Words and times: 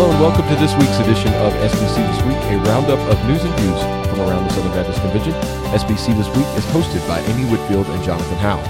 Hello 0.00 0.12
and 0.12 0.20
welcome 0.22 0.48
to 0.48 0.54
this 0.56 0.72
week's 0.76 0.98
edition 1.00 1.30
of 1.44 1.52
SBC 1.52 1.96
This 1.96 2.24
Week, 2.24 2.36
a 2.36 2.56
roundup 2.70 2.98
of 3.00 3.22
news 3.28 3.44
and 3.44 3.52
views 3.60 3.80
from 4.08 4.20
around 4.20 4.44
the 4.44 4.48
Southern 4.54 4.72
Baptist 4.72 4.98
Convention. 5.02 5.32
SBC 5.74 6.16
This 6.16 6.26
Week 6.34 6.46
is 6.56 6.64
hosted 6.72 7.06
by 7.06 7.20
Amy 7.20 7.44
Whitfield 7.50 7.86
and 7.86 8.02
Jonathan 8.02 8.38
Howell. 8.38 8.64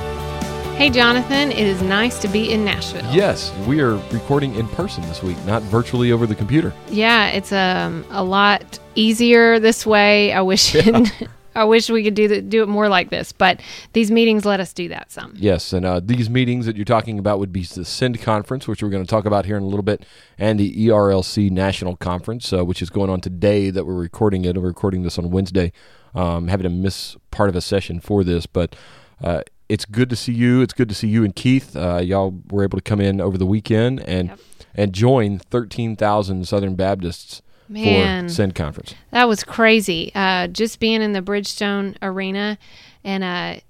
Hey, 0.75 0.91
Jonathan, 0.91 1.53
it 1.53 1.65
is 1.69 1.83
nice 1.83 2.19
to 2.23 2.27
be 2.27 2.51
in 2.51 2.65
Nashville. 2.65 3.09
Yes, 3.15 3.55
we 3.69 3.81
are 3.81 3.95
recording 4.11 4.57
in 4.57 4.67
person 4.71 5.03
this 5.03 5.23
week, 5.23 5.37
not 5.45 5.63
virtually 5.63 6.11
over 6.11 6.27
the 6.27 6.35
computer. 6.35 6.75
Yeah, 6.89 7.29
it's 7.29 7.53
um, 7.53 8.05
a 8.11 8.25
lot 8.25 8.81
easier 8.97 9.61
this 9.61 9.87
way. 9.87 10.33
I 10.33 10.41
wish 10.41 10.75
I 11.55 11.65
wish 11.65 11.91
we 11.91 12.05
could 12.05 12.15
do 12.15 12.29
the, 12.29 12.41
do 12.41 12.63
it 12.63 12.69
more 12.69 12.89
like 12.89 13.11
this, 13.11 13.33
but 13.33 13.61
these 13.93 14.11
meetings 14.11 14.45
let 14.45 14.61
us 14.61 14.73
do 14.73 14.89
that 14.89 15.11
some. 15.11 15.33
Yes, 15.37 15.73
and 15.73 15.85
uh, 15.85 16.01
these 16.03 16.31
meetings 16.31 16.67
that 16.67 16.77
you're 16.77 16.85
talking 16.85 17.19
about 17.19 17.39
would 17.39 17.53
be 17.53 17.65
the 17.65 17.85
SEND 17.85 18.21
conference, 18.21 18.69
which 18.69 18.83
we're 18.83 18.89
going 18.91 19.05
to 19.05 19.11
talk 19.11 19.25
about 19.25 19.47
here 19.47 19.57
in 19.57 19.63
a 19.63 19.67
little 19.67 19.83
bit, 19.83 20.05
and 20.39 20.61
the 20.61 20.87
ERLC 20.87 21.51
National 21.51 21.97
Conference, 21.97 22.53
uh, 22.53 22.65
which 22.65 22.81
is 22.83 22.91
going 22.91 23.11
on 23.11 23.21
today 23.21 23.71
that 23.71 23.85
we're 23.85 23.95
recording 23.95 24.45
it. 24.45 24.57
We're 24.57 24.69
recording 24.69 25.03
this 25.03 25.19
on 25.19 25.31
Wednesday. 25.31 25.73
Um, 26.15 26.49
having 26.49 26.65
to 26.65 26.71
miss 26.71 27.17
part 27.31 27.49
of 27.49 27.55
a 27.57 27.61
session 27.61 28.01
for 28.01 28.25
this, 28.25 28.45
but 28.47 28.75
uh, 29.23 29.43
it's 29.69 29.85
good 29.85 30.11
to 30.11 30.17
see 30.17 30.33
you. 30.33 30.61
It's 30.61 30.73
good 30.73 30.89
to 30.89 30.95
see 30.95 31.07
you 31.07 31.23
and 31.25 31.35
Keith. 31.37 31.77
Uh, 31.77 31.99
y'all 31.99 32.41
were 32.51 32.65
able 32.65 32.79
to 32.79 32.83
come 32.83 33.01
in 33.01 33.21
over 33.21 33.39
the 33.39 33.47
weekend 33.47 34.01
and 34.09 34.29
Yep. 34.31 34.39
and 34.75 34.93
join 34.93 35.39
13,000 35.39 36.47
Southern 36.49 36.75
Baptists 36.75 37.43
Man. 37.71 38.29
for 38.29 38.35
SEND 38.35 38.55
conference. 38.55 38.95
That 39.13 39.29
was 39.29 39.45
crazy. 39.45 40.11
Uh, 40.15 40.49
just 40.49 40.81
being 40.81 41.03
in 41.03 41.13
the 41.13 41.23
Bridgestone 41.23 41.97
Arena 42.03 42.59
and, 43.05 43.25
uh, 43.25 43.61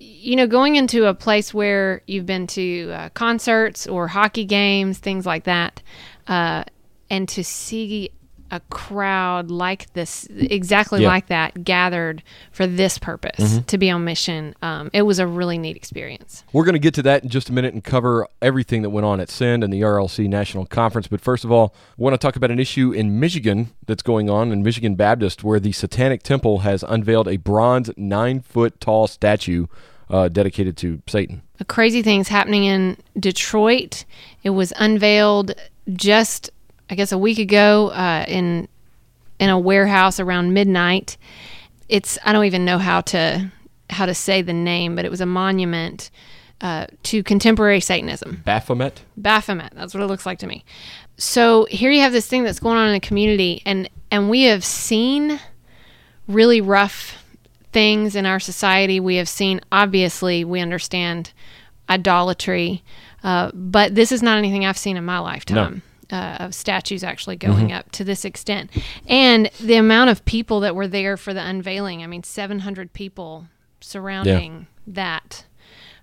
you 0.00 0.34
know, 0.34 0.46
going 0.46 0.76
into 0.76 1.06
a 1.06 1.14
place 1.14 1.52
where 1.52 2.02
you've 2.06 2.26
been 2.26 2.46
to 2.48 2.90
uh, 2.90 3.08
concerts 3.10 3.86
or 3.86 4.08
hockey 4.08 4.44
games, 4.44 4.98
things 4.98 5.26
like 5.26 5.44
that, 5.44 5.82
uh, 6.26 6.64
and 7.10 7.28
to 7.28 7.44
see 7.44 8.10
a 8.54 8.60
crowd 8.70 9.50
like 9.50 9.92
this, 9.94 10.26
exactly 10.30 11.02
Yeah. 11.02 11.08
like 11.08 11.26
that, 11.26 11.64
gathered 11.64 12.22
for 12.52 12.66
this 12.66 12.98
purpose 12.98 13.58
to 13.66 13.76
be 13.78 13.90
on 13.90 14.04
mission, 14.04 14.54
um, 14.62 14.90
it 14.92 15.02
was 15.02 15.18
a 15.18 15.26
really 15.26 15.58
neat 15.58 15.76
experience. 15.76 16.44
We're 16.52 16.64
going 16.64 16.74
to 16.74 16.78
get 16.78 16.94
to 16.94 17.02
that 17.02 17.24
in 17.24 17.28
just 17.30 17.50
a 17.50 17.52
minute 17.52 17.74
and 17.74 17.82
cover 17.82 18.28
everything 18.40 18.82
that 18.82 18.90
went 18.90 19.04
on 19.06 19.18
at 19.18 19.28
SEND 19.28 19.64
and 19.64 19.72
the 19.72 19.80
ERLC 19.80 20.28
National 20.28 20.64
Conference. 20.66 21.08
But 21.08 21.20
first 21.20 21.44
of 21.44 21.50
all, 21.50 21.74
I 21.98 22.02
want 22.02 22.14
to 22.14 22.18
talk 22.18 22.36
about 22.36 22.52
an 22.52 22.60
issue 22.60 22.92
in 22.92 23.18
Michigan 23.18 23.72
that's 23.86 24.02
going 24.02 24.30
on 24.30 24.52
in 24.52 24.62
Michigan 24.62 24.94
Baptist, 24.94 25.42
where 25.42 25.58
the 25.58 25.72
Satanic 25.72 26.22
Temple 26.22 26.58
has 26.60 26.84
unveiled 26.84 27.26
a 27.26 27.36
bronze 27.38 27.90
nine 27.96 28.40
foot 28.40 28.80
tall 28.80 29.08
statue 29.08 29.66
uh, 30.10 30.28
dedicated 30.28 30.76
to 30.76 31.02
Satan. 31.08 31.42
a 31.58 31.64
crazy 31.64 32.02
things 32.02 32.28
happening 32.28 32.64
in 32.64 32.96
Detroit. 33.18 34.04
It 34.42 34.50
was 34.50 34.72
unveiled 34.76 35.54
just, 35.94 36.50
I 36.90 36.94
guess, 36.94 37.12
a 37.12 37.18
week 37.18 37.38
ago 37.38 37.88
uh, 37.88 38.24
in 38.28 38.68
in 39.38 39.50
a 39.50 39.58
warehouse 39.58 40.20
around 40.20 40.54
midnight. 40.54 41.16
It's 41.88 42.18
I 42.24 42.32
don't 42.32 42.44
even 42.44 42.64
know 42.64 42.78
how 42.78 43.00
to 43.02 43.50
how 43.90 44.06
to 44.06 44.14
say 44.14 44.42
the 44.42 44.52
name, 44.52 44.96
but 44.96 45.04
it 45.04 45.10
was 45.10 45.20
a 45.20 45.26
monument 45.26 46.10
uh, 46.60 46.86
to 47.04 47.22
contemporary 47.22 47.80
Satanism. 47.80 48.42
Baphomet? 48.44 49.02
Baphomet. 49.16 49.72
That's 49.74 49.94
what 49.94 50.02
it 50.02 50.06
looks 50.06 50.24
like 50.24 50.38
to 50.40 50.46
me. 50.46 50.64
So 51.16 51.66
here 51.66 51.90
you 51.90 52.00
have 52.00 52.12
this 52.12 52.26
thing 52.26 52.42
that's 52.42 52.58
going 52.58 52.76
on 52.76 52.88
in 52.88 52.94
the 52.94 53.00
community, 53.00 53.62
and 53.64 53.88
and 54.10 54.30
we 54.30 54.44
have 54.44 54.64
seen 54.64 55.40
really 56.26 56.60
rough 56.60 57.22
things 57.72 58.16
in 58.16 58.24
our 58.24 58.40
society. 58.40 59.00
We 59.00 59.16
have 59.16 59.28
seen, 59.28 59.60
obviously, 59.70 60.44
we 60.44 60.60
understand 60.60 61.32
idolatry, 61.88 62.82
uh, 63.22 63.50
but 63.52 63.94
this 63.94 64.12
is 64.12 64.22
not 64.22 64.38
anything 64.38 64.64
I've 64.64 64.78
seen 64.78 64.96
in 64.96 65.04
my 65.04 65.18
lifetime. 65.18 65.82
Uh, 66.10 66.36
of 66.40 66.54
statues 66.54 67.02
actually 67.02 67.36
going 67.36 67.72
up 67.72 67.90
to 67.92 68.04
this 68.04 68.24
extent, 68.24 68.70
and 69.06 69.50
the 69.60 69.76
amount 69.76 70.10
of 70.10 70.24
people 70.24 70.60
that 70.60 70.74
were 70.74 70.88
there 70.88 71.16
for 71.16 71.32
the 71.32 71.44
unveiling. 71.44 72.02
I 72.02 72.06
mean, 72.06 72.22
700 72.22 72.92
people 72.92 73.46
surrounding 73.80 74.66
that 74.86 75.44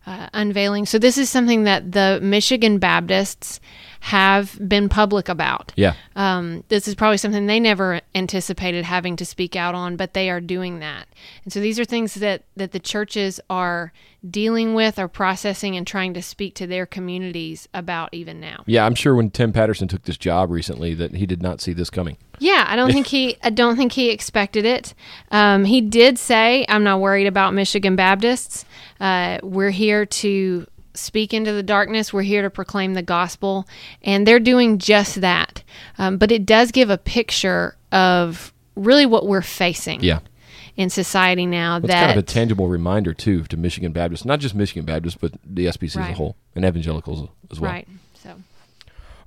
uh, 0.06 0.28
unveiling. 0.34 0.86
So 0.86 0.98
this 0.98 1.18
is 1.18 1.30
something 1.30 1.64
that 1.64 1.92
the 1.92 2.20
Michigan 2.22 2.80
Baptists 2.80 3.60
have 4.02 4.58
been 4.68 4.90
public 4.90 5.30
about. 5.30 5.72
Yeah. 5.76 5.94
Um, 6.16 6.64
this 6.70 6.88
is 6.88 6.96
probably 6.96 7.18
something 7.18 7.46
they 7.46 7.60
never 7.60 8.02
anticipated 8.16 8.84
having 8.84 9.16
to 9.18 9.26
speak 9.26 9.56
out 9.56 9.76
on, 9.76 9.96
but 9.96 10.16
they 10.16 10.32
are 10.32 10.42
doing 10.42 10.80
that. 10.80 11.08
And 11.44 11.54
so 11.54 11.60
these 11.60 11.80
are 11.80 11.86
things 11.86 12.16
that 12.16 12.44
that 12.56 12.72
the 12.72 12.80
churches 12.80 13.40
are 13.48 13.94
dealing 14.28 14.74
with, 14.74 14.98
or 14.98 15.08
processing, 15.08 15.76
and 15.76 15.86
trying 15.86 16.16
to 16.16 16.22
speak 16.22 16.56
to 16.56 16.66
their 16.66 16.88
communities 16.88 17.68
about 17.76 18.10
even 18.12 18.40
now. 18.40 18.64
Yeah, 18.66 18.86
I'm 18.86 18.96
sure 18.96 19.16
when 19.16 19.30
Tim 19.30 19.54
Patterson 19.54 19.88
took 19.88 20.04
this 20.04 20.18
job 20.18 20.50
recently 20.50 20.96
that 20.96 21.16
he 21.16 21.28
did 21.28 21.44
not 21.44 21.62
see 21.62 21.74
this 21.74 21.92
coming. 21.92 22.18
Yeah, 22.40 22.66
I 22.68 22.76
don't 22.76 22.92
think 22.92 23.06
he. 23.06 23.38
I 23.44 23.52
don't 23.52 23.76
think 23.76 23.92
he 23.92 24.10
expected 24.10 24.66
it. 24.66 24.96
Um, 25.30 25.64
he 25.64 25.80
did 25.80 26.18
say, 26.18 26.66
"I'm 26.68 26.84
not 26.84 27.00
worried 27.00 27.28
about 27.28 27.54
Michigan 27.54 27.96
Baptists. 27.96 28.66
Uh, 29.00 29.38
we're 29.44 29.70
here 29.70 30.08
to 30.08 30.66
speak 30.94 31.34
into 31.34 31.52
the 31.54 31.64
darkness. 31.64 32.12
We're 32.14 32.22
here 32.22 32.42
to 32.42 32.50
proclaim 32.50 32.94
the 32.94 33.02
gospel, 33.02 33.68
and 34.02 34.28
they're 34.28 34.40
doing 34.40 34.78
just 34.78 35.22
that. 35.22 35.64
Um, 35.98 36.18
but 36.18 36.32
it 36.32 36.46
does 36.46 36.72
give 36.72 36.90
a 36.90 36.98
picture 36.98 37.76
of 37.92 38.54
really 38.76 39.06
what 39.06 39.28
we're 39.28 39.42
facing. 39.42 40.02
Yeah. 40.02 40.20
In 40.78 40.90
society 40.90 41.46
now, 41.46 41.78
It's 41.78 41.88
that 41.88 42.08
kind 42.08 42.18
of 42.18 42.24
a 42.24 42.26
tangible 42.26 42.70
reminder, 42.70 43.14
too, 43.14 43.44
to 43.44 43.58
Michigan 43.58 43.92
Baptists, 43.92 44.24
not 44.24 44.40
just 44.40 44.56
Michigan 44.56 44.86
Baptists, 44.86 45.18
but 45.20 45.34
the 45.46 45.66
SBC 45.66 46.02
as 46.02 46.10
a 46.10 46.14
whole, 46.14 46.38
and 46.56 46.64
evangelicals 46.64 47.28
as 47.52 47.60
well. 47.60 47.72
right. 47.72 47.88
So 48.16 48.36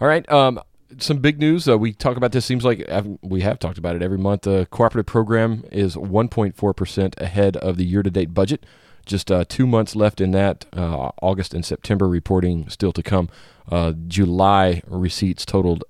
All 0.01 0.09
right. 0.09 0.29
Um, 0.33 0.59
some 0.99 1.19
big 1.19 1.39
news. 1.39 1.69
Uh, 1.69 1.77
we 1.77 1.93
talk 1.93 2.17
about 2.17 2.33
this. 2.33 2.45
Seems 2.47 2.65
like 2.65 2.85
uh, 2.89 3.03
we 3.23 3.43
have 3.43 3.59
talked 3.59 3.79
about 3.79 3.95
it 3.95 4.03
every 4.03 4.19
month. 4.19 4.43
The 4.43 4.67
cooperative 4.71 5.07
program 5.07 5.65
is 5.71 5.97
1.4 5.97 6.77
percent 6.77 7.15
ahead 7.19 7.57
of 7.59 7.77
the 7.77 7.85
year-to-date 7.85 8.33
budget. 8.33 8.65
Just 9.05 9.31
uh, 9.31 9.45
two 9.49 9.67
months 9.67 9.95
left 9.97 10.21
in 10.21 10.31
that. 10.33 10.65
Uh, 10.73 11.11
August 11.23 11.55
and 11.55 11.65
September 11.65 12.09
reporting 12.09 12.69
still 12.69 12.93
to 12.93 13.03
come. 13.03 13.29
Uh, 13.71 13.93
July 14.09 14.83
receipts 14.87 15.45
totaled 15.45 15.85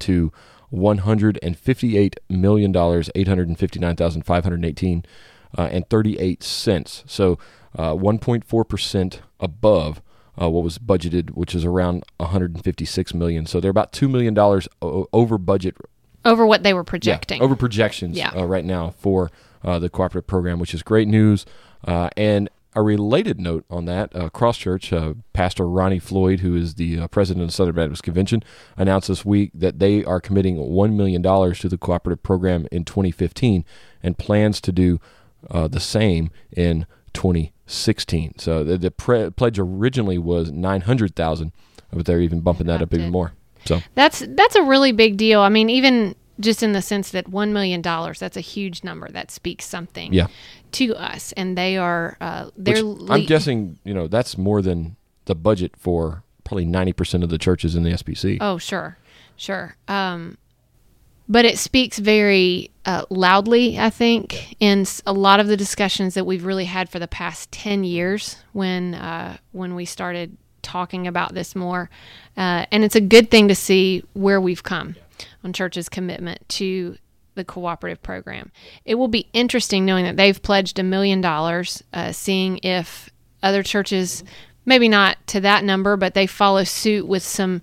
to 0.00 0.32
158 0.70 2.16
million 2.28 2.72
dollars, 2.72 3.08
859,518 3.14 5.04
uh, 5.56 5.62
and 5.70 5.88
38 5.88 6.42
cents. 6.42 7.04
So 7.06 7.38
uh, 7.78 7.92
1.4 7.94 8.68
percent 8.68 9.22
above 9.40 10.02
uh, 10.40 10.50
what 10.50 10.64
was 10.64 10.78
budgeted, 10.78 11.30
which 11.30 11.54
is 11.54 11.64
around 11.64 12.04
156 12.18 13.14
million. 13.14 13.46
So 13.46 13.60
they're 13.60 13.70
about 13.70 13.92
two 13.92 14.08
million 14.08 14.34
dollars 14.34 14.68
o- 14.82 15.06
over 15.12 15.38
budget, 15.38 15.76
over 16.24 16.44
what 16.46 16.62
they 16.62 16.74
were 16.74 16.84
projecting, 16.84 17.38
yeah, 17.38 17.44
over 17.44 17.54
projections 17.56 18.16
Yeah. 18.16 18.30
uh, 18.30 18.44
right 18.44 18.64
now 18.64 18.90
for 18.98 19.30
uh, 19.62 19.78
the 19.78 19.88
cooperative 19.88 20.26
program, 20.26 20.58
which 20.58 20.74
is 20.74 20.82
great 20.82 21.08
news. 21.08 21.46
Uh, 21.86 22.08
and 22.16 22.48
a 22.74 22.82
related 22.82 23.40
note 23.40 23.64
on 23.70 23.84
that, 23.86 24.14
uh, 24.14 24.28
Cross 24.30 24.58
Church, 24.58 24.92
uh, 24.92 25.14
Pastor 25.32 25.66
Ronnie 25.68 25.98
Floyd, 25.98 26.40
who 26.40 26.56
is 26.56 26.74
the 26.74 27.00
uh, 27.00 27.08
president 27.08 27.42
of 27.42 27.48
the 27.48 27.52
Southern 27.52 27.74
Baptist 27.74 28.02
Convention, 28.02 28.42
announced 28.76 29.08
this 29.08 29.24
week 29.24 29.50
that 29.54 29.78
they 29.78 30.04
are 30.04 30.20
committing 30.20 30.56
$1 30.56 30.94
million 30.94 31.22
to 31.22 31.68
the 31.68 31.78
cooperative 31.78 32.22
program 32.22 32.66
in 32.72 32.84
2015 32.84 33.64
and 34.02 34.18
plans 34.18 34.60
to 34.60 34.72
do 34.72 35.00
uh, 35.50 35.68
the 35.68 35.80
same 35.80 36.30
in 36.52 36.86
2016. 37.12 38.38
So 38.38 38.64
the, 38.64 38.76
the 38.76 38.90
pre- 38.90 39.30
pledge 39.30 39.58
originally 39.58 40.18
was 40.18 40.50
900000 40.50 41.52
but 41.94 42.06
they're 42.06 42.20
even 42.20 42.40
bumping 42.40 42.66
that 42.66 42.82
up 42.82 42.92
even 42.92 43.10
more. 43.10 43.32
So 43.64 43.80
That's 43.94 44.24
that's 44.28 44.56
a 44.56 44.62
really 44.62 44.92
big 44.92 45.16
deal. 45.16 45.40
I 45.40 45.48
mean, 45.48 45.70
even 45.70 46.14
just 46.40 46.62
in 46.62 46.72
the 46.72 46.82
sense 46.82 47.10
that 47.10 47.28
one 47.28 47.52
million 47.52 47.80
dollars, 47.80 48.18
that's 48.18 48.36
a 48.36 48.40
huge 48.40 48.82
number. 48.84 49.08
That 49.08 49.30
speaks 49.30 49.64
something 49.64 50.12
Yeah. 50.12 50.26
to 50.72 50.94
us, 50.96 51.32
and 51.32 51.56
they 51.56 51.76
are 51.76 52.16
uh, 52.20 52.50
they're. 52.56 52.84
Which 52.84 53.02
I'm 53.10 53.20
le- 53.20 53.26
guessing, 53.26 53.78
you 53.84 53.94
know, 53.94 54.08
that's 54.08 54.36
more 54.36 54.60
than 54.62 54.96
the 55.26 55.34
budget 55.34 55.72
for 55.78 56.22
probably 56.44 56.66
90% 56.66 57.22
of 57.22 57.30
the 57.30 57.38
churches 57.38 57.74
in 57.74 57.82
the 57.84 57.90
SBC. 57.90 58.36
Oh, 58.40 58.58
sure, 58.58 58.98
sure. 59.36 59.76
Um, 59.88 60.36
but 61.26 61.46
it 61.46 61.56
speaks 61.58 61.98
very 61.98 62.70
uh, 62.84 63.04
loudly, 63.08 63.78
I 63.78 63.88
think, 63.88 64.54
in 64.60 64.84
a 65.06 65.12
lot 65.14 65.40
of 65.40 65.46
the 65.46 65.56
discussions 65.56 66.12
that 66.14 66.26
we've 66.26 66.44
really 66.44 66.66
had 66.66 66.90
for 66.90 66.98
the 66.98 67.08
past 67.08 67.50
ten 67.50 67.82
years 67.84 68.36
when 68.52 68.94
uh, 68.94 69.38
when 69.52 69.74
we 69.74 69.84
started 69.86 70.36
talking 70.60 71.06
about 71.06 71.32
this 71.34 71.54
more, 71.54 71.88
uh, 72.36 72.66
and 72.72 72.84
it's 72.84 72.96
a 72.96 73.00
good 73.00 73.30
thing 73.30 73.48
to 73.48 73.54
see 73.54 74.02
where 74.14 74.40
we've 74.40 74.62
come 74.62 74.96
on 75.44 75.52
church's 75.52 75.88
commitment 75.88 76.48
to 76.48 76.96
the 77.34 77.44
cooperative 77.44 78.02
program. 78.02 78.50
It 78.84 78.94
will 78.96 79.08
be 79.08 79.28
interesting 79.32 79.84
knowing 79.84 80.04
that 80.04 80.16
they've 80.16 80.40
pledged 80.40 80.78
a 80.78 80.82
million 80.82 81.20
dollars, 81.20 81.82
uh, 81.92 82.12
seeing 82.12 82.58
if 82.62 83.10
other 83.42 83.62
churches, 83.62 84.24
maybe 84.64 84.88
not 84.88 85.18
to 85.28 85.40
that 85.40 85.64
number, 85.64 85.96
but 85.96 86.14
they 86.14 86.26
follow 86.26 86.64
suit 86.64 87.06
with 87.06 87.22
some 87.22 87.60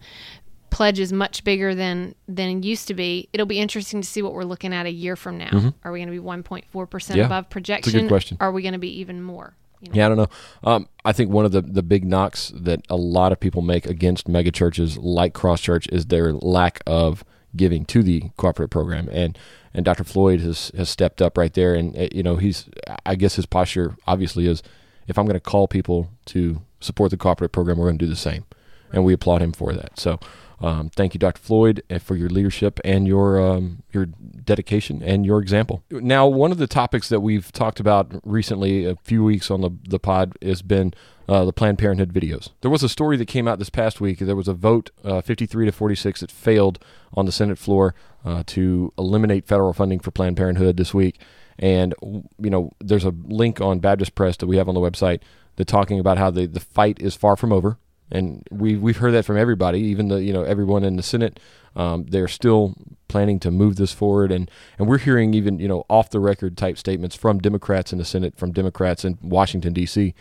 pledges 0.69 1.11
much 1.11 1.43
bigger 1.43 1.75
than 1.75 2.15
than 2.27 2.49
it 2.49 2.65
used 2.65 2.87
to 2.87 2.93
be. 2.93 3.29
It'll 3.33 3.45
be 3.45 3.59
interesting 3.59 4.01
to 4.01 4.07
see 4.07 4.21
what 4.21 4.33
we're 4.33 4.43
looking 4.43 4.73
at 4.73 4.85
a 4.85 4.91
year 4.91 5.15
from 5.15 5.37
now. 5.37 5.73
Are 5.83 5.91
we 5.91 5.99
going 5.99 6.07
to 6.07 6.21
be 6.21 6.25
1.4 6.25 6.89
percent 6.89 7.19
Mm-hmm. 7.19 7.19
Yeah, 7.19 7.25
above 7.25 7.47
it's 7.57 7.87
a 7.87 7.91
good 7.91 8.07
question. 8.07 8.37
Are 8.39 8.51
we 8.51 8.61
going 8.61 8.73
to 8.73 8.79
be 8.79 8.99
even 8.99 9.21
more? 9.21 9.53
You 9.81 9.89
know? 9.89 9.95
Yeah, 9.95 10.05
I 10.05 10.09
don't 10.09 10.17
know. 10.17 10.27
Um, 10.63 10.87
I 11.03 11.11
think 11.11 11.31
one 11.31 11.43
of 11.43 11.51
the, 11.51 11.61
the 11.61 11.81
big 11.81 12.05
knocks 12.05 12.51
that 12.55 12.85
a 12.89 12.95
lot 12.95 13.31
of 13.31 13.39
people 13.39 13.61
make 13.61 13.87
against 13.87 14.27
megachurches 14.27 14.97
like 15.01 15.33
Cross 15.33 15.61
Church 15.61 15.87
is 15.91 16.05
their 16.05 16.33
lack 16.33 16.81
of 16.85 17.25
giving 17.55 17.85
to 17.85 18.03
the 18.03 18.31
cooperative 18.37 18.69
program. 18.69 19.09
And 19.11 19.37
and 19.73 19.85
Dr. 19.85 20.03
Floyd 20.03 20.41
has 20.41 20.71
has 20.75 20.89
stepped 20.89 21.21
up 21.21 21.37
right 21.37 21.53
there, 21.53 21.75
and 21.75 21.97
uh, 21.97 22.07
you 22.11 22.23
know 22.23 22.37
he's 22.37 22.65
I 23.05 23.15
guess 23.15 23.35
his 23.35 23.45
posture 23.45 23.95
obviously 24.07 24.47
is 24.47 24.61
if 25.07 25.17
I'm 25.17 25.25
going 25.25 25.33
to 25.35 25.39
call 25.39 25.67
people 25.67 26.09
to 26.27 26.61
support 26.79 27.11
the 27.11 27.17
cooperative 27.17 27.51
program, 27.51 27.77
we're 27.77 27.87
going 27.87 27.97
to 27.97 28.05
do 28.05 28.09
the 28.09 28.15
same, 28.15 28.45
and 28.91 29.03
we 29.03 29.13
applaud 29.13 29.41
him 29.41 29.51
for 29.51 29.73
that. 29.73 29.99
So. 29.99 30.19
Um, 30.61 30.89
thank 30.89 31.13
you, 31.13 31.19
Dr. 31.19 31.39
Floyd, 31.39 31.83
uh, 31.89 31.99
for 31.99 32.15
your 32.15 32.29
leadership 32.29 32.79
and 32.85 33.07
your 33.07 33.41
um, 33.41 33.83
your 33.91 34.05
dedication 34.05 35.01
and 35.01 35.25
your 35.25 35.41
example. 35.41 35.83
Now, 35.89 36.27
one 36.27 36.51
of 36.51 36.57
the 36.57 36.67
topics 36.67 37.09
that 37.09 37.21
we've 37.21 37.51
talked 37.51 37.79
about 37.79 38.21
recently, 38.23 38.85
a 38.85 38.95
few 38.97 39.23
weeks 39.23 39.49
on 39.49 39.61
the 39.61 39.71
the 39.87 39.99
pod, 39.99 40.37
has 40.41 40.61
been 40.61 40.93
uh, 41.27 41.45
the 41.45 41.53
Planned 41.53 41.79
Parenthood 41.79 42.13
videos. 42.13 42.49
There 42.61 42.69
was 42.69 42.83
a 42.83 42.89
story 42.89 43.17
that 43.17 43.27
came 43.27 43.47
out 43.47 43.57
this 43.57 43.69
past 43.69 43.99
week. 43.99 44.19
There 44.19 44.35
was 44.35 44.47
a 44.47 44.53
vote, 44.53 44.91
uh, 45.03 45.21
53 45.21 45.65
to 45.65 45.71
46, 45.71 46.19
that 46.19 46.31
failed 46.31 46.79
on 47.13 47.25
the 47.25 47.31
Senate 47.31 47.57
floor 47.57 47.95
uh, 48.23 48.43
to 48.47 48.93
eliminate 48.97 49.47
federal 49.47 49.73
funding 49.73 49.99
for 49.99 50.11
Planned 50.11 50.37
Parenthood 50.37 50.77
this 50.77 50.93
week. 50.93 51.19
And 51.57 51.95
you 52.01 52.49
know, 52.49 52.71
there's 52.79 53.05
a 53.05 53.13
link 53.23 53.59
on 53.61 53.79
Baptist 53.79 54.13
Press 54.13 54.37
that 54.37 54.47
we 54.47 54.57
have 54.57 54.69
on 54.69 54.75
the 54.75 54.81
website 54.81 55.21
that 55.55 55.67
talking 55.67 55.99
about 55.99 56.17
how 56.17 56.29
the 56.29 56.45
the 56.45 56.59
fight 56.59 57.01
is 57.01 57.15
far 57.15 57.35
from 57.35 57.51
over 57.51 57.77
and 58.11 58.45
we 58.51 58.75
we've 58.75 58.97
heard 58.97 59.13
that 59.13 59.25
from 59.25 59.37
everybody, 59.37 59.79
even 59.79 60.09
the 60.09 60.21
you 60.21 60.33
know 60.33 60.43
everyone 60.43 60.83
in 60.83 60.95
the 60.97 61.03
Senate. 61.03 61.39
Um, 61.75 62.05
they're 62.09 62.27
still 62.27 62.75
planning 63.07 63.39
to 63.39 63.51
move 63.51 63.77
this 63.77 63.93
forward, 63.93 64.31
and 64.31 64.51
and 64.77 64.87
we're 64.87 64.97
hearing 64.97 65.33
even 65.33 65.59
you 65.59 65.67
know 65.67 65.85
off 65.89 66.09
the 66.09 66.19
record 66.19 66.57
type 66.57 66.77
statements 66.77 67.15
from 67.15 67.39
Democrats 67.39 67.91
in 67.91 67.97
the 67.97 68.05
Senate, 68.05 68.37
from 68.37 68.51
Democrats 68.51 69.05
in 69.05 69.17
Washington 69.21 69.73
D.C. 69.73 70.13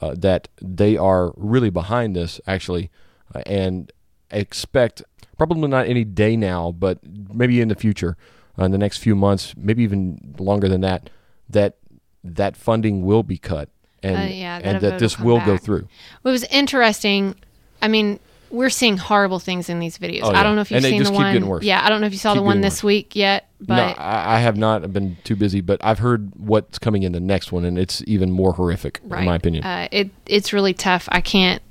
Uh, 0.00 0.14
that 0.16 0.48
they 0.60 0.96
are 0.96 1.32
really 1.36 1.70
behind 1.70 2.14
this 2.14 2.40
actually, 2.46 2.90
uh, 3.34 3.42
and 3.46 3.92
expect 4.30 5.02
probably 5.36 5.68
not 5.68 5.86
any 5.86 6.04
day 6.04 6.36
now, 6.36 6.72
but 6.72 6.98
maybe 7.04 7.60
in 7.60 7.68
the 7.68 7.74
future, 7.74 8.16
uh, 8.58 8.64
in 8.64 8.70
the 8.70 8.78
next 8.78 8.98
few 8.98 9.16
months, 9.16 9.54
maybe 9.56 9.82
even 9.82 10.34
longer 10.38 10.68
than 10.68 10.80
that, 10.80 11.10
that 11.48 11.76
that 12.22 12.56
funding 12.56 13.02
will 13.04 13.24
be 13.24 13.36
cut 13.36 13.68
and 14.02 14.16
Uh, 14.16 14.20
yeah, 14.20 14.58
that 14.58 14.66
and 14.66 14.80
that 14.80 14.98
this 14.98 15.18
will 15.18 15.38
will 15.38 15.46
go 15.46 15.56
through. 15.56 15.88
What 16.22 16.32
was 16.32 16.44
interesting, 16.44 17.34
I 17.80 17.88
mean, 17.88 18.18
we're 18.52 18.70
seeing 18.70 18.98
horrible 18.98 19.38
things 19.38 19.68
in 19.68 19.80
these 19.80 19.98
videos. 19.98 20.20
Oh, 20.24 20.30
I 20.30 20.42
don't 20.42 20.54
know 20.54 20.60
if 20.60 20.70
you've 20.70 20.82
seen 20.82 21.02
the 21.02 21.10
one. 21.10 21.46
worse. 21.46 21.64
Yeah, 21.64 21.84
I 21.84 21.88
don't 21.88 22.00
know 22.00 22.06
if 22.06 22.12
you 22.12 22.18
saw 22.18 22.34
Keep 22.34 22.40
the 22.40 22.44
one 22.44 22.60
this 22.60 22.84
week 22.84 23.16
yet, 23.16 23.48
but 23.60 23.76
no, 23.76 23.82
I, 24.02 24.36
I 24.36 24.38
have 24.40 24.56
not 24.56 24.84
I've 24.84 24.92
been 24.92 25.16
too 25.24 25.36
busy, 25.36 25.60
but 25.60 25.80
I've 25.82 25.98
heard 25.98 26.30
what's 26.36 26.78
coming 26.78 27.02
in 27.02 27.12
the 27.12 27.20
next 27.20 27.50
one, 27.50 27.64
and 27.64 27.78
it's 27.78 28.02
even 28.06 28.30
more 28.30 28.52
horrific, 28.52 29.00
right. 29.04 29.20
in 29.20 29.26
my 29.26 29.36
opinion. 29.36 29.64
uh, 29.64 29.88
it 29.90 30.10
it's 30.26 30.52
really 30.52 30.74
tough. 30.74 31.08
I 31.10 31.22
can't 31.22 31.62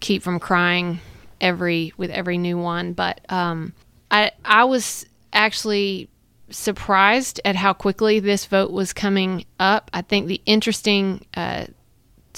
keep 0.00 0.22
from 0.22 0.38
crying 0.38 1.00
every 1.40 1.92
with 1.96 2.10
every 2.10 2.38
new 2.38 2.56
one, 2.56 2.92
but 2.92 3.20
um, 3.30 3.72
I 4.10 4.30
I 4.44 4.64
was 4.64 5.06
actually 5.32 6.08
surprised 6.50 7.40
at 7.44 7.56
how 7.56 7.72
quickly 7.72 8.20
this 8.20 8.46
vote 8.46 8.70
was 8.70 8.92
coming 8.92 9.44
up. 9.58 9.90
I 9.92 10.02
think 10.02 10.28
the 10.28 10.40
interesting 10.46 11.26
uh, 11.34 11.66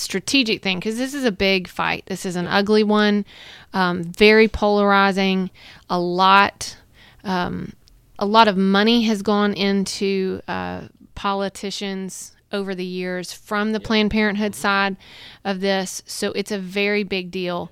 strategic 0.00 0.62
thing 0.62 0.79
because 0.79 0.97
this 0.97 1.14
is 1.14 1.25
a 1.25 1.32
big 1.32 1.69
fight. 1.69 2.05
This 2.06 2.25
is 2.26 2.37
an 2.37 2.47
ugly 2.47 2.82
one, 2.82 3.25
um, 3.73 4.02
very 4.05 4.49
polarizing. 4.49 5.50
A 5.88 5.99
lot, 6.00 6.76
um, 7.25 7.73
a 8.19 8.26
lot 8.26 8.49
of 8.49 8.56
money 8.56 9.02
has 9.02 9.23
gone 9.23 9.52
into 9.55 10.41
uh, 10.49 10.82
politicians 11.14 12.32
over 12.52 12.75
the 12.75 12.85
years 12.85 13.32
from 13.32 13.73
the 13.73 13.81
Planned 13.81 14.11
Parenthood 14.11 14.55
side 14.55 14.97
of 15.44 15.61
this, 15.61 16.03
so 16.06 16.32
it's 16.32 16.50
a 16.50 16.58
very 16.58 17.05
big 17.05 17.31
deal. 17.31 17.70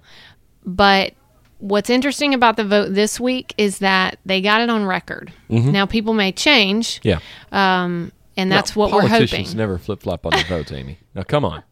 But 0.64 1.14
what's 1.58 1.90
interesting 1.90 2.32
about 2.34 2.56
the 2.56 2.64
vote 2.64 2.94
this 2.94 3.18
week 3.18 3.54
is 3.58 3.78
that 3.80 4.18
they 4.24 4.40
got 4.40 4.60
it 4.60 4.70
on 4.70 4.84
record. 4.84 5.32
Now 5.48 5.84
people 5.86 6.14
may 6.14 6.30
change, 6.30 7.00
yeah, 7.02 7.18
um, 7.50 8.12
and 8.36 8.52
that's 8.52 8.76
No, 8.76 8.80
what 8.82 8.92
we're 8.92 9.00
politicians 9.08 9.48
hoping. 9.48 9.58
never 9.58 9.78
flip 9.78 10.02
flop 10.02 10.24
on 10.26 10.30
their 10.32 10.44
votes, 10.44 10.70
Amy. 10.70 10.98
Now 11.14 11.24
come 11.24 11.44
on, 11.44 11.64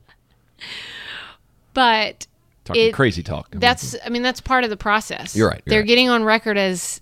But 1.75 2.27
talking 2.65 2.89
It- 2.89 2.95
crazy 2.95 3.23
talk. 3.23 3.49
That's 3.53 3.97
I 4.05 4.09
mean 4.09 4.23
that's 4.23 4.41
part 4.41 4.65
of 4.65 4.71
the 4.71 4.77
process. 4.77 5.37
You're 5.37 5.49
right, 5.49 5.63
you're 5.65 5.71
They're 5.73 5.81
right. 5.81 5.87
getting 5.87 6.09
on 6.09 6.25
record 6.25 6.57
as 6.59 7.01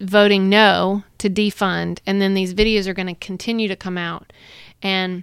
voting 0.00 0.48
no 0.48 1.04
to 1.18 1.30
defund 1.30 1.98
and 2.06 2.20
then 2.20 2.34
these 2.34 2.54
videos 2.54 2.88
are 2.88 2.94
going 2.94 3.06
to 3.06 3.14
continue 3.14 3.68
to 3.68 3.76
come 3.76 3.96
out 3.96 4.32
and 4.82 5.22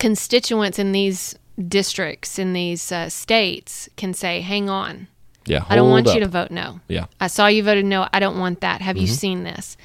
constituents 0.00 0.80
in 0.80 0.90
these 0.90 1.36
districts 1.68 2.36
in 2.36 2.52
these 2.54 2.90
uh, 2.90 3.08
states 3.08 3.88
can 3.96 4.12
say 4.12 4.40
hang 4.40 4.68
on 4.68 5.06
yeah. 5.46 5.64
I 5.68 5.76
don't 5.76 5.90
want 5.90 6.06
hold 6.06 6.16
you 6.16 6.24
to 6.24 6.28
vote 6.28 6.50
no. 6.50 6.80
Yeah, 6.88 7.04
I 7.20 7.26
saw 7.26 7.48
you 7.48 7.62
voted 7.62 7.84
no. 7.84 8.08
I 8.14 8.18
don't 8.18 8.38
want 8.38 8.62
that. 8.62 8.80
Have 8.80 8.96
you 8.96 9.02
Mm-hmm. 9.04 9.12
seen 9.14 9.44
this? 9.44 9.76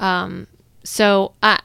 Um, 0.00 0.46
so 0.82 1.34
I, 1.42 1.60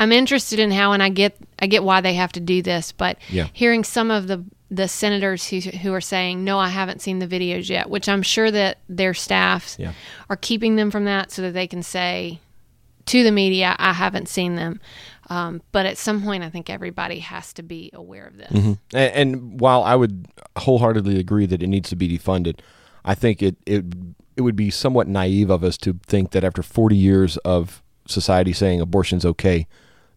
I'm 0.00 0.10
interested 0.12 0.58
in 0.58 0.70
how, 0.72 0.90
and 0.92 1.02
I 1.02 1.10
get, 1.10 1.36
I 1.60 1.66
get 1.68 1.84
why 1.84 2.00
they 2.00 2.14
have 2.14 2.32
to 2.32 2.40
do 2.40 2.62
this. 2.62 2.90
But 2.90 3.18
Yeah. 3.30 3.46
hearing 3.52 3.84
some 3.84 4.10
of 4.10 4.26
the 4.26 4.44
the 4.72 4.86
senators 4.86 5.48
who 5.48 5.58
who 5.58 5.92
are 5.92 6.00
saying 6.00 6.44
no, 6.44 6.58
I 6.58 6.68
haven't 6.68 7.00
seen 7.02 7.18
the 7.18 7.26
videos 7.26 7.68
yet, 7.68 7.90
which 7.90 8.08
I'm 8.08 8.22
sure 8.22 8.50
that 8.52 8.78
their 8.88 9.14
staffs 9.14 9.76
Yeah. 9.80 9.92
are 10.28 10.36
keeping 10.36 10.76
them 10.76 10.90
from 10.92 11.04
that 11.06 11.32
so 11.32 11.42
that 11.42 11.54
they 11.54 11.66
can 11.66 11.82
say 11.82 12.38
to 13.06 13.24
the 13.24 13.32
media, 13.32 13.74
I 13.80 13.92
haven't 13.92 14.28
seen 14.28 14.54
them. 14.54 14.80
Um, 15.28 15.60
but 15.72 15.86
at 15.86 15.98
some 15.98 16.22
point, 16.22 16.44
I 16.44 16.50
think 16.50 16.70
everybody 16.70 17.18
has 17.18 17.52
to 17.54 17.62
be 17.64 17.90
aware 17.92 18.26
of 18.26 18.36
this. 18.36 18.50
and, 18.52 18.78
and 18.92 19.60
while 19.60 19.82
I 19.82 19.96
would 19.96 20.26
wholeheartedly 20.56 21.18
agree 21.18 21.46
that 21.46 21.62
it 21.62 21.66
needs 21.66 21.88
to 21.90 21.96
be 21.96 22.08
defunded, 22.16 22.60
I 23.04 23.14
think 23.16 23.42
it 23.42 23.56
it 23.66 23.84
it 24.36 24.42
would 24.42 24.56
be 24.56 24.70
somewhat 24.70 25.08
naive 25.08 25.50
of 25.50 25.64
us 25.64 25.76
to 25.78 25.98
think 26.06 26.30
that 26.30 26.44
after 26.44 26.62
40 26.62 26.96
years 26.96 27.36
of 27.38 27.82
society 28.06 28.52
saying 28.52 28.80
abortion's 28.80 29.24
okay, 29.26 29.66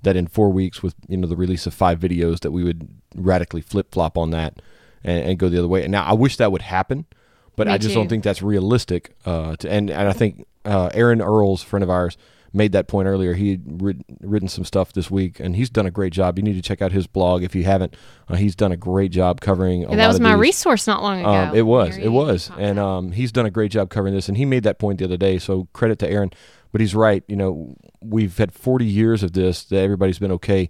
that 0.03 0.15
in 0.15 0.27
four 0.27 0.50
weeks 0.50 0.81
with 0.83 0.95
you 1.07 1.17
know 1.17 1.27
the 1.27 1.35
release 1.35 1.65
of 1.65 1.73
five 1.73 2.00
videos 2.00 2.39
that 2.41 2.51
we 2.51 2.63
would 2.63 2.88
radically 3.15 3.61
flip 3.61 3.91
flop 3.91 4.17
on 4.17 4.29
that 4.31 4.61
and, 5.03 5.23
and 5.25 5.39
go 5.39 5.50
the 5.50 5.57
other 5.59 5.67
way. 5.67 5.83
And 5.83 5.91
now 5.91 6.03
I 6.03 6.13
wish 6.13 6.38
that 6.38 6.51
would 6.51 6.61
happen, 6.61 7.05
but 7.55 7.67
Me 7.67 7.73
I 7.73 7.77
just 7.77 7.95
don't 7.95 8.07
think 8.09 8.23
that's 8.23 8.41
realistic. 8.41 9.15
Uh, 9.25 9.55
to, 9.57 9.69
and 9.71 9.89
and 9.89 10.07
I 10.07 10.13
think 10.13 10.45
uh, 10.65 10.89
Aaron 10.94 11.21
Earls, 11.21 11.61
friend 11.63 11.83
of 11.83 11.89
ours, 11.89 12.17
made 12.55 12.71
that 12.71 12.88
point 12.88 13.07
earlier. 13.07 13.33
He 13.33 13.51
had 13.51 13.81
writ- 13.81 14.05
written 14.21 14.47
some 14.47 14.63
stuff 14.63 14.94
this 14.94 15.09
week, 15.09 15.39
and 15.39 15.55
he's 15.55 15.69
done 15.71 15.85
a 15.88 15.91
great 15.91 16.13
job. 16.13 16.38
You 16.38 16.44
need 16.44 16.53
to 16.53 16.61
check 16.61 16.81
out 16.81 16.91
his 16.91 17.07
blog 17.07 17.44
if 17.44 17.56
you 17.56 17.63
haven't. 17.63 17.95
Uh, 18.27 18.35
he's 18.35 18.56
done 18.56 18.71
a 18.71 18.77
great 18.77 19.11
job 19.11 19.41
covering. 19.41 19.81
A 19.83 19.88
And 19.88 19.91
lot 19.91 19.97
that 19.97 20.07
was 20.07 20.19
my 20.19 20.33
these. 20.33 20.39
resource 20.42 20.85
not 20.87 21.01
long 21.01 21.21
ago. 21.21 21.30
Um, 21.30 21.56
it 21.56 21.63
was, 21.66 21.97
it 21.97 22.09
was, 22.09 22.51
and 22.57 22.78
um, 22.80 23.11
he's 23.11 23.31
done 23.31 23.45
a 23.47 23.51
great 23.51 23.71
job 23.71 23.89
covering 23.89 24.13
this. 24.13 24.28
And 24.30 24.37
he 24.37 24.45
made 24.45 24.63
that 24.63 24.78
point 24.78 24.99
the 24.99 25.06
other 25.06 25.18
day. 25.18 25.39
So 25.39 25.68
credit 25.73 25.97
to 25.99 26.09
Aaron, 26.09 26.31
but 26.73 26.81
he's 26.81 26.94
right. 26.94 27.23
You 27.30 27.37
know, 27.37 27.77
we've 28.01 28.37
had 28.37 28.51
40 28.51 28.83
years 28.83 29.23
of 29.23 29.31
this 29.31 29.63
that 29.65 29.80
everybody's 29.80 30.19
been 30.19 30.31
okay. 30.33 30.69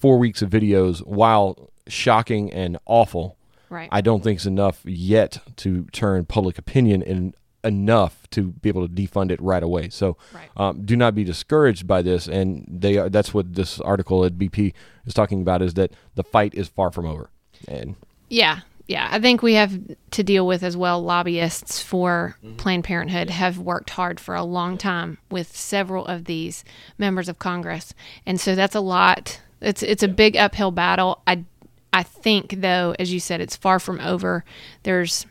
Four 0.00 0.18
weeks 0.18 0.42
of 0.42 0.50
videos, 0.50 0.98
while 1.06 1.70
shocking 1.86 2.52
and 2.52 2.76
awful, 2.86 3.36
right. 3.70 3.88
I 3.92 4.00
don't 4.00 4.24
think 4.24 4.40
is 4.40 4.46
enough 4.46 4.80
yet 4.84 5.38
to 5.58 5.84
turn 5.92 6.24
public 6.24 6.58
opinion 6.58 7.02
in 7.02 7.34
enough 7.64 8.28
to 8.30 8.48
be 8.50 8.68
able 8.68 8.88
to 8.88 8.92
defund 8.92 9.30
it 9.30 9.40
right 9.40 9.62
away. 9.62 9.88
So 9.88 10.16
Right. 10.34 10.48
um, 10.56 10.84
do 10.84 10.96
not 10.96 11.14
be 11.14 11.22
discouraged 11.22 11.86
by 11.86 12.02
this. 12.02 12.26
And 12.26 12.66
they 12.68 12.98
are, 12.98 13.08
that's 13.08 13.32
what 13.32 13.54
this 13.54 13.78
article 13.80 14.24
at 14.24 14.32
BP 14.36 14.74
is 15.06 15.14
talking 15.14 15.40
about 15.42 15.62
is 15.62 15.74
that 15.74 15.92
the 16.16 16.24
fight 16.24 16.54
is 16.54 16.66
far 16.66 16.90
from 16.90 17.06
over. 17.06 17.30
And 17.68 17.94
Yeah, 18.28 18.60
yeah. 18.92 19.08
I 19.10 19.18
think 19.18 19.42
we 19.42 19.54
have 19.54 19.78
to 20.10 20.22
deal 20.22 20.46
with 20.46 20.62
as 20.62 20.76
well 20.76 21.02
lobbyists 21.02 21.82
for 21.82 22.36
mm-hmm. 22.44 22.56
Planned 22.56 22.84
Parenthood 22.84 23.30
have 23.30 23.58
worked 23.58 23.90
hard 23.90 24.20
for 24.20 24.34
a 24.34 24.44
long 24.44 24.76
time 24.76 25.16
with 25.30 25.56
several 25.56 26.04
of 26.06 26.26
these 26.26 26.62
members 26.98 27.28
of 27.28 27.38
Congress, 27.38 27.94
and 28.26 28.38
so 28.38 28.54
that's 28.54 28.74
a 28.74 28.80
lot. 28.80 29.40
It's 29.62 29.82
it's 29.82 30.02
a 30.02 30.08
big 30.08 30.36
uphill 30.36 30.72
battle. 30.72 31.22
I 31.26 31.44
I 31.92 32.02
think 32.02 32.60
though, 32.60 32.94
as 32.98 33.12
you 33.12 33.18
said, 33.18 33.40
it's 33.40 33.56
far 33.56 33.78
from 33.78 33.98
over. 34.00 34.44
There's 34.82 35.24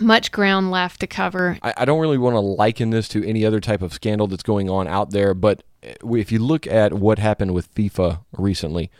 much 0.00 0.30
ground 0.30 0.70
left 0.70 1.00
to 1.00 1.06
cover. 1.06 1.56
I, 1.62 1.72
I 1.78 1.84
don't 1.86 2.00
really 2.00 2.18
want 2.18 2.34
to 2.34 2.40
liken 2.40 2.90
this 2.90 3.08
to 3.08 3.26
any 3.26 3.46
other 3.46 3.60
type 3.60 3.80
of 3.80 3.94
scandal 3.94 4.26
that's 4.26 4.42
going 4.42 4.68
on 4.68 4.88
out 4.88 5.10
there, 5.10 5.32
but 5.32 5.62
eh, 5.82 5.94
if 6.02 6.30
you 6.30 6.38
look 6.38 6.66
at 6.66 6.92
what 6.92 7.18
happened 7.18 7.54
with 7.54 7.74
FIFA 7.74 8.20
recently, 8.36 8.90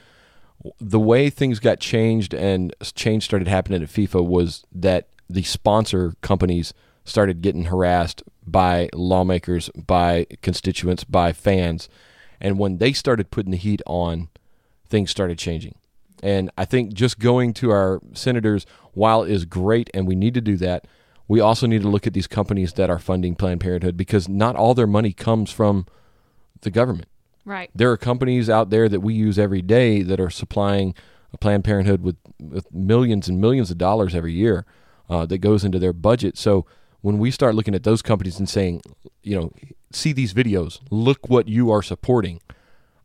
the 0.80 1.00
way 1.00 1.30
things 1.30 1.60
got 1.60 1.80
changed 1.80 2.32
and 2.34 2.74
change 2.94 3.24
started 3.24 3.48
happening 3.48 3.82
at 3.82 3.88
FIFA 3.88 4.26
was 4.26 4.64
that 4.72 5.08
the 5.28 5.42
sponsor 5.42 6.14
companies 6.20 6.72
started 7.04 7.42
getting 7.42 7.64
harassed 7.64 8.22
by 8.46 8.88
lawmakers, 8.94 9.68
by 9.70 10.26
constituents, 10.42 11.04
by 11.04 11.32
fans. 11.32 11.88
And 12.40 12.58
when 12.58 12.78
they 12.78 12.92
started 12.92 13.30
putting 13.30 13.52
the 13.52 13.58
heat 13.58 13.82
on, 13.86 14.28
things 14.88 15.10
started 15.10 15.38
changing. 15.38 15.76
And 16.22 16.50
I 16.56 16.64
think 16.64 16.94
just 16.94 17.18
going 17.18 17.52
to 17.54 17.70
our 17.70 18.00
senators, 18.14 18.64
while 18.92 19.22
is 19.22 19.44
great, 19.44 19.90
and 19.92 20.06
we 20.06 20.14
need 20.14 20.34
to 20.34 20.40
do 20.40 20.56
that, 20.56 20.86
we 21.28 21.40
also 21.40 21.66
need 21.66 21.82
to 21.82 21.88
look 21.88 22.06
at 22.06 22.12
these 22.12 22.26
companies 22.26 22.74
that 22.74 22.90
are 22.90 22.98
funding 22.98 23.34
Planned 23.34 23.60
Parenthood 23.60 23.96
because 23.96 24.28
not 24.28 24.56
all 24.56 24.74
their 24.74 24.86
money 24.86 25.12
comes 25.12 25.50
from 25.50 25.86
the 26.62 26.70
government. 26.70 27.08
Right. 27.44 27.70
There 27.74 27.90
are 27.90 27.96
companies 27.96 28.48
out 28.48 28.70
there 28.70 28.88
that 28.88 29.00
we 29.00 29.14
use 29.14 29.38
every 29.38 29.62
day 29.62 30.02
that 30.02 30.20
are 30.20 30.30
supplying 30.30 30.94
Planned 31.40 31.64
Parenthood 31.64 32.02
with, 32.02 32.16
with 32.40 32.72
millions 32.72 33.28
and 33.28 33.40
millions 33.40 33.70
of 33.70 33.78
dollars 33.78 34.14
every 34.14 34.32
year 34.32 34.64
uh, 35.10 35.26
that 35.26 35.38
goes 35.38 35.64
into 35.64 35.78
their 35.78 35.92
budget. 35.92 36.38
So 36.38 36.64
when 37.00 37.18
we 37.18 37.30
start 37.30 37.54
looking 37.54 37.74
at 37.74 37.82
those 37.82 38.02
companies 38.02 38.38
and 38.38 38.48
saying, 38.48 38.82
you 39.22 39.38
know, 39.38 39.52
see 39.92 40.12
these 40.12 40.32
videos, 40.32 40.80
look 40.90 41.28
what 41.28 41.48
you 41.48 41.70
are 41.70 41.82
supporting. 41.82 42.40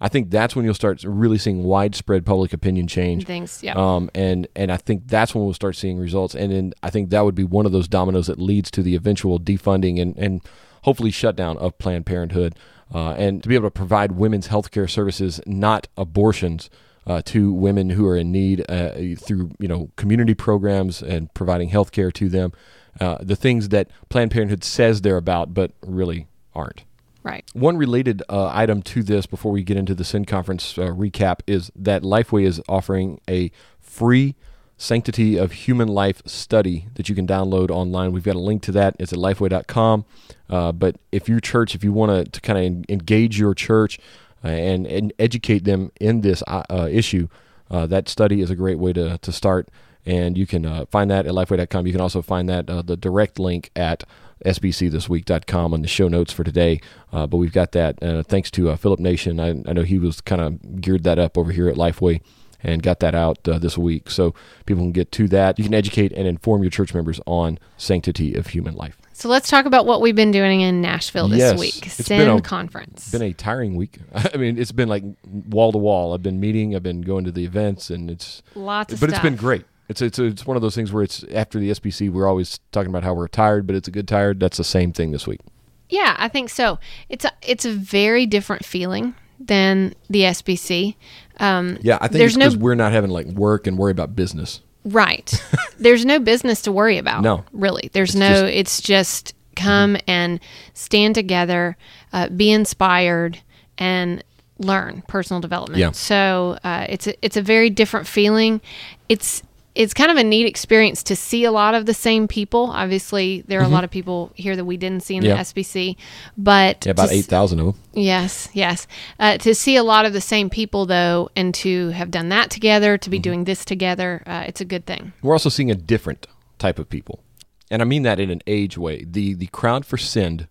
I 0.01 0.07
think 0.07 0.29
that's 0.29 0.55
when 0.55 0.63
you'll 0.63 0.73
start 0.73 1.03
really 1.03 1.37
seeing 1.37 1.63
widespread 1.63 2.25
public 2.25 2.53
opinion 2.53 2.87
change. 2.87 3.25
Things, 3.25 3.61
yeah. 3.61 3.73
Um, 3.75 4.09
and 4.15 4.47
and 4.55 4.71
I 4.71 4.77
think 4.77 5.07
that's 5.07 5.35
when 5.35 5.43
we'll 5.43 5.53
start 5.53 5.75
seeing 5.75 5.97
results. 5.97 6.35
And 6.35 6.53
then 6.53 6.73
I 6.81 6.89
think 6.89 7.09
that 7.09 7.25
would 7.25 7.35
be 7.35 7.43
one 7.43 7.65
of 7.65 7.73
those 7.73 7.89
dominoes 7.89 8.27
that 8.27 8.39
leads 8.39 8.71
to 8.71 8.81
the 8.81 8.95
eventual 8.95 9.39
defunding 9.39 10.01
and 10.01 10.17
and 10.17 10.41
hopefully 10.83 11.11
shutdown 11.11 11.57
of 11.57 11.77
Planned 11.77 12.05
Parenthood, 12.05 12.55
uh, 12.93 13.11
and 13.11 13.43
to 13.43 13.49
be 13.49 13.55
able 13.55 13.67
to 13.67 13.71
provide 13.71 14.13
women's 14.13 14.47
health 14.47 14.71
care 14.71 14.87
services, 14.87 15.41
not 15.45 15.87
abortions. 15.97 16.69
Uh, 17.07 17.23
to 17.23 17.51
women 17.51 17.89
who 17.89 18.05
are 18.05 18.15
in 18.15 18.31
need 18.31 18.63
uh, 18.69 18.91
through 19.17 19.49
you 19.57 19.67
know 19.67 19.89
community 19.95 20.35
programs 20.35 21.01
and 21.01 21.33
providing 21.33 21.69
health 21.69 21.91
care 21.91 22.11
to 22.11 22.29
them, 22.29 22.51
uh, 22.99 23.17
the 23.21 23.35
things 23.35 23.69
that 23.69 23.89
Planned 24.09 24.29
Parenthood 24.29 24.63
says 24.63 25.01
they're 25.01 25.17
about, 25.17 25.51
but 25.51 25.71
really 25.81 26.27
aren't. 26.53 26.83
Right. 27.23 27.43
One 27.53 27.77
related 27.77 28.23
uh, 28.29 28.47
item 28.47 28.81
to 28.83 29.03
this 29.03 29.25
before 29.25 29.51
we 29.51 29.63
get 29.63 29.77
into 29.77 29.93
the 29.93 30.03
SEND 30.03 30.27
Conference 30.27 30.77
uh, 30.77 30.87
recap 30.87 31.41
is 31.47 31.71
that 31.75 32.01
Lifeway 32.01 32.45
is 32.45 32.61
offering 32.67 33.19
a 33.29 33.51
free 33.79 34.35
Sanctity 34.79 35.37
of 35.37 35.51
Human 35.51 35.89
Life 35.89 36.21
study 36.25 36.87
that 36.95 37.09
you 37.09 37.13
can 37.13 37.27
download 37.27 37.69
online. 37.69 38.13
We've 38.13 38.23
got 38.23 38.37
a 38.37 38.39
link 38.39 38.61
to 38.63 38.71
that. 38.71 38.95
It's 38.97 39.11
at 39.11 39.19
lifeway.com. 39.19 40.05
Uh, 40.49 40.71
but 40.71 40.95
if 41.11 41.27
your 41.27 41.41
church, 41.41 41.75
if 41.75 41.83
you 41.83 41.91
want 41.91 42.31
to 42.31 42.41
kind 42.41 42.57
of 42.57 42.85
engage 42.89 43.37
your 43.37 43.53
church 43.53 43.99
uh, 44.43 44.47
and, 44.47 44.87
and 44.87 45.11
educate 45.19 45.65
them 45.65 45.91
in 45.99 46.21
this 46.21 46.41
uh, 46.47 46.63
uh, 46.69 46.87
issue, 46.89 47.27
that 47.69 48.07
study 48.07 48.41
is 48.41 48.49
a 48.49 48.55
great 48.55 48.79
way 48.79 48.93
to, 48.93 49.17
to 49.17 49.31
start. 49.33 49.67
And 50.05 50.37
you 50.37 50.47
can 50.47 50.85
find 50.87 51.11
that 51.11 51.27
at 51.27 51.33
lifeway.com. 51.33 51.85
You 51.85 51.91
can 51.91 52.01
also 52.01 52.21
find 52.21 52.47
that 52.47 52.67
the 52.67 52.95
direct 52.97 53.37
link 53.37 53.69
at 53.75 54.05
sbcthisweek.com 54.45 55.73
on 55.73 55.81
the 55.81 55.87
show 55.87 56.07
notes 56.07 56.31
for 56.31 56.43
today. 56.43 56.79
Uh, 57.11 57.27
but 57.27 57.37
we've 57.37 57.53
got 57.53 57.73
that 57.73 58.01
uh, 58.01 58.23
thanks 58.23 58.49
to 58.51 58.69
uh, 58.69 58.75
Philip 58.75 58.99
Nation. 58.99 59.39
I, 59.39 59.49
I, 59.49 59.73
know 59.73 59.83
he 59.83 59.97
was 59.97 60.21
kind 60.21 60.41
of 60.41 60.81
geared 60.81 61.03
that 61.03 61.19
up 61.19 61.37
over 61.37 61.51
here 61.51 61.67
at 61.67 61.75
Lifeway 61.75 62.21
and 62.63 62.83
got 62.83 62.99
that 62.99 63.15
out 63.15 63.47
uh, 63.47 63.59
this 63.59 63.77
week. 63.77 64.09
So 64.09 64.33
people 64.65 64.83
can 64.83 64.91
get 64.91 65.11
to 65.13 65.27
that. 65.29 65.57
You 65.57 65.65
can 65.65 65.73
educate 65.73 66.11
and 66.13 66.27
inform 66.27 66.63
your 66.63 66.71
church 66.71 66.93
members 66.93 67.19
on 67.25 67.59
sanctity 67.77 68.35
of 68.35 68.47
human 68.47 68.75
life. 68.75 68.97
So 69.13 69.27
let's 69.27 69.49
talk 69.49 69.65
about 69.65 69.85
what 69.85 69.99
we've 69.99 70.15
been 70.15 70.31
doing 70.31 70.61
in 70.61 70.79
Nashville 70.79 71.27
this 71.27 71.39
yes, 71.39 71.59
week. 71.59 71.85
It's 71.85 71.95
Send 71.95 72.25
been 72.25 72.37
a, 72.37 72.41
conference. 72.41 73.01
It's 73.01 73.11
been 73.11 73.21
a 73.21 73.33
tiring 73.33 73.75
week. 73.75 73.99
I 74.33 74.37
mean, 74.37 74.57
it's 74.57 74.71
been 74.71 74.87
like 74.87 75.03
wall 75.25 75.73
to 75.73 75.77
wall. 75.77 76.13
I've 76.13 76.23
been 76.23 76.39
meeting. 76.39 76.73
I've 76.73 76.83
been 76.83 77.01
going 77.01 77.25
to 77.25 77.31
the 77.31 77.43
events, 77.43 77.89
and 77.89 78.09
it's 78.09 78.41
lots 78.55 78.93
of 78.93 79.01
but 79.01 79.09
stuff. 79.09 79.19
it's 79.19 79.29
been 79.29 79.35
great. 79.35 79.65
It's 79.89 80.01
it's 80.01 80.19
it's 80.19 80.45
one 80.45 80.55
of 80.55 80.61
those 80.61 80.73
things 80.73 80.93
where 80.93 81.03
it's 81.03 81.25
after 81.33 81.59
the 81.59 81.71
SBC, 81.71 82.09
we're 82.11 82.27
always 82.27 82.59
talking 82.71 82.89
about 82.89 83.03
how 83.03 83.13
we're 83.13 83.27
tired, 83.27 83.67
but 83.67 83.75
it's 83.75 83.89
a 83.89 83.91
good 83.91 84.07
tired. 84.07 84.39
That's 84.39 84.57
the 84.57 84.63
same 84.63 84.93
thing 84.93 85.11
this 85.11 85.27
week. 85.27 85.41
Yeah, 85.89 86.15
I 86.17 86.29
think 86.29 86.49
so. 86.49 86.79
It's 87.09 87.25
a 87.25 87.33
it's 87.41 87.65
a 87.65 87.73
very 87.73 88.25
different 88.25 88.63
feeling 88.63 89.15
than 89.39 89.95
the 90.09 90.21
SBC. 90.21 90.95
Um, 91.39 91.77
yeah, 91.81 91.97
I 92.01 92.07
think 92.07 92.19
there's 92.19 92.31
it's 92.31 92.37
because 92.37 92.55
no 92.55 92.61
we're 92.63 92.75
not 92.75 92.91
having 92.91 93.09
like 93.11 93.27
work 93.27 93.67
and 93.67 93.77
worry 93.77 93.91
about 93.91 94.15
business. 94.15 94.61
right. 94.85 95.31
there's 95.79 96.05
no 96.05 96.19
business 96.19 96.61
to 96.63 96.71
worry 96.71 96.97
about. 96.97 97.21
No. 97.23 97.43
really. 97.53 97.89
There's 97.93 98.11
It's 98.11 98.15
no. 98.19 98.29
just- 98.29 98.43
Mm-hmm. 98.43 98.57
it's 98.59 98.81
just 98.81 99.33
come 99.55 99.97
and 100.07 100.39
stand 100.73 101.15
together, 101.15 101.75
uh, 102.13 102.29
be 102.29 102.49
inspired, 102.51 103.41
and 103.77 104.23
learn 104.57 105.03
personal 105.07 105.39
development. 105.41 105.79
Yeah. 105.79 105.91
So 105.91 106.57
uh, 106.63 106.85
it's 106.89 107.07
a, 107.07 107.25
it's 107.25 107.35
a 107.37 107.41
very 107.41 107.69
different 107.69 108.07
feeling. 108.07 108.61
It's 109.09 109.43
it's 109.75 109.93
kind 109.93 110.11
of 110.11 110.17
a 110.17 110.23
neat 110.23 110.45
experience 110.47 111.03
to 111.03 111.15
see 111.15 111.45
a 111.45 111.51
lot 111.51 111.75
of 111.75 111.85
the 111.85 111.93
same 111.93 112.27
people. 112.27 112.65
Obviously, 112.71 113.43
there 113.47 113.59
are 113.61 113.63
a 113.65 113.67
lot 113.69 113.83
of 113.83 113.91
people 113.91 114.31
here 114.35 114.55
that 114.55 114.65
we 114.65 114.77
didn't 114.77 115.03
see 115.03 115.15
in 115.15 115.23
Mm-hmm. 115.23 115.29
Yeah. 115.29 115.43
the 115.43 115.61
SBC, 115.63 115.95
but 116.37 116.85
Yeah, 116.85 116.91
about 116.91 117.11
eight 117.11 117.25
thousand 117.25 117.59
of 117.59 117.65
them. 117.67 117.75
Yes, 117.93 118.49
yes. 118.53 118.87
Uh, 119.19 119.37
to 119.37 119.53
see 119.53 119.75
a 119.75 119.83
lot 119.83 120.05
of 120.05 120.13
the 120.13 120.21
same 120.21 120.49
people, 120.49 120.85
though, 120.85 121.29
and 121.35 121.53
to 121.55 121.89
have 121.89 122.11
done 122.11 122.29
that 122.29 122.49
together, 122.49 122.97
to 122.97 123.09
be 123.09 123.17
Mm-hmm. 123.17 123.21
doing 123.23 123.43
this 123.45 123.63
together, 123.63 124.23
uh, 124.25 124.43
it's 124.47 124.61
a 124.61 124.65
good 124.65 124.85
thing. 124.85 125.13
We're 125.21 125.33
also 125.33 125.49
seeing 125.49 125.71
a 125.71 125.75
different 125.75 126.27
type 126.57 126.79
of 126.79 126.89
people, 126.89 127.23
and 127.71 127.81
I 127.81 127.85
mean 127.85 128.03
that 128.03 128.19
in 128.19 128.29
an 128.29 128.41
age 128.47 128.77
way. 128.77 129.05
the 129.09 129.33
The 129.35 129.47
crowd 129.47 129.85
for 129.85 129.97
Send 129.97 130.47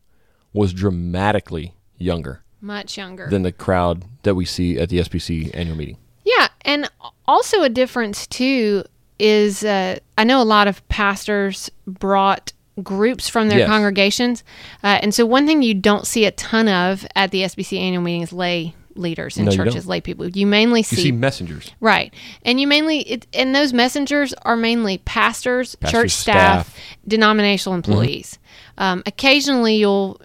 was 0.53 0.73
dramatically 0.73 1.75
younger 1.99 2.43
Much 2.61 2.97
younger. 2.97 3.29
than 3.29 3.43
the 3.43 3.53
crowd 3.53 4.05
that 4.23 4.35
we 4.35 4.45
see 4.45 4.79
at 4.79 4.89
the 4.89 4.99
SBC 5.01 5.51
annual 5.55 5.77
meeting. 5.77 5.99
yeah, 6.25 6.49
and 6.63 6.91
also 7.27 7.63
a 7.63 7.69
difference, 7.69 8.27
too, 8.27 8.85
is 9.19 9.65
uh, 9.65 9.99
I 10.17 10.25
know 10.25 10.41
a 10.41 10.45
lot 10.45 10.69
of 10.69 10.87
pastors 10.89 11.71
brought 11.87 12.53
groups 12.83 13.29
from 13.29 13.49
their 13.49 13.59
Yes. 13.61 13.69
congregations. 13.69 14.45
Uh, 14.85 14.99
and 15.03 15.13
so, 15.15 15.27
one 15.27 15.47
thing 15.47 15.63
you 15.63 15.75
don't 15.75 16.07
see 16.07 16.25
a 16.25 16.31
ton 16.33 16.69
of 16.69 17.07
at 17.17 17.31
the 17.31 17.43
SBC 17.43 17.79
annual 17.79 18.03
meeting 18.03 18.23
is 18.23 18.33
lay 18.33 18.75
leaders 18.95 19.37
in 19.39 19.45
No, 19.45 19.53
churches, 19.53 19.87
lay 19.87 20.01
people. 20.01 20.29
You 20.29 20.45
mainly 20.47 20.81
You 20.81 20.85
see 20.85 20.97
see 20.97 21.13
messengers. 21.13 21.71
Right. 21.81 22.13
And 22.45 22.61
you 22.61 22.67
mainly, 22.67 23.01
it, 23.03 23.27
and 23.33 23.55
those 23.55 23.73
messengers 23.73 24.35
are 24.43 24.57
mainly 24.57 24.99
pastors, 24.99 25.77
Pastors, 25.77 26.01
church 26.01 26.11
staff, 26.11 26.69
staff. 26.71 26.81
denominational 27.07 27.77
employees. 27.77 28.39
Um, 28.77 29.05
occasionally 29.07 29.77
you'll 29.77 30.21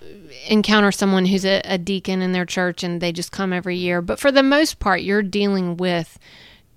encounter 0.47 0.91
someone 0.91 1.25
who's 1.27 1.45
a, 1.45 1.61
a 1.65 1.77
deacon 1.77 2.23
in 2.23 2.31
their 2.31 2.45
church 2.47 2.83
and 2.83 2.99
they 2.99 3.11
just 3.11 3.31
come 3.31 3.53
every 3.53 3.77
year. 3.77 4.01
But 4.01 4.19
for 4.19 4.31
the 4.31 4.41
most 4.43 4.79
part, 4.79 5.01
you're 5.01 5.21
dealing 5.23 5.77
with 5.77 6.17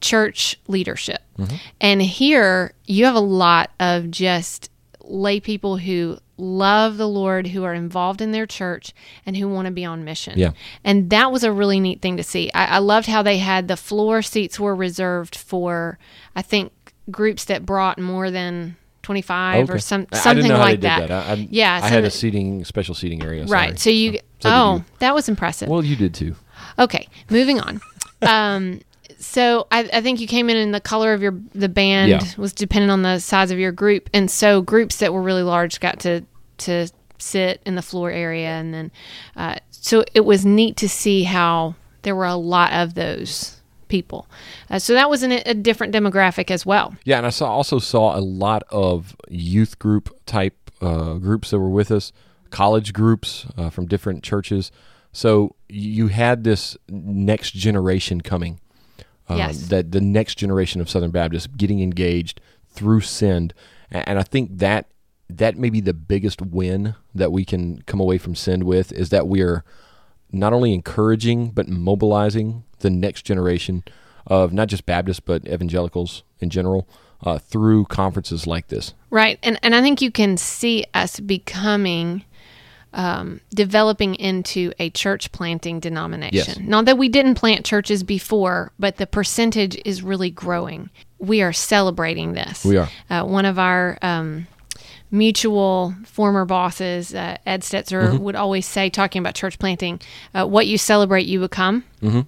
church 0.00 0.58
leadership. 0.68 1.22
And 1.80 2.00
here 2.00 2.72
you 2.86 3.04
have 3.04 3.14
a 3.14 3.20
lot 3.20 3.70
of 3.78 4.10
just 4.10 4.70
lay 5.02 5.38
people 5.40 5.76
who 5.76 6.18
love 6.38 6.96
the 6.96 7.08
Lord, 7.08 7.48
who 7.48 7.64
are 7.64 7.74
involved 7.74 8.20
in 8.20 8.32
their 8.32 8.46
church, 8.46 8.92
and 9.24 9.36
who 9.36 9.48
want 9.48 9.66
to 9.66 9.72
be 9.72 9.84
on 9.84 10.04
mission. 10.04 10.38
Yeah. 10.38 10.52
And 10.84 11.10
that 11.10 11.32
was 11.32 11.44
a 11.44 11.52
really 11.52 11.80
neat 11.80 12.02
thing 12.02 12.16
to 12.16 12.22
see. 12.22 12.50
I, 12.52 12.76
I 12.76 12.78
loved 12.78 13.06
how 13.06 13.22
they 13.22 13.38
had 13.38 13.68
the 13.68 13.76
floor 13.76 14.22
seats 14.22 14.60
were 14.60 14.74
reserved 14.74 15.36
for, 15.36 15.98
I 16.34 16.42
think, 16.42 16.72
groups 17.10 17.44
that 17.46 17.64
brought 17.64 17.98
more 17.98 18.30
than 18.30 18.76
25 19.02 19.70
or 19.70 19.78
some, 19.78 20.06
something 20.12 20.42
didn't 20.42 20.48
know 20.48 20.56
how 20.56 20.62
like 20.62 20.80
that. 20.80 21.08
that. 21.08 21.28
I, 21.28 21.32
I, 21.32 21.48
yeah. 21.50 21.80
I 21.82 21.88
had 21.88 22.04
a 22.04 22.10
seating 22.10 22.64
special 22.64 22.94
seating 22.94 23.22
area. 23.22 23.44
Right. 23.46 23.78
So 23.78 23.90
you, 23.90 24.18
So 24.40 24.50
oh, 24.50 24.76
you. 24.76 24.84
that 24.98 25.14
was 25.14 25.28
impressive. 25.28 25.68
Well, 25.68 25.84
you 25.84 25.96
did 25.96 26.12
too. 26.14 26.34
Okay, 26.78 27.08
moving 27.30 27.60
on. 27.60 27.80
um, 28.22 28.80
so 29.18 29.66
I, 29.70 29.88
I 29.92 30.00
think 30.00 30.20
you 30.20 30.26
came 30.26 30.48
in 30.50 30.56
and 30.56 30.74
the 30.74 30.80
color 30.80 31.12
of 31.12 31.22
your 31.22 31.38
the 31.54 31.68
band 31.68 32.10
Yeah. 32.10 32.22
was 32.36 32.52
dependent 32.52 32.90
on 32.90 33.02
the 33.02 33.18
size 33.18 33.50
of 33.50 33.58
your 33.58 33.72
group, 33.72 34.08
and 34.12 34.30
so 34.30 34.62
groups 34.62 34.96
that 34.96 35.12
were 35.12 35.22
really 35.22 35.42
large 35.42 35.80
got 35.80 36.00
to 36.00 36.22
to 36.58 36.88
sit 37.18 37.60
in 37.66 37.74
the 37.74 37.82
floor 37.82 38.10
area, 38.10 38.48
and 38.48 38.72
then 38.74 38.90
uh, 39.36 39.56
so 39.70 40.04
it 40.14 40.24
was 40.24 40.44
neat 40.44 40.76
to 40.78 40.88
see 40.88 41.24
how 41.24 41.74
there 42.02 42.14
were 42.14 42.26
a 42.26 42.36
lot 42.36 42.72
of 42.72 42.94
those 42.94 43.60
people. 43.88 44.26
Uh, 44.68 44.78
so 44.78 44.94
that 44.94 45.08
was 45.08 45.22
an, 45.22 45.32
a 45.32 45.54
different 45.54 45.94
demographic 45.94 46.50
as 46.50 46.66
well. 46.66 46.94
Yeah, 47.04 47.18
and 47.18 47.26
I 47.26 47.30
saw 47.30 47.50
also 47.50 47.78
saw 47.78 48.16
a 48.16 48.20
lot 48.20 48.62
of 48.70 49.16
youth 49.28 49.78
group 49.78 50.14
type 50.26 50.70
uh, 50.80 51.14
groups 51.14 51.50
that 51.50 51.58
were 51.58 51.70
with 51.70 51.90
us, 51.90 52.12
college 52.50 52.92
groups 52.92 53.46
uh, 53.56 53.70
from 53.70 53.86
different 53.86 54.22
churches. 54.22 54.70
So 55.12 55.54
you 55.68 56.08
had 56.08 56.44
this 56.44 56.76
next 56.88 57.52
generation 57.52 58.20
coming. 58.20 58.60
Um, 59.28 59.38
Yes. 59.38 59.68
That 59.68 59.92
the 59.92 60.00
next 60.00 60.36
generation 60.36 60.80
of 60.80 60.88
Southern 60.88 61.10
Baptists 61.10 61.48
getting 61.48 61.80
engaged 61.80 62.40
through 62.68 63.00
Send, 63.00 63.54
and 63.90 64.18
I 64.18 64.22
think 64.22 64.58
that 64.58 64.86
that 65.28 65.56
may 65.56 65.70
be 65.70 65.80
the 65.80 65.94
biggest 65.94 66.40
win 66.40 66.94
that 67.14 67.32
we 67.32 67.44
can 67.44 67.82
come 67.82 68.00
away 68.00 68.18
from 68.18 68.34
Send 68.34 68.64
with 68.64 68.92
is 68.92 69.10
that 69.10 69.26
we 69.26 69.42
are 69.42 69.64
not 70.30 70.52
only 70.52 70.72
encouraging 70.72 71.50
but 71.50 71.68
mobilizing 71.68 72.64
the 72.80 72.90
next 72.90 73.22
generation 73.22 73.82
of 74.26 74.52
not 74.52 74.68
just 74.68 74.86
Baptists 74.86 75.20
but 75.20 75.46
evangelicals 75.48 76.22
in 76.40 76.50
general 76.50 76.88
uh, 77.22 77.38
through 77.38 77.84
conferences 77.86 78.46
like 78.46 78.68
this. 78.68 78.94
Right. 79.10 79.38
And 79.42 79.58
and 79.62 79.74
I 79.74 79.80
think 79.80 80.00
you 80.00 80.10
can 80.10 80.36
see 80.36 80.84
us 80.94 81.18
becoming 81.20 82.24
um, 82.92 83.40
developing 83.54 84.14
into 84.14 84.72
a 84.78 84.90
church 84.90 85.30
planting 85.32 85.80
denomination. 85.80 86.34
Yes. 86.34 86.58
Not 86.58 86.84
that 86.86 86.96
we 86.98 87.08
didn't 87.08 87.34
plant 87.34 87.66
churches 87.66 88.02
before, 88.02 88.72
but 88.78 88.96
the 88.96 89.06
percentage 89.06 89.76
is 89.84 90.02
really 90.02 90.30
growing. 90.30 90.88
We 91.18 91.42
are 91.42 91.52
celebrating 91.52 92.32
this. 92.32 92.64
We 92.64 92.76
are. 92.78 92.88
Uh, 93.10 93.24
one 93.24 93.44
of 93.44 93.58
our 93.58 93.98
um, 94.02 94.46
mutual 95.10 95.94
former 96.04 96.44
bosses, 96.44 97.14
uh, 97.14 97.36
Ed 97.46 97.62
Stetzer, 97.62 98.08
Mm-hmm. 98.10 98.18
would 98.24 98.36
always 98.36 98.66
say, 98.66 98.90
talking 98.90 99.20
about 99.20 99.34
church 99.34 99.58
planting, 99.58 100.00
uh, 100.34 100.46
"What 100.46 100.66
you 100.66 100.78
celebrate, 100.78 101.26
you 101.26 101.40
become." 101.40 101.84
Mm-hmm. 102.02 102.20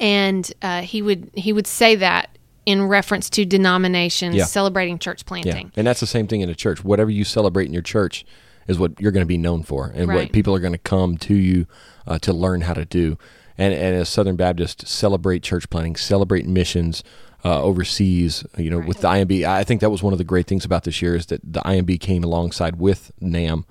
And 0.00 0.52
uh, 0.62 0.82
he 0.82 1.02
would 1.02 1.30
he 1.34 1.52
would 1.52 1.66
say 1.66 1.96
that 1.96 2.30
in 2.66 2.82
reference 2.82 3.28
to 3.30 3.44
denominations 3.44 4.34
Yeah. 4.36 4.44
celebrating 4.44 4.98
church 4.98 5.20
Yeah, 5.22 5.28
planting. 5.28 5.72
and 5.76 5.86
that's 5.86 6.00
the 6.00 6.06
same 6.06 6.26
thing 6.26 6.40
in 6.40 6.48
a 6.48 6.54
church. 6.54 6.82
Whatever 6.82 7.10
you 7.10 7.24
celebrate 7.24 7.66
in 7.66 7.72
your 7.74 7.82
church 7.82 8.24
is 8.68 8.78
what 8.78 8.98
you're 9.00 9.12
going 9.12 9.22
to 9.24 9.26
be 9.26 9.38
known 9.38 9.62
for, 9.62 9.92
and 9.94 10.08
Right. 10.08 10.16
what 10.16 10.32
people 10.32 10.54
are 10.54 10.60
going 10.60 10.72
to 10.72 10.78
come 10.78 11.16
to 11.18 11.34
you 11.34 11.66
uh, 12.06 12.18
to 12.20 12.32
learn 12.32 12.62
how 12.62 12.74
to 12.74 12.84
do. 12.84 13.18
and, 13.56 13.72
and 13.72 13.94
as 13.96 14.08
Southern 14.08 14.36
Baptists 14.36 14.90
celebrate 14.90 15.42
church 15.42 15.70
planting, 15.70 15.94
celebrate 15.96 16.46
missions 16.46 17.04
uh, 17.44 17.62
overseas. 17.62 18.44
You 18.56 18.70
know, 18.70 18.78
with 18.80 19.00
the 19.00 19.08
IMB, 19.08 19.44
I 19.46 19.62
think 19.64 19.80
that 19.80 19.90
was 19.90 20.02
one 20.02 20.12
of 20.12 20.18
the 20.18 20.24
great 20.24 20.46
things 20.46 20.64
about 20.64 20.84
this 20.84 21.00
year 21.02 21.14
is 21.14 21.26
that 21.26 21.40
the 21.44 21.60
IMB 21.60 22.00
came 22.00 22.24
alongside 22.24 22.76
with 22.76 23.12
NAMB 23.22 23.64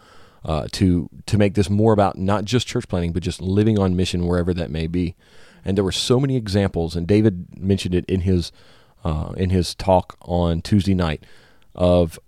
uh, 0.45 0.67
to 0.73 1.09
to 1.25 1.37
make 1.37 1.55
this 1.55 1.69
more 1.69 1.91
about 1.91 2.17
not 2.17 2.45
just 2.45 2.67
church 2.67 2.87
planting, 2.87 3.11
but 3.13 3.23
just 3.23 3.41
living 3.41 3.77
on 3.79 3.95
mission 3.95 4.25
wherever 4.27 4.53
that 4.53 4.69
may 4.71 4.87
be. 4.87 5.15
And 5.65 5.75
there 5.77 5.83
were 5.83 5.91
so 5.93 6.19
many 6.19 6.35
examples, 6.37 6.95
and 6.95 7.07
David 7.07 7.47
mentioned 7.59 7.95
it 7.95 8.05
in 8.05 8.21
his 8.21 8.51
uh, 9.03 9.33
in 9.35 9.49
his 9.49 9.73
talk 9.75 10.17
on 10.21 10.61
Tuesday 10.61 10.93
night 10.93 11.23
of 11.75 12.19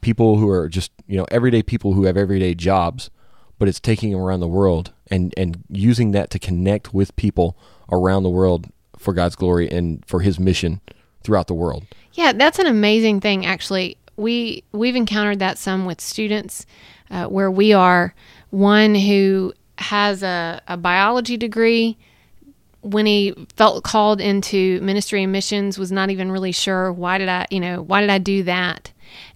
people 0.00 0.38
who 0.38 0.48
are 0.48 0.68
just 0.68 0.92
you 1.06 1.16
know 1.16 1.26
everyday 1.30 1.62
people 1.62 1.92
who 1.92 2.04
have 2.04 2.16
everyday 2.16 2.54
jobs, 2.54 3.10
but 3.58 3.68
it's 3.68 3.80
taking 3.80 4.12
them 4.12 4.20
around 4.20 4.40
the 4.40 4.48
world 4.48 4.92
and 5.10 5.32
and 5.36 5.62
using 5.70 6.12
that 6.12 6.30
to 6.30 6.38
connect 6.38 6.92
with 6.92 7.14
people 7.16 7.56
around 7.90 8.22
the 8.22 8.30
world 8.30 8.66
for 8.98 9.12
God's 9.12 9.36
glory 9.36 9.70
and 9.70 10.04
for 10.06 10.20
His 10.20 10.38
mission 10.38 10.80
throughout 11.22 11.46
the 11.46 11.54
world. 11.54 11.86
Yeah, 12.12 12.32
that's 12.32 12.58
an 12.58 12.66
amazing 12.66 13.20
thing. 13.20 13.46
Actually, 13.46 13.96
we 14.16 14.64
we've 14.72 14.96
encountered 14.96 15.38
that 15.38 15.58
some 15.58 15.86
with 15.86 16.00
students 16.00 16.66
uh, 17.10 17.26
where 17.26 17.50
we 17.50 17.72
are 17.72 18.14
one 18.50 18.94
who 18.94 19.52
has 19.78 20.22
a, 20.22 20.60
a 20.66 20.76
biology 20.76 21.36
degree 21.36 21.96
when 22.82 23.06
he 23.06 23.34
felt 23.56 23.84
called 23.84 24.20
into 24.20 24.80
ministry 24.80 25.22
and 25.22 25.32
missions 25.32 25.78
was 25.78 25.92
not 25.92 26.10
even 26.10 26.30
really 26.30 26.52
sure 26.52 26.92
why 26.92 27.18
did 27.18 27.28
I, 27.28 27.46
you 27.50 27.60
know, 27.60 27.82
why 27.82 28.00
did 28.00 28.10
I 28.10 28.18
do 28.18 28.42
that? 28.44 28.92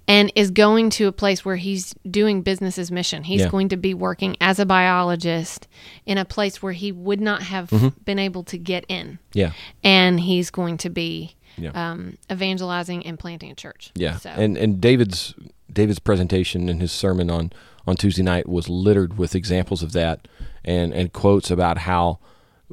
And 0.09 0.33
is 0.35 0.51
going 0.51 0.91
to 0.91 1.07
a 1.07 1.13
place 1.13 1.45
where 1.45 1.57
he's 1.57 1.95
doing 2.11 2.43
business 2.43 2.77
as 2.77 2.91
mission. 2.91 3.23
He's 3.25 3.43
Yeah. 3.43 3.49
going 3.49 3.69
to 3.71 3.77
be 3.77 3.95
working 3.95 4.37
as 4.41 4.59
a 4.59 4.67
biologist 4.67 5.69
in 6.07 6.19
a 6.19 6.25
place 6.25 6.61
where 6.63 6.73
he 6.73 6.91
would 6.93 7.21
not 7.21 7.43
have 7.45 7.71
Mm-hmm. 7.71 7.89
been 8.05 8.19
able 8.19 8.43
to 8.45 8.59
get 8.59 8.85
in. 8.89 9.19
Yeah, 9.33 9.53
And 9.85 10.21
he's 10.21 10.51
going 10.51 10.77
to 10.79 10.91
be 10.91 11.35
Yeah. 11.57 11.71
um, 11.75 12.17
evangelizing 12.31 13.07
and 13.07 13.19
planting 13.19 13.51
a 13.51 13.55
church. 13.55 13.93
yeah. 13.95 14.17
So, 14.17 14.31
And 14.31 14.57
and 14.59 14.81
David's 14.81 15.35
David's 15.73 16.01
presentation 16.01 16.69
and 16.69 16.81
his 16.83 16.93
sermon 16.93 17.31
on 17.31 17.53
on 17.87 17.97
Tuesday 17.97 18.23
night 18.23 18.49
was 18.49 18.69
littered 18.69 19.17
with 19.19 19.35
examples 19.35 19.83
of 19.83 19.93
that 19.93 20.27
and 20.65 20.93
and 20.93 21.13
quotes 21.13 21.51
about 21.51 21.79
how 21.79 22.19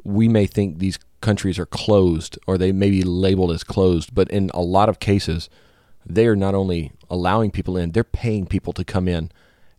we 0.04 0.28
may 0.28 0.46
think 0.46 0.78
these 0.78 0.98
countries 1.20 1.58
are 1.58 1.66
closed 1.66 2.38
or 2.46 2.56
they 2.58 2.72
may 2.72 2.90
be 2.90 3.02
labeled 3.02 3.52
as 3.52 3.62
closed, 3.64 4.14
but 4.14 4.28
in 4.30 4.50
a 4.54 4.62
lot 4.62 4.88
of 4.88 4.98
cases, 4.98 5.48
they 6.06 6.26
are 6.26 6.36
not 6.36 6.54
only 6.54 6.90
allowing 7.10 7.50
people 7.50 7.76
in, 7.76 7.92
they're 7.92 8.04
paying 8.04 8.46
people 8.46 8.72
to 8.74 8.84
come 8.84 9.08
in, 9.08 9.30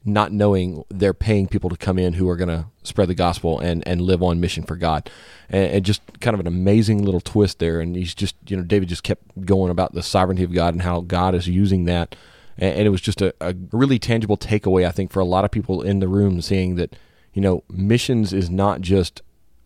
not 0.04 0.32
knowing 0.32 0.84
they're 0.90 1.14
paying 1.14 1.48
people 1.48 1.70
to 1.70 1.78
come 1.78 1.98
in 1.98 2.14
who 2.14 2.28
are 2.28 2.36
going 2.36 2.50
to 2.50 2.66
spread 2.84 3.08
the 3.08 3.16
gospel 3.16 3.60
and, 3.60 3.88
and 3.88 4.02
live 4.02 4.22
on 4.22 4.40
mission 4.40 4.64
for 4.64 4.76
God. 4.76 5.10
And, 5.50 5.72
and 5.72 5.86
just 5.86 6.02
kind 6.20 6.34
of 6.34 6.40
an 6.40 6.48
amazing 6.48 7.04
little 7.04 7.22
twist 7.22 7.60
there. 7.60 7.80
And 7.80 7.96
he's 7.96 8.16
just, 8.16 8.36
you 8.48 8.58
know, 8.58 8.64
David 8.64 8.90
just 8.90 9.04
kept 9.04 9.46
going 9.46 9.72
about 9.72 9.94
the 9.94 10.04
sovereignty 10.04 10.44
of 10.44 10.54
God 10.54 10.74
and 10.74 10.82
how 10.84 11.02
God 11.02 11.36
is 11.36 11.48
using 11.48 11.86
that. 11.86 12.16
And, 12.58 12.76
and 12.76 12.88
it 12.88 12.90
was 12.90 13.02
just 13.02 13.22
a, 13.22 13.34
a 13.40 13.56
really 13.72 14.00
tangible 14.00 14.38
takeaway, 14.38 14.86
I 14.86 14.92
think, 14.92 15.12
for 15.12 15.20
a 15.20 15.26
lot 15.26 15.46
of 15.46 15.52
people 15.52 15.82
in 15.82 16.00
the 16.00 16.08
room 16.08 16.42
seeing 16.42 16.76
that, 16.76 16.96
you 17.34 17.42
know, 17.42 17.64
missions 17.70 18.34
is 18.34 18.50
not 18.50 18.82
just 18.82 19.22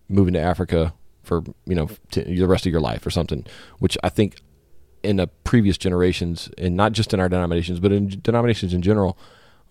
moving 0.10 0.34
to 0.34 0.40
Africa 0.40 0.94
for 1.26 1.44
you 1.66 1.76
know 1.76 1.90
the 2.12 2.48
rest 2.48 2.66
of 2.66 2.72
your 2.72 2.82
life 2.82 3.06
or 3.06 3.10
something, 3.10 3.46
which 3.80 3.98
I 4.04 4.10
think 4.10 4.38
in 5.06 5.16
the 5.18 5.28
previous 5.44 5.78
generations, 5.78 6.50
and 6.58 6.76
not 6.76 6.92
just 6.92 7.14
in 7.14 7.20
our 7.20 7.30
denominations, 7.30 7.80
but 7.80 7.92
in 7.92 8.20
denominations 8.22 8.74
in 8.74 8.82
general, 8.82 9.18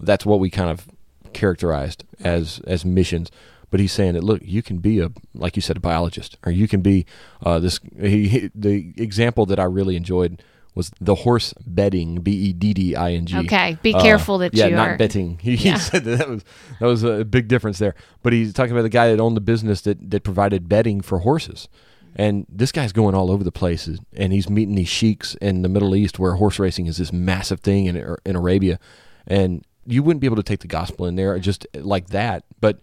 that's 0.01 0.25
what 0.25 0.41
we 0.41 0.49
kind 0.51 0.71
of 0.71 0.87
characterized 1.33 2.05
as 2.21 2.61
as 2.67 2.85
missions. 2.85 3.31
But 3.71 3.81
he's 3.81 3.93
saying 3.93 4.15
that 4.15 4.23
look, 4.23 4.41
you 4.45 4.63
can 4.63 4.79
be 4.79 5.01
a 5.01 5.11
like 5.35 5.57
you 5.57 5.63
said 5.63 5.77
a 5.77 5.81
biologist, 5.81 6.37
or 6.47 6.53
you 6.53 6.69
can 6.69 6.81
be 6.81 7.07
uh, 7.45 7.59
this. 7.59 7.81
He, 8.01 8.29
he- 8.29 8.51
the 8.55 8.93
example 8.97 9.47
that 9.47 9.59
I 9.59 9.65
really 9.65 9.97
enjoyed 9.97 10.43
was 10.77 10.91
the 11.01 11.15
horse 11.17 11.55
bedding, 11.67 12.21
B 12.21 12.33
e 12.33 12.53
d 12.53 12.73
d 12.75 12.97
i 12.97 13.13
n 13.13 13.27
g. 13.27 13.37
Okay, 13.39 13.79
be 13.83 13.95
Uh, 13.95 14.03
careful 14.03 14.39
that 14.39 14.55
yeah, 14.55 14.67
you 14.67 14.77
not 14.77 14.89
are- 14.91 14.97
betting. 14.97 15.39
He, 15.43 15.55
Yeah. 15.55 15.75
he 15.75 15.79
said 15.91 16.05
that, 16.05 16.19
that 16.19 16.29
was 16.29 16.45
that 16.81 16.87
was 16.87 17.03
a 17.03 17.25
big 17.25 17.49
difference 17.49 17.79
there. 17.79 17.95
But 18.23 18.33
he's 18.33 18.53
talking 18.53 18.73
about 18.73 18.83
the 18.83 18.89
guy 18.89 19.11
that 19.11 19.21
owned 19.21 19.37
the 19.37 19.41
business 19.53 19.81
that 19.83 20.11
that 20.11 20.23
provided 20.23 20.69
bedding 20.69 21.01
for 21.01 21.21
horses. 21.21 21.69
And 22.17 22.47
this 22.49 22.73
guy's 22.73 22.93
going 22.93 23.15
all 23.15 23.31
over 23.31 23.43
the 23.43 23.53
places, 23.53 23.99
and 24.13 24.33
he's 24.33 24.49
meeting 24.49 24.77
these 24.77 24.89
sheiks 24.89 25.35
in 25.37 25.63
the 25.63 25.69
Middle 25.69 25.97
East, 25.97 26.19
where 26.19 26.35
horse 26.35 26.59
racing 26.59 26.87
is 26.87 26.99
this 26.99 27.13
massive 27.13 27.61
thing 27.61 27.87
in 27.87 27.97
er, 27.97 28.19
in 28.25 28.37
Arabia, 28.37 28.79
and 29.27 29.65
you 29.85 30.03
wouldn't 30.03 30.21
be 30.21 30.27
able 30.27 30.37
to 30.37 30.43
take 30.43 30.61
the 30.61 30.69
gospel 30.69 31.07
in 31.07 31.17
there 31.17 31.39
just 31.39 31.67
eh, 31.75 31.81
like 31.83 32.09
that. 32.09 32.45
But 32.61 32.81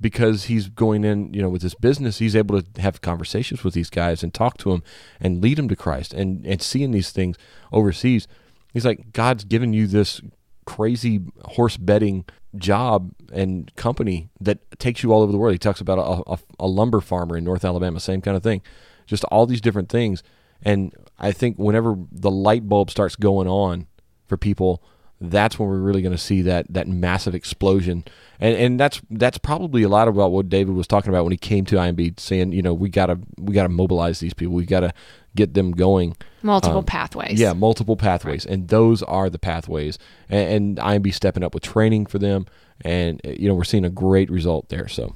because 0.00 0.44
he's 0.44 0.68
going 0.68 1.04
in, 1.04 1.34
you 1.34 1.42
know, 1.42 1.50
with 1.50 1.62
this 1.62 1.74
business, 1.74 2.18
he's 2.18 2.34
able 2.34 2.62
to 2.62 2.80
have 2.80 3.02
conversations 3.02 3.62
with 3.62 3.74
these 3.74 3.90
guys 3.90 4.22
and 4.22 4.32
talk 4.32 4.56
to 4.58 4.70
them 4.70 4.82
and 5.20 5.42
lead 5.42 5.58
them 5.58 5.68
to 5.68 5.76
Christ 5.76 6.14
and 6.14 6.46
and 6.46 6.62
seeing 6.62 6.90
these 6.92 7.10
things 7.10 7.36
overseas. 7.72 8.26
He's 8.72 8.86
like, 8.86 9.12
God's 9.12 9.44
given 9.44 9.72
you 9.72 9.86
this 9.86 10.22
crazy 10.70 11.20
horse 11.46 11.76
betting 11.76 12.24
job 12.56 13.12
and 13.32 13.74
company 13.74 14.30
that 14.40 14.58
takes 14.78 15.02
you 15.02 15.12
all 15.12 15.20
over 15.20 15.32
the 15.32 15.38
world. 15.38 15.52
He 15.52 15.58
talks 15.58 15.80
about 15.80 15.98
a, 15.98 16.30
a, 16.30 16.38
a 16.60 16.66
lumber 16.68 17.00
farmer 17.00 17.36
in 17.36 17.42
North 17.42 17.64
Alabama, 17.64 17.98
same 17.98 18.20
kind 18.20 18.36
of 18.36 18.44
thing. 18.44 18.62
Just 19.04 19.24
all 19.24 19.46
these 19.46 19.60
different 19.60 19.88
things. 19.88 20.22
And 20.62 20.94
I 21.18 21.32
think 21.32 21.58
whenever 21.58 21.96
the 22.12 22.30
light 22.30 22.68
bulb 22.68 22.88
starts 22.88 23.16
going 23.16 23.48
on 23.48 23.88
for 24.28 24.36
people, 24.36 24.80
that's 25.20 25.58
when 25.58 25.68
we're 25.68 25.80
really 25.80 26.02
going 26.02 26.14
to 26.14 26.18
see 26.18 26.40
that 26.42 26.66
that 26.70 26.86
massive 26.86 27.34
explosion. 27.34 28.04
And 28.42 28.56
and 28.56 28.80
that's 28.80 29.00
that's 29.10 29.36
probably 29.38 29.82
a 29.82 29.88
lot 29.88 30.08
about 30.08 30.32
what 30.32 30.48
David 30.48 30.74
was 30.74 30.86
talking 30.86 31.10
about 31.10 31.24
when 31.24 31.30
he 31.32 31.36
came 31.36 31.64
to 31.66 31.76
IMB, 31.76 32.18
saying, 32.18 32.52
you 32.52 32.62
know, 32.62 32.72
we 32.72 32.88
gotta 32.88 33.18
we 33.38 33.52
gotta 33.54 33.68
mobilize 33.68 34.18
these 34.20 34.32
people. 34.34 34.54
We 34.54 34.64
gotta 34.64 34.92
get 35.36 35.52
them 35.54 35.72
going. 35.72 36.16
multiple 36.42 36.78
Um, 36.78 36.84
pathways. 36.84 37.38
Yeah, 37.38 37.52
multiple 37.52 37.96
pathways, 37.96 38.46
and 38.46 38.68
those 38.68 39.02
are 39.02 39.28
the 39.30 39.38
pathways. 39.38 39.98
And, 40.30 40.78
and 40.78 40.78
IMB 40.78 41.12
stepping 41.14 41.44
up 41.44 41.52
with 41.54 41.62
training 41.62 42.06
for 42.06 42.18
them, 42.18 42.46
and 42.80 43.20
you 43.24 43.46
know 43.46 43.54
we're 43.54 43.64
seeing 43.64 43.84
a 43.84 43.90
great 43.90 44.30
result 44.30 44.70
there. 44.70 44.88
So 44.88 45.14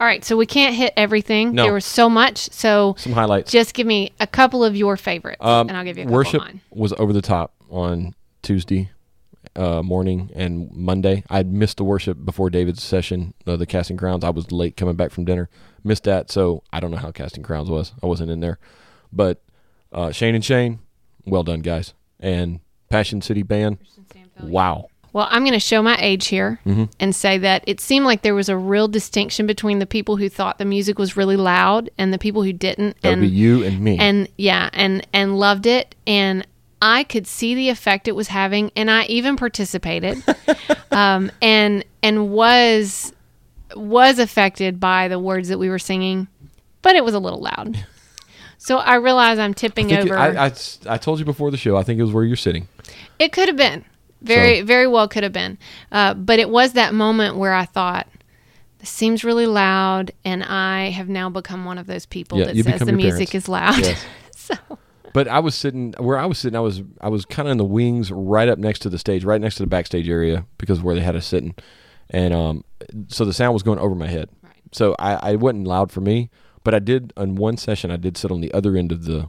All 0.00 0.06
right, 0.06 0.24
so 0.24 0.36
we 0.36 0.46
can't 0.46 0.76
hit 0.76 0.92
everything. 0.96 1.54
No. 1.54 1.64
There 1.64 1.72
was 1.74 1.84
so 1.84 2.08
much. 2.08 2.38
So 2.52 2.94
some 2.98 3.12
highlights. 3.14 3.50
just 3.50 3.74
give 3.74 3.86
me 3.86 4.12
a 4.20 4.26
couple 4.28 4.62
of 4.64 4.76
your 4.76 4.96
favorites, 4.96 5.38
Um, 5.44 5.68
and 5.68 5.76
I'll 5.76 5.84
give 5.84 5.96
you 5.98 6.04
a 6.04 6.06
couple 6.06 6.14
worship 6.18 6.34
of 6.40 6.46
mine. 6.46 6.60
was 6.70 6.92
over 6.94 7.12
the 7.12 7.22
top 7.22 7.52
on 7.68 8.14
Tuesday 8.42 8.90
uh, 9.56 9.82
morning 9.82 10.30
and 10.34 10.70
Monday. 10.74 11.24
I'd 11.30 11.52
missed 11.52 11.76
the 11.78 11.84
worship 11.84 12.24
before 12.24 12.50
David's 12.50 12.82
session, 12.82 13.34
uh, 13.46 13.56
the 13.56 13.66
casting 13.66 13.96
crowns. 13.96 14.24
I 14.24 14.30
was 14.30 14.50
late 14.52 14.76
coming 14.76 14.96
back 14.96 15.10
from 15.10 15.24
dinner, 15.24 15.48
missed 15.82 16.04
that. 16.04 16.30
So 16.30 16.62
I 16.72 16.80
don't 16.80 16.90
know 16.90 16.96
how 16.98 17.10
casting 17.12 17.42
crowns 17.42 17.70
was. 17.70 17.92
I 18.02 18.06
wasn't 18.06 18.30
in 18.30 18.40
there, 18.40 18.58
but 19.12 19.42
uh, 19.92 20.10
Shane 20.12 20.34
and 20.34 20.44
Shane, 20.44 20.80
well 21.24 21.42
done, 21.44 21.60
guys. 21.60 21.94
And 22.20 22.60
Passion 22.90 23.20
City 23.22 23.42
Band, 23.42 23.78
wow. 24.42 24.88
Well, 25.12 25.28
I'm 25.30 25.42
going 25.42 25.52
to 25.52 25.60
show 25.60 25.80
my 25.80 25.96
age 26.00 26.26
here 26.26 26.58
Mm-hmm. 26.66 26.84
and 26.98 27.14
say 27.14 27.38
that 27.38 27.62
it 27.68 27.80
seemed 27.80 28.04
like 28.04 28.22
there 28.22 28.34
was 28.34 28.48
a 28.48 28.56
real 28.56 28.88
distinction 28.88 29.46
between 29.46 29.78
the 29.78 29.86
people 29.86 30.16
who 30.16 30.28
thought 30.28 30.58
the 30.58 30.64
music 30.64 30.98
was 30.98 31.16
really 31.16 31.36
loud 31.36 31.88
and 31.98 32.12
the 32.12 32.18
people 32.18 32.42
who 32.42 32.52
didn't. 32.52 33.00
That 33.02 33.12
and 33.12 33.20
would 33.20 33.30
be 33.30 33.36
you 33.36 33.62
and 33.62 33.80
me. 33.80 33.96
and 33.98 34.28
yeah, 34.36 34.70
and 34.72 35.06
and 35.12 35.38
loved 35.38 35.66
it 35.66 35.94
and 36.04 36.44
I 36.86 37.02
could 37.04 37.26
see 37.26 37.54
the 37.54 37.70
effect 37.70 38.08
it 38.08 38.12
was 38.14 38.28
having 38.28 38.70
and 38.76 38.90
I 38.90 39.04
even 39.06 39.36
participated. 39.36 40.22
um 40.92 41.32
and 41.40 41.84
and 42.02 42.30
was 42.30 43.12
was 43.74 44.18
affected 44.18 44.78
by 44.78 45.08
the 45.08 45.18
words 45.18 45.48
that 45.48 45.58
we 45.58 45.68
were 45.70 45.78
singing, 45.78 46.28
but 46.82 46.94
it 46.94 47.04
was 47.04 47.14
a 47.14 47.18
little 47.18 47.40
loud. 47.40 47.84
So 48.58 48.78
I 48.78 48.96
realize 48.96 49.38
I'm 49.38 49.54
tipping 49.54 49.86
I, 49.86 49.96
think 49.96 50.06
it- 50.06 50.12
over. 50.12 50.18
I, 50.18 50.46
I, 50.46 50.52
I 50.88 50.98
told 50.98 51.18
you 51.18 51.24
before 51.24 51.50
the 51.50 51.56
show. 51.56 51.76
I 51.76 51.82
think 51.82 51.98
it 51.98 52.02
was 52.02 52.12
where 52.12 52.24
you're 52.24 52.36
sitting. 52.36 52.68
It 53.18 53.32
could 53.32 53.48
have 53.48 53.56
been. 53.56 53.84
Very, 54.22 54.62
very 54.62 54.86
well 54.86 55.06
could 55.06 55.22
have 55.22 55.32
been. 55.34 55.58
Uh, 55.92 56.14
but 56.14 56.38
it 56.38 56.48
was 56.48 56.72
that 56.72 56.94
moment 56.94 57.36
where 57.36 57.52
I 57.52 57.66
thought, 57.66 58.08
this 58.78 58.88
seems 58.88 59.22
really 59.22 59.46
loud, 59.46 60.12
and 60.24 60.42
I 60.42 60.88
have 60.90 61.10
now 61.10 61.28
become 61.28 61.66
one 61.66 61.76
of 61.76 61.86
those 61.86 62.06
people 62.06 62.38
Yeah, 62.38 62.46
that 62.46 62.56
says 62.56 62.80
the 62.80 62.92
music 62.92 63.30
parents. 63.30 63.34
is 63.34 63.48
loud. 63.48 63.78
Yes. 63.80 64.04
so, 64.34 64.54
But 65.14 65.28
I 65.28 65.38
was 65.38 65.54
sitting 65.54 65.94
where 65.98 66.18
I 66.18 66.26
was 66.26 66.38
sitting. 66.38 66.56
I 66.56 66.60
was 66.60 66.82
I 67.00 67.08
was 67.08 67.24
kind 67.24 67.48
of 67.48 67.52
in 67.52 67.58
the 67.58 67.64
wings, 67.64 68.10
right 68.12 68.48
up 68.48 68.58
next 68.58 68.80
to 68.80 68.90
the 68.90 68.98
stage, 68.98 69.24
right 69.24 69.40
next 69.40 69.54
to 69.56 69.62
the 69.62 69.66
backstage 69.68 70.08
area, 70.08 70.44
because 70.58 70.78
of 70.78 70.84
where 70.84 70.94
they 70.94 71.00
had 71.00 71.16
us 71.16 71.24
sitting, 71.26 71.54
and 72.10 72.34
um, 72.34 72.64
so 73.08 73.24
the 73.24 73.32
sound 73.32 73.54
was 73.54 73.62
going 73.62 73.78
over 73.78 73.94
my 73.94 74.08
head. 74.08 74.28
Right. 74.42 74.52
So 74.72 74.94
I, 74.98 75.30
I 75.30 75.36
wasn't 75.36 75.66
loud 75.66 75.90
for 75.92 76.00
me, 76.02 76.30
but 76.64 76.74
I 76.74 76.80
did 76.80 77.12
on 77.16 77.36
one 77.36 77.56
session. 77.56 77.90
I 77.92 77.96
did 77.96 78.16
sit 78.18 78.30
on 78.32 78.40
the 78.42 78.52
other 78.52 78.76
end 78.76 78.90
of 78.92 79.04
the 79.04 79.28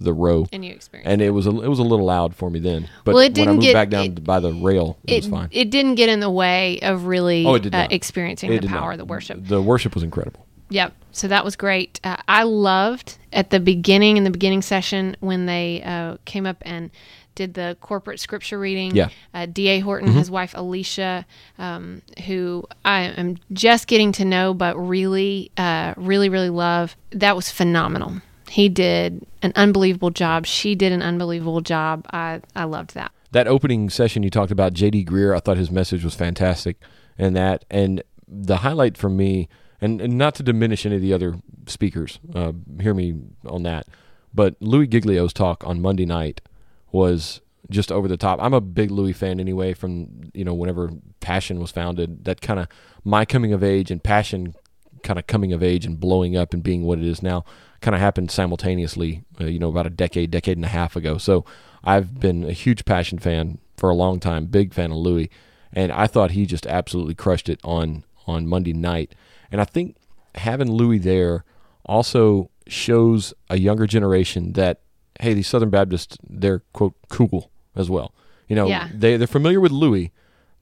the 0.00 0.14
row, 0.14 0.46
and 0.52 0.64
you 0.64 0.72
experienced 0.72 1.10
and 1.10 1.20
it 1.20 1.30
was 1.30 1.46
a, 1.46 1.50
it 1.50 1.68
was 1.68 1.78
a 1.80 1.82
little 1.82 2.06
loud 2.06 2.34
for 2.34 2.48
me 2.50 2.58
then. 2.60 2.88
But 3.04 3.14
Well, 3.14 3.24
it 3.24 3.36
when 3.36 3.48
I 3.48 3.52
moved 3.52 3.62
get- 3.64 3.74
back 3.74 3.90
down 3.90 4.04
it- 4.06 4.24
by 4.24 4.40
the 4.40 4.54
rail, 4.54 4.96
it, 5.04 5.12
it, 5.12 5.16
was 5.16 5.26
fine. 5.26 5.48
it 5.50 5.70
didn't 5.70 5.96
get 5.96 6.08
in 6.08 6.20
the 6.20 6.30
way 6.30 6.78
of 6.80 7.04
really 7.04 7.44
Oh, 7.44 7.56
uh, 7.56 7.88
experiencing 7.90 8.50
It 8.50 8.62
the 8.62 8.68
power 8.68 8.80
not. 8.80 8.92
of 8.92 8.98
the 8.98 9.04
worship. 9.04 9.46
The 9.46 9.60
worship 9.60 9.94
was 9.94 10.02
incredible. 10.04 10.46
Yep. 10.70 10.94
So 11.12 11.28
that 11.28 11.44
was 11.44 11.56
great. 11.56 12.00
Uh, 12.04 12.16
I 12.28 12.44
loved 12.44 13.18
at 13.32 13.50
the 13.50 13.60
beginning 13.60 14.16
in 14.16 14.24
the 14.24 14.30
beginning 14.30 14.62
session 14.62 15.16
when 15.20 15.46
they 15.46 15.82
uh, 15.82 16.18
came 16.24 16.46
up 16.46 16.58
and 16.62 16.90
did 17.34 17.54
the 17.54 17.76
corporate 17.80 18.20
scripture 18.20 18.58
reading. 18.58 18.94
Yeah. 18.94 19.08
Uh, 19.32 19.46
D.A. 19.46 19.80
Horton, 19.80 20.12
his 20.12 20.30
wife 20.30 20.52
Elicia, 20.54 21.24
um, 21.58 22.02
who 22.26 22.64
I 22.84 23.02
am 23.02 23.36
just 23.52 23.86
getting 23.86 24.12
to 24.12 24.24
know, 24.24 24.54
but 24.54 24.76
really, 24.76 25.50
uh, 25.56 25.94
really, 25.96 26.28
really 26.28 26.50
love. 26.50 26.96
That 27.10 27.36
was 27.36 27.50
phenomenal. 27.50 28.20
He 28.48 28.68
did 28.68 29.24
an 29.42 29.52
unbelievable 29.56 30.10
job. 30.10 30.46
She 30.46 30.74
did 30.74 30.90
an 30.90 31.02
unbelievable 31.02 31.60
job. 31.60 32.06
I, 32.12 32.40
I 32.56 32.64
loved 32.64 32.94
that. 32.94 33.12
that 33.30 33.46
opening 33.46 33.88
session 33.88 34.22
you 34.22 34.30
talked 34.30 34.50
about 34.50 34.72
JD 34.72 35.06
Greear, 35.06 35.36
I 35.36 35.40
thought 35.40 35.58
his 35.58 35.70
message 35.70 36.02
was 36.02 36.14
fantastic 36.14 36.76
and 37.18 37.34
that 37.36 37.64
and 37.70 38.02
the 38.26 38.58
highlight 38.58 38.96
for 38.96 39.08
me 39.08 39.48
and, 39.80 40.00
and 40.00 40.18
not 40.18 40.34
to 40.36 40.42
diminish 40.42 40.84
any 40.84 40.96
of 40.96 41.02
the 41.02 41.12
other 41.12 41.36
speakers, 41.66 42.18
uh, 42.34 42.52
hear 42.80 42.94
me 42.94 43.14
on 43.46 43.62
that, 43.64 43.86
but 44.34 44.56
Louis 44.60 44.86
Giglio's 44.86 45.32
talk 45.32 45.64
on 45.66 45.80
Monday 45.80 46.06
night 46.06 46.40
was 46.90 47.40
just 47.70 47.92
over 47.92 48.08
the 48.08 48.16
top. 48.16 48.38
I'm 48.42 48.54
a 48.54 48.60
big 48.60 48.90
Louis 48.90 49.12
fan 49.12 49.40
anyway 49.40 49.74
from 49.74 50.30
you 50.34 50.44
know 50.44 50.54
whenever 50.54 50.90
Passion 51.20 51.60
was 51.60 51.70
founded, 51.70 52.24
that 52.24 52.40
kind 52.40 52.60
of 52.60 52.68
my 53.04 53.24
coming 53.24 53.52
of 53.52 53.62
age 53.62 53.90
and 53.90 54.02
Passion 54.02 54.54
kind 55.02 55.18
of 55.18 55.26
coming 55.26 55.52
of 55.52 55.62
age 55.62 55.86
and 55.86 56.00
blowing 56.00 56.36
up 56.36 56.52
and 56.52 56.62
being 56.62 56.84
what 56.84 56.98
it 56.98 57.04
is 57.04 57.22
now 57.22 57.44
kind 57.80 57.94
of 57.94 58.00
happened 58.00 58.30
simultaneously, 58.30 59.22
uh, 59.40 59.44
you 59.44 59.58
know, 59.58 59.68
about 59.68 59.86
a 59.86 59.90
decade, 59.90 60.30
decade 60.30 60.56
and 60.56 60.64
a 60.64 60.68
half 60.68 60.96
ago. 60.96 61.18
So 61.18 61.44
I've 61.84 62.18
been 62.18 62.44
a 62.44 62.52
huge 62.52 62.84
Passion 62.84 63.18
fan 63.18 63.58
for 63.76 63.88
a 63.88 63.94
long 63.94 64.18
time, 64.18 64.46
big 64.46 64.74
fan 64.74 64.90
of 64.90 64.96
Louis, 64.96 65.30
and 65.72 65.92
I 65.92 66.06
thought 66.06 66.32
he 66.32 66.46
just 66.46 66.66
absolutely 66.66 67.14
crushed 67.14 67.48
it 67.48 67.60
on 67.62 68.04
on 68.26 68.46
Monday 68.46 68.72
night. 68.72 69.14
And 69.50 69.60
I 69.60 69.64
think 69.64 69.96
having 70.34 70.70
Louis 70.70 70.98
there 70.98 71.44
also 71.86 72.50
shows 72.66 73.32
a 73.48 73.58
younger 73.58 73.86
generation 73.86 74.52
that 74.54 74.80
hey, 75.20 75.34
these 75.34 75.48
Southern 75.48 75.70
Baptists 75.70 76.16
they're 76.28 76.60
quote 76.72 76.94
cool 77.08 77.50
as 77.74 77.90
well. 77.90 78.14
You 78.46 78.56
know, 78.56 78.66
Yeah. 78.68 78.88
they 78.94 79.16
they're 79.16 79.26
familiar 79.26 79.60
with 79.60 79.72
Louis, 79.72 80.12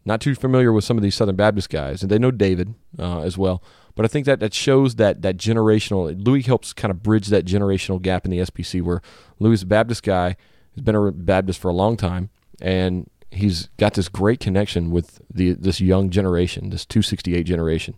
not 0.05 0.21
too 0.21 0.35
familiar 0.35 0.73
with 0.73 0.85
some 0.85 0.97
of 0.97 1.03
these 1.03 1.15
Southern 1.15 1.37
Baptist 1.37 1.69
guys, 1.71 2.03
and 2.03 2.11
they 2.11 2.19
know 2.19 2.31
David 2.31 2.75
uh, 2.99 3.21
as 3.21 3.37
well. 3.37 3.63
But 3.95 4.05
I 4.05 4.09
think 4.09 4.27
that 4.27 4.41
that 4.41 4.55
shows 4.55 4.97
that 4.97 5.23
that 5.23 5.37
generational 5.37 6.15
Louis 6.27 6.43
helps 6.43 6.73
kind 6.73 6.91
of 6.91 7.03
bridge 7.03 7.27
that 7.29 7.45
generational 7.45 8.01
gap 8.01 8.25
in 8.25 8.31
the 8.31 8.39
SBC 8.39 8.83
where 8.83 9.01
Louis 9.39 9.55
is 9.55 9.63
a 9.63 9.67
Baptist 9.67 10.03
guy, 10.03 10.37
has 10.75 10.83
been 10.83 10.95
a 10.95 11.11
Baptist 11.11 11.59
for 11.59 11.69
a 11.69 11.75
long 11.75 11.97
time, 11.97 12.31
and 12.61 13.09
he's 13.31 13.69
got 13.79 13.95
this 13.95 14.09
great 14.09 14.39
connection 14.41 14.91
with 14.91 15.21
the 15.33 15.53
this 15.53 15.81
young 15.81 16.11
generation, 16.11 16.71
this 16.71 16.85
268 16.87 17.43
generation, 17.45 17.95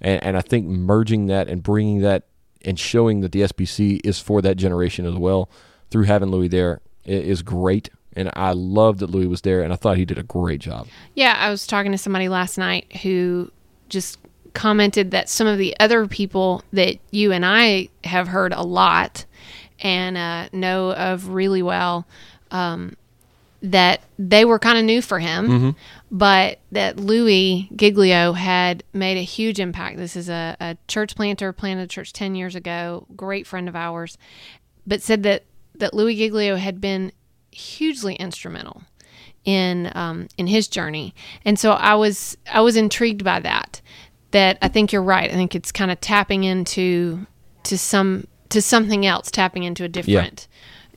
and 0.00 0.22
and 0.22 0.36
I 0.36 0.40
think 0.40 0.66
merging 0.66 1.26
that 1.26 1.48
and 1.48 1.62
bringing 1.62 2.00
that 2.00 2.24
and 2.62 2.78
showing 2.78 3.20
that 3.20 3.32
the 3.32 3.42
SBC 3.42 4.00
is 4.04 4.18
for 4.20 4.42
that 4.42 4.56
generation 4.56 5.06
as 5.06 5.14
well 5.14 5.48
through 5.90 6.04
having 6.04 6.30
Louis 6.30 6.48
there 6.48 6.80
is 7.04 7.42
great. 7.42 7.90
And 8.14 8.30
I 8.34 8.52
love 8.52 8.98
that 8.98 9.08
Louis 9.10 9.26
was 9.26 9.42
there, 9.42 9.62
and 9.62 9.72
I 9.72 9.76
thought 9.76 9.96
he 9.96 10.04
did 10.04 10.18
a 10.18 10.24
great 10.24 10.60
job. 10.60 10.88
Yeah, 11.14 11.36
I 11.38 11.48
was 11.48 11.64
talking 11.66 11.92
to 11.92 11.98
somebody 11.98 12.28
last 12.28 12.58
night 12.58 12.96
who 13.02 13.52
just 13.88 14.18
commented 14.52 15.12
that 15.12 15.28
some 15.28 15.46
of 15.46 15.58
the 15.58 15.78
other 15.78 16.06
people 16.08 16.64
that 16.72 16.96
you 17.12 17.30
and 17.30 17.46
I 17.46 17.88
have 18.02 18.26
heard 18.28 18.52
a 18.52 18.62
lot 18.62 19.24
and 19.78 20.16
uh, 20.16 20.48
know 20.52 20.92
of 20.92 21.28
really 21.28 21.62
well, 21.62 22.04
um, 22.50 22.96
that 23.62 24.02
they 24.18 24.44
were 24.44 24.58
kind 24.58 24.76
of 24.76 24.84
new 24.84 25.02
for 25.02 25.20
him, 25.20 25.76
but 26.10 26.58
that 26.72 26.98
Louis 26.98 27.68
Giglio 27.74 28.32
had 28.32 28.82
made 28.92 29.16
a 29.16 29.22
huge 29.22 29.60
impact. 29.60 29.96
This 29.96 30.16
is 30.16 30.28
a, 30.28 30.56
a 30.60 30.76
church 30.88 31.14
planter, 31.14 31.52
planted 31.52 31.82
a 31.82 31.86
church 31.86 32.12
10 32.12 32.34
years 32.34 32.54
ago, 32.54 33.06
great 33.14 33.46
friend 33.46 33.68
of 33.68 33.76
ours, 33.76 34.18
but 34.86 35.02
said 35.02 35.22
that, 35.22 35.44
that 35.76 35.94
Louis 35.94 36.16
Giglio 36.16 36.56
had 36.56 36.80
been 36.80 37.12
hugely 37.52 38.14
instrumental 38.14 38.82
in 39.44 39.90
um, 39.94 40.28
in 40.36 40.46
his 40.46 40.68
journey, 40.68 41.14
and 41.44 41.58
so 41.58 41.72
I 41.72 41.94
was 41.94 42.36
I 42.52 42.60
was 42.60 42.76
intrigued 42.76 43.24
by 43.24 43.40
that. 43.40 43.80
That 44.32 44.58
I 44.62 44.68
think 44.68 44.92
you're 44.92 45.02
right. 45.02 45.30
I 45.30 45.32
think 45.32 45.54
it's 45.54 45.72
kind 45.72 45.90
of 45.90 46.00
tapping 46.00 46.44
into 46.44 47.26
to 47.64 47.78
some 47.78 48.26
to 48.50 48.60
something 48.60 49.06
else, 49.06 49.30
tapping 49.30 49.62
into 49.62 49.84
a 49.84 49.88
different 49.88 50.46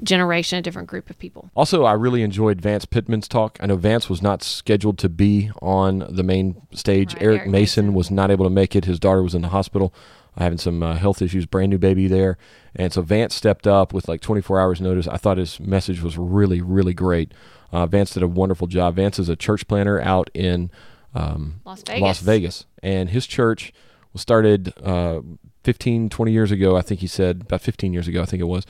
generation, 0.02 0.60
a 0.60 0.62
different 0.62 0.88
group 0.88 1.10
of 1.10 1.20
people. 1.20 1.50
Also, 1.56 1.84
I 1.84 1.94
really 1.94 2.24
enjoyed 2.24 2.62
Vance 2.62 2.86
Pitman's 2.86 3.28
talk. 3.28 3.58
I 3.62 3.68
know 3.68 3.76
Vance 3.76 4.10
was 4.10 4.22
not 4.22 4.44
scheduled 4.44 4.98
to 5.00 5.10
be 5.10 5.52
on 5.62 6.06
the 6.10 6.24
main 6.24 6.62
stage. 6.72 7.14
Right, 7.14 7.24
Eric, 7.24 7.40
Eric 7.40 7.52
Mason, 7.52 7.86
Mason. 7.86 7.94
was 7.94 8.12
not 8.12 8.32
able 8.32 8.46
to 8.46 8.50
make 8.50 8.76
it. 8.76 8.86
His 8.86 9.00
daughter 9.00 9.22
was 9.22 9.36
in 9.36 9.42
the 9.42 9.50
hospital, 9.50 9.94
having 10.38 10.58
some 10.58 10.82
uh, 10.82 10.96
health 10.96 11.22
issues, 11.22 11.46
brand 11.46 11.70
new 11.70 11.78
baby 11.78 12.08
there. 12.08 12.38
And 12.76 12.92
so 12.92 13.02
Vance 13.02 13.36
stepped 13.36 13.68
up 13.68 13.94
with 13.94 14.08
like 14.08 14.22
24 14.22 14.60
hours 14.60 14.82
notice. 14.82 15.08
I 15.08 15.18
thought 15.18 15.38
his 15.38 15.60
message 15.60 16.02
was 16.02 16.18
really, 16.18 16.62
really 16.62 16.94
great. 16.94 17.34
Uh, 17.72 17.86
Vance 17.86 18.12
did 18.12 18.24
a 18.24 18.28
wonderful 18.28 18.68
job. 18.68 18.96
Vance 18.96 19.20
is 19.20 19.30
a 19.30 19.36
church 19.36 19.68
planner 19.68 20.00
out 20.00 20.30
in 20.34 20.72
um, 21.16 21.62
Las 21.66 21.84
Vegas. 21.84 22.02
Las 22.02 22.20
Vegas. 22.20 22.66
And 22.82 23.10
his 23.10 23.28
church 23.28 23.74
was 24.14 24.22
started 24.22 24.74
uh, 24.84 25.22
15, 25.64 26.10
20 26.10 26.32
years 26.32 26.52
ago, 26.52 26.76
I 26.76 26.82
think 26.82 27.00
he 27.00 27.08
said, 27.08 27.42
about 27.42 27.62
15 27.62 27.94
years 27.94 28.08
ago, 28.08 28.22
I 28.22 28.26
think 28.26 28.42
it 28.42 28.46
was. 28.46 28.66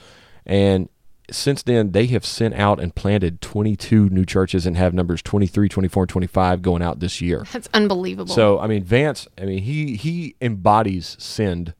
And 0.46 0.90
since 1.32 1.64
then, 1.64 1.92
they 1.92 2.08
have 2.08 2.26
sent 2.26 2.54
out 2.56 2.80
and 2.80 2.94
planted 2.94 3.42
22 3.42 4.10
new 4.10 4.26
churches 4.26 4.66
and 4.66 4.76
have 4.78 4.94
numbers 4.94 5.22
23, 5.22 5.70
24, 5.70 6.04
and 6.04 6.10
25 6.10 6.62
going 6.62 6.82
out 6.82 7.00
this 7.00 7.22
year. 7.22 7.46
That's 7.52 7.70
unbelievable. 7.74 8.34
So, 8.34 8.60
I 8.60 8.68
mean, 8.68 8.84
Vance, 8.84 9.28
I 9.38 9.46
mean, 9.46 9.64
he, 9.64 9.96
he 9.96 10.36
embodies 10.42 11.16
send 11.20 11.74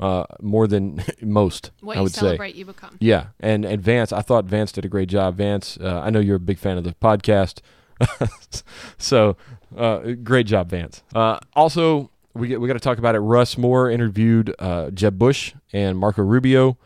uh, 0.00 0.24
more 0.40 0.66
than 0.66 1.02
most, 1.20 1.70
what 1.80 1.96
I 1.96 2.00
you 2.00 2.04
would 2.04 2.14
say. 2.14 2.20
celebrate, 2.20 2.54
you 2.54 2.64
become. 2.64 2.96
Yeah, 3.00 3.26
and 3.40 3.64
and 3.64 3.82
Vance, 3.82 4.12
I 4.12 4.22
thought 4.22 4.44
Vance 4.44 4.70
did 4.70 4.84
a 4.84 4.88
great 4.88 5.08
job. 5.08 5.36
Vance, 5.36 5.76
uh, 5.80 6.00
I 6.04 6.10
know 6.10 6.20
you're 6.20 6.36
a 6.36 6.40
big 6.40 6.58
fan 6.58 6.78
of 6.78 6.84
the 6.84 6.94
podcast, 6.94 7.60
so 8.98 9.36
uh, 9.76 9.98
great 10.22 10.46
job, 10.46 10.70
Vance. 10.70 11.02
Uh, 11.14 11.38
also, 11.54 12.10
we 12.34 12.48
get, 12.48 12.60
we 12.60 12.68
got 12.68 12.74
to 12.74 12.80
talk 12.80 12.98
about 12.98 13.14
it. 13.16 13.20
Russ 13.20 13.58
Moore 13.58 13.90
interviewed 13.90 14.54
uh, 14.60 14.90
Jeb 14.90 15.18
Bush 15.18 15.54
and 15.72 15.98
Marco 15.98 16.22
Rubio 16.22 16.78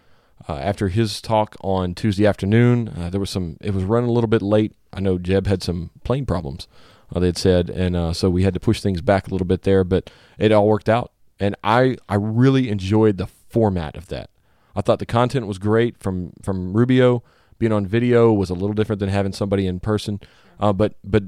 uh, 0.49 0.57
after 0.57 0.89
his 0.89 1.21
talk 1.21 1.57
on 1.61 1.95
Tuesday 1.95 2.27
afternoon. 2.27 2.89
Uh, 2.89 3.11
there 3.11 3.21
was 3.21 3.31
some. 3.31 3.57
It 3.61 3.75
was 3.75 3.85
running 3.85 4.11
a 4.11 4.13
little 4.13 4.29
bit 4.29 4.43
late. 4.43 4.75
I 4.93 5.01
know 5.01 5.19
Jeb 5.19 5.47
had 5.47 5.63
some 5.63 5.91
plane 6.05 6.27
problems. 6.27 6.69
Uh, 7.15 7.21
they 7.21 7.27
had 7.27 7.39
said, 7.39 7.71
and 7.71 7.95
uh, 7.95 8.13
so 8.13 8.31
we 8.31 8.43
had 8.43 8.55
to 8.55 8.61
push 8.61 8.81
things 8.81 9.01
back 9.01 9.27
a 9.27 9.31
little 9.31 9.47
bit 9.47 9.63
there, 9.63 9.85
but 9.85 10.11
it 10.39 10.53
all 10.53 10.67
worked 10.67 10.89
out. 10.89 11.13
And 11.39 11.57
I 11.63 11.97
I 12.09 12.17
really 12.17 12.69
enjoyed 12.69 13.19
the 13.19 13.27
format 13.27 13.97
of 13.97 14.09
that. 14.09 14.31
I 14.75 14.81
thought 14.81 14.99
the 14.99 15.07
content 15.07 15.47
was 15.47 15.59
great 15.59 15.99
from 15.99 16.33
from 16.43 16.73
Rubio. 16.73 17.23
Being 17.59 17.73
on 17.73 17.87
video 17.87 18.33
was 18.33 18.51
a 18.51 18.55
little 18.55 18.75
different 18.75 18.99
than 18.99 19.09
having 19.09 19.33
somebody 19.33 19.67
in 19.67 19.79
person, 19.79 20.21
uh, 20.59 20.73
but 20.73 20.95
but 21.05 21.25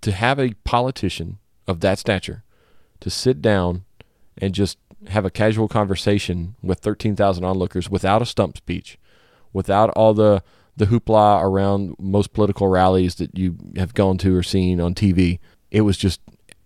to 0.00 0.12
have 0.12 0.38
a 0.38 0.54
politician 0.64 1.38
of 1.66 1.80
that 1.80 1.98
stature 1.98 2.44
to 3.00 3.10
sit 3.10 3.42
down 3.42 3.84
and 4.38 4.54
just 4.54 4.78
have 5.08 5.24
a 5.24 5.30
casual 5.30 5.68
conversation 5.68 6.54
with 6.62 6.80
13,000 6.80 7.44
onlookers 7.44 7.88
without 7.90 8.22
a 8.22 8.26
stump 8.26 8.56
speech, 8.56 8.98
without 9.52 9.90
all 9.90 10.14
the 10.14 10.42
the 10.78 10.84
hoopla 10.86 11.42
around 11.42 11.96
most 11.98 12.34
political 12.34 12.68
rallies 12.68 13.14
that 13.14 13.36
you 13.38 13.56
have 13.76 13.94
gone 13.94 14.18
to 14.18 14.36
or 14.36 14.42
seen 14.42 14.78
on 14.78 14.94
TV. 14.94 15.38
It 15.70 15.80
was 15.80 15.96
just 15.96 16.20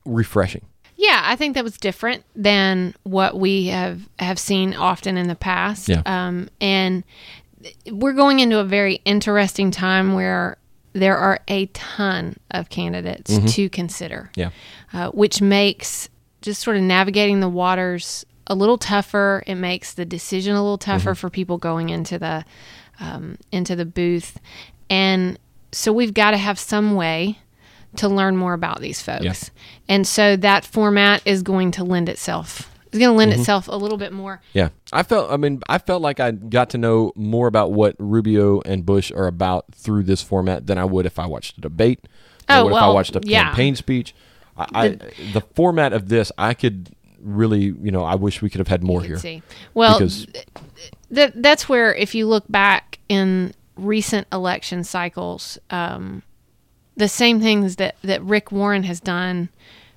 refreshing. 0.04 0.66
Yeah, 0.96 1.22
I 1.24 1.36
think 1.36 1.54
that 1.54 1.62
was 1.64 1.78
different 1.78 2.24
than 2.34 2.94
what 3.04 3.38
we 3.38 3.66
have 3.68 4.08
have 4.18 4.38
seen 4.38 4.74
often 4.74 5.16
in 5.16 5.28
the 5.28 5.36
past. 5.36 5.88
Yeah. 5.88 6.02
Um, 6.06 6.48
and 6.60 7.04
we're 7.90 8.12
going 8.12 8.40
into 8.40 8.58
a 8.58 8.64
very 8.64 8.96
interesting 9.04 9.70
time 9.70 10.12
where 10.14 10.56
there 10.92 11.16
are 11.16 11.38
a 11.48 11.66
ton 11.66 12.36
of 12.50 12.68
candidates 12.68 13.38
to 13.54 13.68
consider, 13.70 14.30
Yeah. 14.34 14.50
uh, 14.92 15.10
which 15.10 15.40
makes 15.40 16.08
just 16.42 16.62
sort 16.62 16.76
of 16.76 16.82
navigating 16.82 17.40
the 17.40 17.48
waters 17.48 18.24
a 18.46 18.54
little 18.54 18.78
tougher. 18.78 19.42
It 19.46 19.54
makes 19.56 19.94
the 19.94 20.04
decision 20.04 20.54
a 20.56 20.62
little 20.62 20.78
tougher 20.78 21.14
for 21.14 21.30
people 21.30 21.58
going 21.58 21.88
into 21.90 22.18
the 22.18 22.44
um, 22.98 23.38
into 23.52 23.76
the 23.76 23.86
booth, 23.86 24.38
and 24.88 25.38
so 25.72 25.92
we've 25.92 26.12
got 26.14 26.32
to 26.32 26.36
have 26.36 26.58
some 26.58 26.94
way 26.94 27.38
to 27.96 28.08
learn 28.08 28.36
more 28.36 28.52
about 28.52 28.80
these 28.80 29.00
folks. 29.00 29.24
Yeah. 29.24 29.34
And 29.88 30.06
so 30.06 30.36
that 30.36 30.64
format 30.64 31.22
is 31.24 31.42
going 31.42 31.70
to 31.72 31.84
lend 31.84 32.08
itself. 32.08 32.70
It's 32.86 32.98
going 32.98 33.10
to 33.10 33.16
lend 33.16 33.32
itself 33.32 33.68
a 33.68 33.76
little 33.76 33.98
bit 33.98 34.12
more. 34.12 34.40
Yeah, 34.52 34.70
I 34.92 35.04
felt. 35.04 35.30
I 35.30 35.36
mean, 35.36 35.60
I 35.68 35.78
felt 35.78 36.02
like 36.02 36.18
I 36.18 36.32
got 36.32 36.70
to 36.70 36.78
know 36.78 37.12
more 37.14 37.46
about 37.46 37.70
what 37.72 37.94
Rubio 38.00 38.60
and 38.62 38.84
Bush 38.84 39.12
are 39.12 39.28
about 39.28 39.66
through 39.72 40.02
this 40.02 40.22
format 40.22 40.66
than 40.66 40.76
I 40.76 40.84
would 40.84 41.06
if 41.06 41.16
I 41.18 41.26
watched 41.26 41.58
a 41.58 41.60
debate. 41.60 42.00
Or 42.48 42.56
Oh, 42.56 42.64
what 42.64 42.72
if 42.78 42.82
I 42.82 42.88
watched 42.88 43.14
a 43.14 43.20
yeah. 43.22 43.44
campaign 43.44 43.76
speech. 43.76 44.12
I, 44.74 44.84
I, 44.84 44.88
the 45.32 45.42
format 45.54 45.92
of 45.92 46.08
this, 46.08 46.30
I 46.38 46.54
could 46.54 46.90
really, 47.22 47.74
you 47.82 47.90
know, 47.90 48.02
I 48.04 48.14
wish 48.14 48.40
we 48.42 48.50
could 48.50 48.58
have 48.60 48.68
had 48.68 48.82
more 48.82 49.02
here. 49.02 49.18
see. 49.18 49.42
Well, 49.74 49.98
because 49.98 50.26
that 51.10 51.32
that's 51.42 51.68
where 51.68 51.94
if 51.94 52.14
you 52.14 52.26
look 52.26 52.44
back 52.48 52.98
in 53.08 53.52
recent 53.76 54.26
election 54.32 54.84
cycles, 54.84 55.58
um, 55.70 56.22
the 56.96 57.08
same 57.08 57.40
things 57.40 57.76
that 57.76 57.96
that 58.02 58.22
Rick 58.22 58.52
Warren 58.52 58.82
has 58.84 59.00
done 59.00 59.48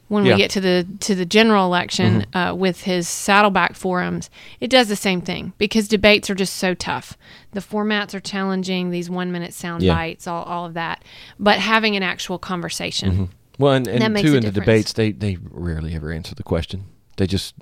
when 0.09 0.25
Yeah. 0.25 0.31
Mm-hmm. 0.33 0.37
we 0.37 0.41
get 0.43 0.51
to 0.51 0.61
the 0.61 0.87
to 0.99 1.15
the 1.15 1.25
general 1.25 1.65
election 1.65 2.25
uh, 2.33 2.53
with 2.57 2.81
his 2.81 3.07
Saddleback 3.07 3.73
forums, 3.75 4.29
it 4.59 4.67
does 4.69 4.87
the 4.89 4.95
same 4.95 5.21
thing 5.21 5.53
because 5.57 5.87
debates 5.87 6.29
are 6.29 6.35
just 6.35 6.55
so 6.55 6.73
tough. 6.73 7.17
The 7.51 7.61
formats 7.61 8.13
are 8.13 8.19
challenging. 8.19 8.89
These 8.91 9.09
one 9.09 9.31
minute 9.31 9.53
sound 9.53 9.81
Yeah. 9.81 9.95
bites, 9.95 10.27
all 10.27 10.43
all 10.43 10.65
of 10.65 10.73
that. 10.73 11.03
But 11.39 11.59
having 11.59 11.95
an 11.95 12.03
actual 12.03 12.37
conversation, 12.37 13.29
Well, 13.63 13.73
and, 13.73 13.87
and 13.87 14.17
two 14.17 14.35
in 14.35 14.43
the 14.43 14.51
debates, 14.51 14.93
they 14.93 15.11
they 15.11 15.37
rarely 15.41 15.95
ever 15.95 16.11
answer 16.11 16.35
the 16.35 16.43
question. 16.43 16.85
They 17.17 17.27
just 17.27 17.55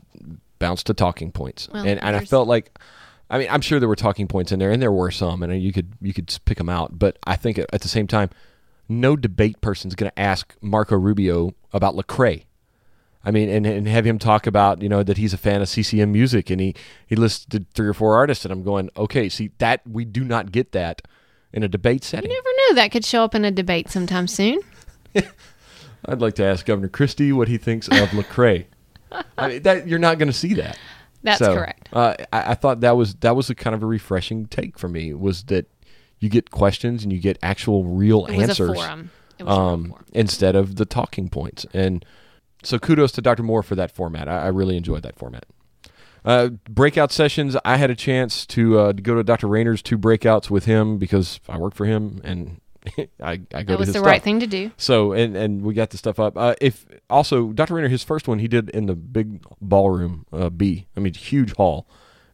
bounce 0.58 0.84
to 0.84 0.94
talking 0.94 1.32
points, 1.32 1.70
Well, 1.72 1.86
and 1.86 2.02
and 2.02 2.16
I 2.16 2.26
felt 2.26 2.48
like, 2.48 2.78
I 3.30 3.38
mean, 3.38 3.48
I'm 3.52 3.62
sure 3.62 3.80
there 3.80 3.90
were 3.90 3.96
talking 3.96 4.28
points 4.28 4.52
in 4.52 4.60
there, 4.60 4.72
and 4.72 4.82
there 4.82 4.92
were 4.92 5.12
some, 5.12 5.44
and 5.44 5.62
you 5.62 5.72
could 5.72 5.94
you 6.02 6.14
could 6.14 6.36
pick 6.46 6.58
them 6.58 6.70
out. 6.70 6.98
But 6.98 7.20
I 7.26 7.36
think 7.36 7.60
at, 7.60 7.70
at 7.74 7.82
the 7.82 7.88
same 7.88 8.08
time, 8.08 8.32
no 8.90 9.16
debate 9.16 9.62
person's 9.62 9.94
going 9.94 10.10
to 10.10 10.20
ask 10.20 10.56
Marco 10.62 10.96
Rubio 10.96 11.54
about 11.72 11.96
Lecrae. 11.96 12.46
I 13.24 13.30
mean, 13.30 13.50
and, 13.50 13.68
and 13.68 13.88
have 13.88 14.06
him 14.06 14.18
talk 14.18 14.48
about 14.48 14.82
you 14.82 14.90
know 14.90 15.04
that 15.04 15.18
he's 15.18 15.34
a 15.34 15.38
fan 15.38 15.62
of 15.62 15.70
CCM 15.70 16.12
music, 16.12 16.50
and 16.50 16.60
he 16.60 16.74
he 17.06 17.16
listed 17.16 17.68
three 17.76 17.88
or 17.88 17.94
four 17.94 18.16
artists, 18.16 18.44
and 18.44 18.52
I'm 18.52 18.64
going, 18.64 18.90
okay, 18.98 19.30
see 19.30 19.52
that 19.60 19.82
we 19.88 20.06
do 20.06 20.24
not 20.24 20.52
get 20.52 20.72
that 20.72 21.04
in 21.54 21.62
a 21.62 21.68
debate 21.68 22.04
setting. 22.04 22.32
you 22.32 22.36
never 22.36 22.50
know 22.70 22.82
that 22.82 22.92
could 22.92 23.06
show 23.06 23.24
up 23.24 23.36
in 23.36 23.46
a 23.46 23.52
debate 23.52 23.90
sometime 23.92 24.28
soon. 24.28 24.60
I'd 26.06 26.22
like 26.22 26.36
to 26.36 26.44
ask 26.44 26.66
Governor 26.66 26.88
Christie 26.88 27.32
what 27.32 27.48
he 27.48 27.58
thinks 27.58 27.88
of 27.88 27.94
Lecrae. 28.10 28.66
I 29.38 29.48
mean, 29.48 29.62
that 29.64 29.88
you're 29.88 30.00
not 30.00 30.18
going 30.18 30.30
to 30.30 30.34
see 30.34 30.54
that. 30.56 30.78
That's 31.24 31.40
So, 31.40 31.54
correct. 31.54 31.90
Uh, 31.94 32.16
I, 32.34 32.52
I 32.52 32.54
thought 32.56 32.82
that 32.82 32.96
was 32.98 33.16
that 33.16 33.36
was 33.36 33.50
a 33.50 33.56
kind 33.56 33.76
of 33.76 33.84
a 33.84 33.86
refreshing 33.86 34.48
take 34.48 34.80
for 34.80 34.88
me. 34.88 35.14
Was 35.14 35.44
that 35.46 35.68
you 36.20 36.30
get 36.30 36.52
questions 36.52 37.04
and 37.04 37.12
you 37.12 37.20
get 37.20 37.38
actual 37.44 37.84
real 37.84 38.28
answers 38.30 38.70
a 38.70 38.74
forum. 38.74 39.12
It 39.38 39.44
was 39.44 39.58
a 39.58 39.60
um, 39.60 39.90
forum. 39.90 40.06
instead 40.14 40.56
of 40.56 40.76
the 40.76 40.86
talking 40.86 41.30
points. 41.30 41.66
And 41.74 42.06
so 42.64 42.80
kudos 42.80 43.12
to 43.14 43.22
Dr. 43.22 43.44
Moore 43.44 43.64
for 43.64 43.76
that 43.76 43.92
format. 43.92 44.28
I, 44.28 44.44
I 44.44 44.48
really 44.48 44.78
enjoyed 44.78 45.04
that 45.04 45.18
format. 45.18 45.46
Uh, 46.24 46.50
breakout 46.70 47.12
sessions. 47.12 47.58
I 47.66 47.78
had 47.78 47.90
a 47.90 47.96
chance 47.96 48.46
to, 48.48 48.78
uh, 48.78 48.94
to 48.94 49.02
go 49.02 49.16
to 49.16 49.24
Dr. 49.24 49.48
Rainer's 49.48 49.82
two 49.82 49.98
breakouts 49.98 50.52
with 50.52 50.66
him 50.66 51.00
because 51.00 51.40
I 51.50 51.58
work 51.58 51.74
for 51.74 51.88
him 51.88 52.22
and 52.24 52.62
I, 52.98 53.06
I 53.24 53.36
go 53.36 53.44
That 53.52 53.66
to 53.68 53.78
was 53.78 53.88
the 53.90 53.94
stuff. 53.94 54.06
right 54.06 54.22
thing 54.22 54.40
to 54.40 54.48
do. 54.48 54.72
So 54.78 55.14
and 55.14 55.36
and 55.36 55.62
we 55.62 55.74
got 55.74 55.90
the 55.92 55.98
stuff 55.98 56.20
up. 56.20 56.38
Uh, 56.38 56.56
if 56.62 56.86
also 57.10 57.50
Dr. 57.54 57.76
Rainer, 57.76 57.88
his 57.90 58.04
first 58.04 58.28
one 58.28 58.40
he 58.40 58.48
did 58.48 58.70
in 58.72 58.86
the 58.88 58.96
big 58.96 59.44
ballroom 59.62 60.26
uh, 60.34 60.50
B. 60.50 60.88
I 60.98 61.00
mean, 61.00 61.14
huge 61.14 61.54
hall, 61.56 61.88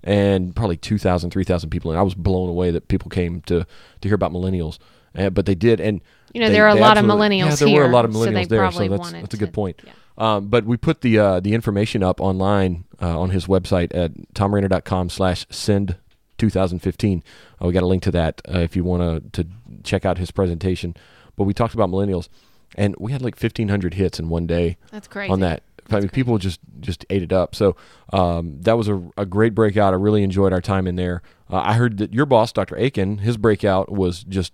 and 0.03 0.55
probably 0.55 0.77
2,000, 0.77 1.31
3,000 1.31 1.69
people. 1.69 1.91
And 1.91 1.99
I 1.99 2.03
was 2.03 2.15
blown 2.15 2.47
away 2.49 2.71
that 2.71 2.87
people 2.87 3.09
came 3.09 3.41
to 3.41 3.65
to 4.01 4.07
hear 4.07 4.15
about 4.15 4.31
millennials. 4.31 4.77
Uh, 5.15 5.29
but 5.31 5.45
they 5.47 5.55
did, 5.55 5.79
and 5.81 6.01
You 6.33 6.41
know, 6.41 6.47
they- 6.47 6.53
there 6.53 6.65
are 6.65 6.69
a 6.69 6.75
lot 6.75 6.97
of 6.97 7.03
absolutely- 7.05 7.37
Yeah, 7.39 7.47
millennials 7.47 7.59
there 7.59 7.69
were 7.69 7.85
a 7.85 7.89
lot 7.91 8.05
of 8.05 8.13
so 8.13 8.19
they 8.25 8.31
millennials 8.31 8.47
there. 8.49 8.71
So 8.71 8.87
that's 8.87 9.11
that's 9.11 9.33
a 9.33 9.37
good 9.37 9.45
to- 9.47 9.51
point. 9.51 9.81
yeah. 9.85 9.93
Um, 10.19 10.47
but 10.47 10.65
we 10.65 10.77
put 10.77 11.01
the 11.01 11.19
uh, 11.19 11.39
the 11.41 11.53
information 11.53 12.01
up 12.03 12.19
online 12.21 12.85
uh, 13.01 13.19
on 13.19 13.29
his 13.31 13.45
website 13.47 13.93
at 13.95 14.13
thomrainer.com 14.33 15.09
slash 15.09 15.45
send 15.51 15.95
2015. 16.39 17.23
Uh, 17.61 17.67
we 17.67 17.73
got 17.73 17.83
a 17.83 17.87
link 17.87 18.01
to 18.03 18.11
that 18.11 18.41
uh, 18.53 18.59
if 18.59 18.75
you 18.75 18.83
want 18.83 19.33
to 19.33 19.47
check 19.87 20.05
out 20.05 20.17
his 20.17 20.31
presentation. 20.31 20.95
But 21.35 21.43
we 21.45 21.53
talked 21.53 21.73
about 21.73 21.89
millennials, 21.89 22.29
and 22.75 22.95
we 22.99 23.11
had 23.11 23.21
like 23.21 23.35
1,500 23.41 23.93
hits 23.95 24.19
in 24.19 24.29
one 24.29 24.47
day 24.47 24.77
That's 24.91 25.07
crazy. 25.07 25.31
on 25.31 25.39
that. 25.41 25.63
I 25.89 25.99
mean, 26.01 26.09
people 26.09 26.37
just 26.37 26.59
just 26.81 27.05
ate 27.09 27.23
it 27.23 27.31
up. 27.31 27.55
So 27.55 27.75
um, 28.11 28.57
that 28.61 28.77
was 28.77 28.89
a, 28.89 29.01
a 29.15 29.25
great 29.25 29.55
breakout. 29.55 29.93
I 29.93 29.97
really 29.97 30.21
enjoyed 30.23 30.51
our 30.51 30.61
time 30.61 30.85
in 30.85 30.97
there. 30.97 31.21
Uh, 31.49 31.61
I 31.63 31.73
heard 31.75 31.97
that 31.99 32.13
your 32.13 32.25
boss, 32.25 32.51
Dr. 32.51 32.75
Akin, 32.75 33.19
his 33.19 33.37
breakout 33.37 33.89
was 33.89 34.23
just 34.25 34.51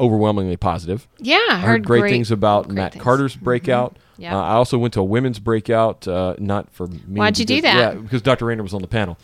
overwhelmingly 0.00 0.56
positive. 0.56 1.06
Yeah, 1.18 1.38
I 1.48 1.54
I 1.54 1.58
heard 1.58 1.84
great, 1.84 2.10
things 2.10 2.30
about 2.30 2.66
great 2.66 2.74
Matt 2.74 2.92
things. 2.94 3.04
Carter's 3.04 3.36
breakout. 3.36 3.96
Yeah. 4.16 4.36
Uh, 4.36 4.42
I 4.42 4.52
also 4.54 4.78
went 4.78 4.94
to 4.94 5.00
a 5.00 5.04
women's 5.04 5.38
breakout, 5.38 6.06
uh, 6.06 6.34
not 6.38 6.72
for 6.72 6.86
me. 6.88 7.18
Why'd 7.20 7.38
you 7.38 7.44
do 7.44 7.60
that? 7.60 7.76
Yeah, 7.94 8.00
because 8.00 8.22
Dr. 8.22 8.46
Rainer 8.46 8.62
was 8.62 8.74
on 8.74 8.82
the 8.82 8.88
panel. 8.88 9.18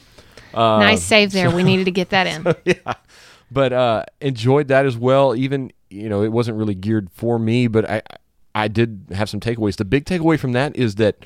Uh, 0.53 0.79
nice 0.79 1.03
save 1.03 1.33
there. 1.33 1.51
we 1.51 1.63
needed 1.63 1.85
to 1.85 1.91
get 1.93 2.11
that 2.11 2.27
in. 2.27 2.55
yeah, 2.65 2.95
but 3.51 3.73
uh, 3.73 4.05
enjoyed 4.21 4.69
that 4.69 4.87
as 4.87 4.97
well. 4.97 5.35
Even 5.35 5.73
you 5.89 6.09
know, 6.09 6.23
it 6.23 6.33
wasn't 6.33 6.57
really 6.57 6.75
geared 6.75 7.11
for 7.13 7.39
me, 7.39 7.67
but 7.67 7.89
I 7.89 8.03
I 8.55 8.69
did 8.69 9.07
have 9.13 9.29
some 9.29 9.41
takeaways. 9.41 9.77
The 9.77 9.85
big 9.85 10.05
takeaway 10.05 10.39
from 10.39 10.53
that 10.53 10.77
is 10.77 10.97
that 10.97 11.25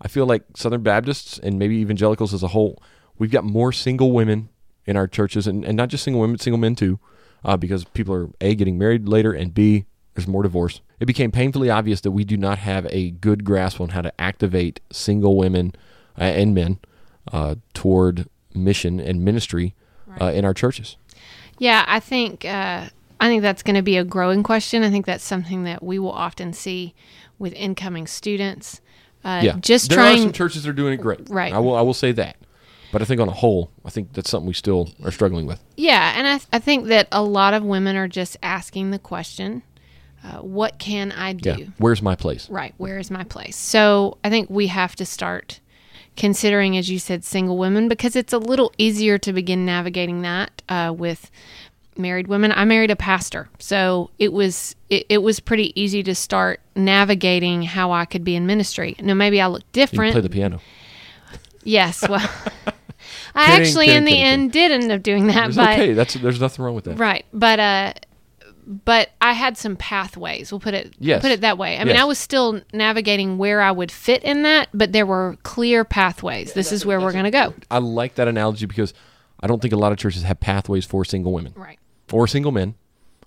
I 0.00 0.08
feel 0.08 0.26
like 0.26 0.42
Southern 0.54 0.82
Baptists 0.82 1.38
and 1.38 1.58
maybe 1.58 1.76
evangelicals 1.76 2.34
as 2.34 2.42
a 2.42 2.48
whole, 2.48 2.82
we've 3.18 3.30
got 3.30 3.44
more 3.44 3.72
single 3.72 4.12
women 4.12 4.50
in 4.84 4.96
our 4.96 5.06
churches, 5.06 5.46
and, 5.46 5.64
and 5.64 5.76
not 5.76 5.88
just 5.88 6.04
single 6.04 6.20
women, 6.20 6.38
single 6.38 6.58
men 6.58 6.74
too, 6.74 7.00
uh, 7.44 7.56
because 7.56 7.84
people 7.84 8.14
are 8.14 8.30
a 8.40 8.54
getting 8.54 8.78
married 8.78 9.08
later, 9.08 9.32
and 9.32 9.54
b 9.54 9.86
there's 10.14 10.28
more 10.28 10.42
divorce. 10.42 10.80
It 10.98 11.04
became 11.04 11.30
painfully 11.30 11.68
obvious 11.68 12.00
that 12.00 12.10
we 12.10 12.24
do 12.24 12.38
not 12.38 12.58
have 12.58 12.86
a 12.90 13.10
good 13.10 13.44
grasp 13.44 13.80
on 13.80 13.90
how 13.90 14.00
to 14.00 14.20
activate 14.20 14.80
single 14.90 15.36
women 15.36 15.74
uh, 16.18 16.24
and 16.24 16.54
men 16.54 16.78
uh, 17.30 17.56
toward 17.74 18.26
mission 18.54 18.98
and 18.98 19.22
ministry 19.22 19.74
uh, 20.18 20.32
in 20.32 20.46
our 20.46 20.54
churches. 20.54 20.96
Yeah, 21.58 21.84
I 21.86 22.00
think 22.00 22.44
uh, 22.44 22.86
I 23.20 23.28
think 23.28 23.42
that's 23.42 23.62
going 23.62 23.76
to 23.76 23.82
be 23.82 23.96
a 23.96 24.04
growing 24.04 24.42
question. 24.42 24.82
I 24.82 24.90
think 24.90 25.06
that's 25.06 25.24
something 25.24 25.64
that 25.64 25.82
we 25.82 25.98
will 25.98 26.12
often 26.12 26.52
see 26.52 26.94
with 27.38 27.52
incoming 27.54 28.06
students. 28.06 28.80
Uh, 29.24 29.40
yeah, 29.42 29.56
just 29.60 29.90
there 29.90 29.98
are 29.98 30.02
trying. 30.02 30.22
some 30.22 30.32
churches 30.32 30.64
that 30.64 30.70
are 30.70 30.74
doing 30.74 30.94
it 30.94 31.00
great. 31.00 31.28
Right. 31.28 31.52
I 31.52 31.58
will. 31.58 31.74
I 31.74 31.80
will 31.80 31.94
say 31.94 32.12
that. 32.12 32.36
But 32.92 33.02
I 33.02 33.04
think 33.04 33.20
on 33.20 33.28
a 33.28 33.32
whole, 33.32 33.70
I 33.84 33.90
think 33.90 34.12
that's 34.12 34.30
something 34.30 34.46
we 34.46 34.54
still 34.54 34.90
are 35.04 35.10
struggling 35.10 35.46
with. 35.46 35.62
yeah, 35.76 36.14
and 36.16 36.26
I, 36.26 36.56
I 36.56 36.60
think 36.60 36.86
that 36.86 37.08
a 37.10 37.22
lot 37.22 37.52
of 37.52 37.64
women 37.64 37.96
are 37.96 38.06
just 38.06 38.36
asking 38.42 38.92
the 38.92 38.98
question, 38.98 39.62
uh, 40.22 40.38
"What 40.38 40.78
can 40.78 41.10
I 41.12 41.32
do?" 41.32 41.56
Yeah. 41.58 41.66
Where's 41.78 42.00
my 42.00 42.14
place? 42.14 42.48
Right. 42.48 42.74
Where 42.76 42.98
is 42.98 43.10
my 43.10 43.24
place? 43.24 43.56
So 43.56 44.18
I 44.22 44.30
think 44.30 44.48
we 44.50 44.68
have 44.68 44.94
to 44.96 45.04
start 45.04 45.60
considering, 46.16 46.76
as 46.76 46.90
you 46.90 46.98
said, 46.98 47.24
single 47.24 47.56
women 47.58 47.88
because 47.88 48.16
it's 48.16 48.32
a 48.32 48.38
little 48.38 48.72
easier 48.78 49.18
to 49.18 49.32
begin 49.32 49.64
navigating 49.66 50.22
that 50.22 50.62
uh, 50.68 50.94
with 50.96 51.30
married 51.96 52.26
women. 52.26 52.52
I 52.52 52.64
married 52.64 52.90
a 52.90 52.96
pastor, 52.96 53.48
so 53.58 54.10
it 54.18 54.32
was 54.32 54.74
it, 54.90 55.06
it 55.08 55.18
was 55.18 55.40
pretty 55.40 55.78
easy 55.80 56.02
to 56.02 56.14
start 56.14 56.60
navigating 56.74 57.62
how 57.62 57.92
I 57.92 58.04
could 58.04 58.24
be 58.24 58.36
in 58.36 58.46
ministry. 58.46 58.96
Now 59.00 59.14
maybe 59.14 59.40
I 59.40 59.46
look 59.46 59.62
You 59.62 59.66
different. 59.72 60.12
play 60.12 60.20
the 60.22 60.28
piano. 60.30 60.60
yes. 61.64 62.06
Well, 62.08 62.20
I 63.34 63.46
Kidding, 63.46 63.60
actually 63.66 63.86
kidding, 63.86 63.98
in 63.98 64.04
the 64.04 64.10
kidding, 64.12 64.24
end 64.26 64.52
did 64.52 64.72
end 64.72 64.90
up 64.92 65.02
doing 65.02 65.26
that, 65.28 65.48
It's 65.48 65.56
but 65.56 65.78
okay. 65.78 65.92
That's 65.92 66.14
there's 66.14 66.40
nothing 66.40 66.64
wrong 66.64 66.74
with 66.74 66.84
that. 66.84 66.98
Right, 66.98 67.24
but 67.32 67.60
uh, 67.60 67.92
but 68.66 69.10
I 69.20 69.32
had 69.32 69.56
some 69.56 69.76
pathways. 69.76 70.50
We'll 70.50 70.60
put 70.60 70.74
it 70.74 70.94
Yes. 70.98 71.22
put 71.22 71.30
it 71.30 71.40
that 71.42 71.56
way. 71.56 71.78
I 71.78 71.84
mean, 71.84 71.96
I 71.96 72.04
was 72.04 72.18
still 72.18 72.60
navigating 72.72 73.38
where 73.38 73.60
I 73.60 73.70
would 73.70 73.92
fit 73.92 74.22
in 74.24 74.42
that, 74.42 74.68
but 74.74 74.92
there 74.92 75.06
were 75.06 75.36
clear 75.44 75.84
pathways. 75.84 76.52
This 76.52 76.72
is 76.72 76.84
where 76.84 77.00
we're 77.00 77.12
going 77.12 77.24
to 77.24 77.30
go. 77.30 77.54
I 77.70 77.78
like 77.78 78.16
that 78.16 78.26
analogy 78.28 78.66
because 78.66 78.92
I 79.40 79.46
don't 79.46 79.62
think 79.62 79.72
a 79.72 79.76
lot 79.76 79.92
of 79.92 79.98
churches 79.98 80.22
have 80.24 80.40
pathways 80.40 80.84
for 80.84 81.04
single 81.04 81.32
women 81.32 81.52
Right. 81.56 81.78
or 82.12 82.26
single 82.26 82.50
men. 82.52 82.74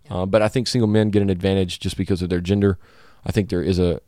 Uh, 0.10 0.26
but 0.26 0.42
I 0.42 0.48
think 0.48 0.68
single 0.68 0.88
men 0.88 1.10
get 1.10 1.22
an 1.22 1.30
advantage 1.30 1.80
just 1.80 1.96
because 1.96 2.22
of 2.22 2.30
their 2.30 2.42
gender. 2.42 2.78
I 3.26 3.32
think 3.32 3.50
there 3.50 3.62
is 3.62 3.80
a 3.80 4.02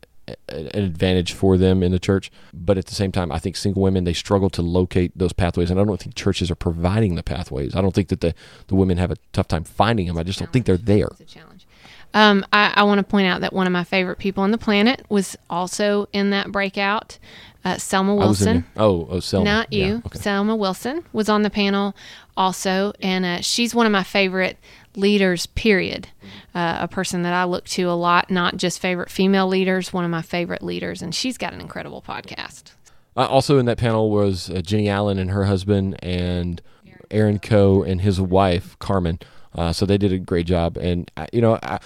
an 0.48 0.68
advantage 0.74 1.32
for 1.32 1.56
them 1.58 1.82
in 1.82 1.92
the 1.92 1.98
church, 1.98 2.30
but 2.54 2.78
at 2.78 2.86
the 2.86 2.94
same 2.94 3.12
time, 3.12 3.32
I 3.32 3.38
think 3.38 3.56
single 3.56 3.82
women 3.82 4.04
they 4.04 4.12
struggle 4.12 4.50
to 4.50 4.62
locate 4.62 5.12
those 5.16 5.32
pathways, 5.32 5.70
and 5.70 5.80
I 5.80 5.84
don't 5.84 6.00
think 6.00 6.14
churches 6.14 6.50
are 6.50 6.54
providing 6.54 7.16
the 7.16 7.22
pathways. 7.22 7.74
I 7.74 7.80
don't 7.80 7.94
think 7.94 8.08
that 8.08 8.20
the 8.20 8.34
the 8.68 8.74
women 8.74 8.98
have 8.98 9.10
a 9.10 9.16
tough 9.32 9.48
time 9.48 9.64
finding 9.64 10.06
them. 10.06 10.18
I 10.18 10.22
just 10.22 10.38
don't 10.38 10.52
think 10.52 10.66
they're 10.66 10.76
there. 10.76 11.08
It's 11.12 11.20
a 11.20 11.24
challenge. 11.24 11.66
Um, 12.14 12.44
I, 12.52 12.72
I 12.76 12.82
want 12.82 12.98
to 12.98 13.04
point 13.04 13.26
out 13.26 13.40
that 13.40 13.52
one 13.54 13.66
of 13.66 13.72
my 13.72 13.84
favorite 13.84 14.18
people 14.18 14.44
on 14.44 14.50
the 14.50 14.58
planet 14.58 15.04
was 15.08 15.36
also 15.48 16.08
in 16.12 16.30
that 16.30 16.52
breakout. 16.52 17.18
Uh, 17.64 17.78
Selma 17.78 18.12
I 18.12 18.26
was 18.26 18.42
in 18.42 18.56
Wilson. 18.56 18.64
Oh, 18.76 19.06
oh, 19.10 19.20
Selma. 19.20 19.44
Not 19.44 19.72
Yeah, 19.72 19.86
you. 19.86 20.02
okay. 20.06 20.18
Selma 20.18 20.54
Wilson 20.54 21.04
was 21.12 21.28
on 21.28 21.42
the 21.42 21.48
panel 21.50 21.94
also, 22.36 22.92
and 23.00 23.24
uh, 23.24 23.40
she's 23.40 23.74
one 23.74 23.86
of 23.86 23.92
my 23.92 24.02
favorite 24.02 24.58
leaders. 24.94 25.46
Period. 25.46 26.08
Uh, 26.54 26.78
a 26.80 26.88
person 26.88 27.22
that 27.22 27.32
I 27.32 27.44
look 27.44 27.64
to 27.66 27.84
a 27.84 27.92
lot, 27.92 28.30
not 28.30 28.58
just 28.58 28.78
favorite 28.78 29.10
female 29.10 29.46
leaders. 29.46 29.92
One 29.92 30.04
of 30.04 30.10
my 30.10 30.22
favorite 30.22 30.62
leaders, 30.62 31.00
and 31.00 31.14
she's 31.14 31.38
got 31.38 31.54
an 31.54 31.60
incredible 31.60 32.02
podcast. 32.02 32.72
Uh, 33.16 33.26
also 33.26 33.58
in 33.58 33.66
that 33.66 33.78
panel 33.78 34.10
was 34.10 34.50
uh, 34.50 34.60
Jennie 34.60 34.88
Allen 34.88 35.18
and 35.18 35.30
her 35.30 35.44
husband, 35.44 36.02
and 36.02 36.60
Aaron 37.10 37.38
Coe 37.38 37.82
and 37.82 38.00
his 38.00 38.20
wife 38.20 38.78
Carmen. 38.78 39.18
Uh, 39.54 39.72
so 39.72 39.86
they 39.86 39.98
did 39.98 40.12
a 40.12 40.18
great 40.18 40.46
job, 40.46 40.76
and 40.76 41.10
uh, 41.16 41.26
you 41.32 41.40
know, 41.40 41.58
I, 41.62 41.78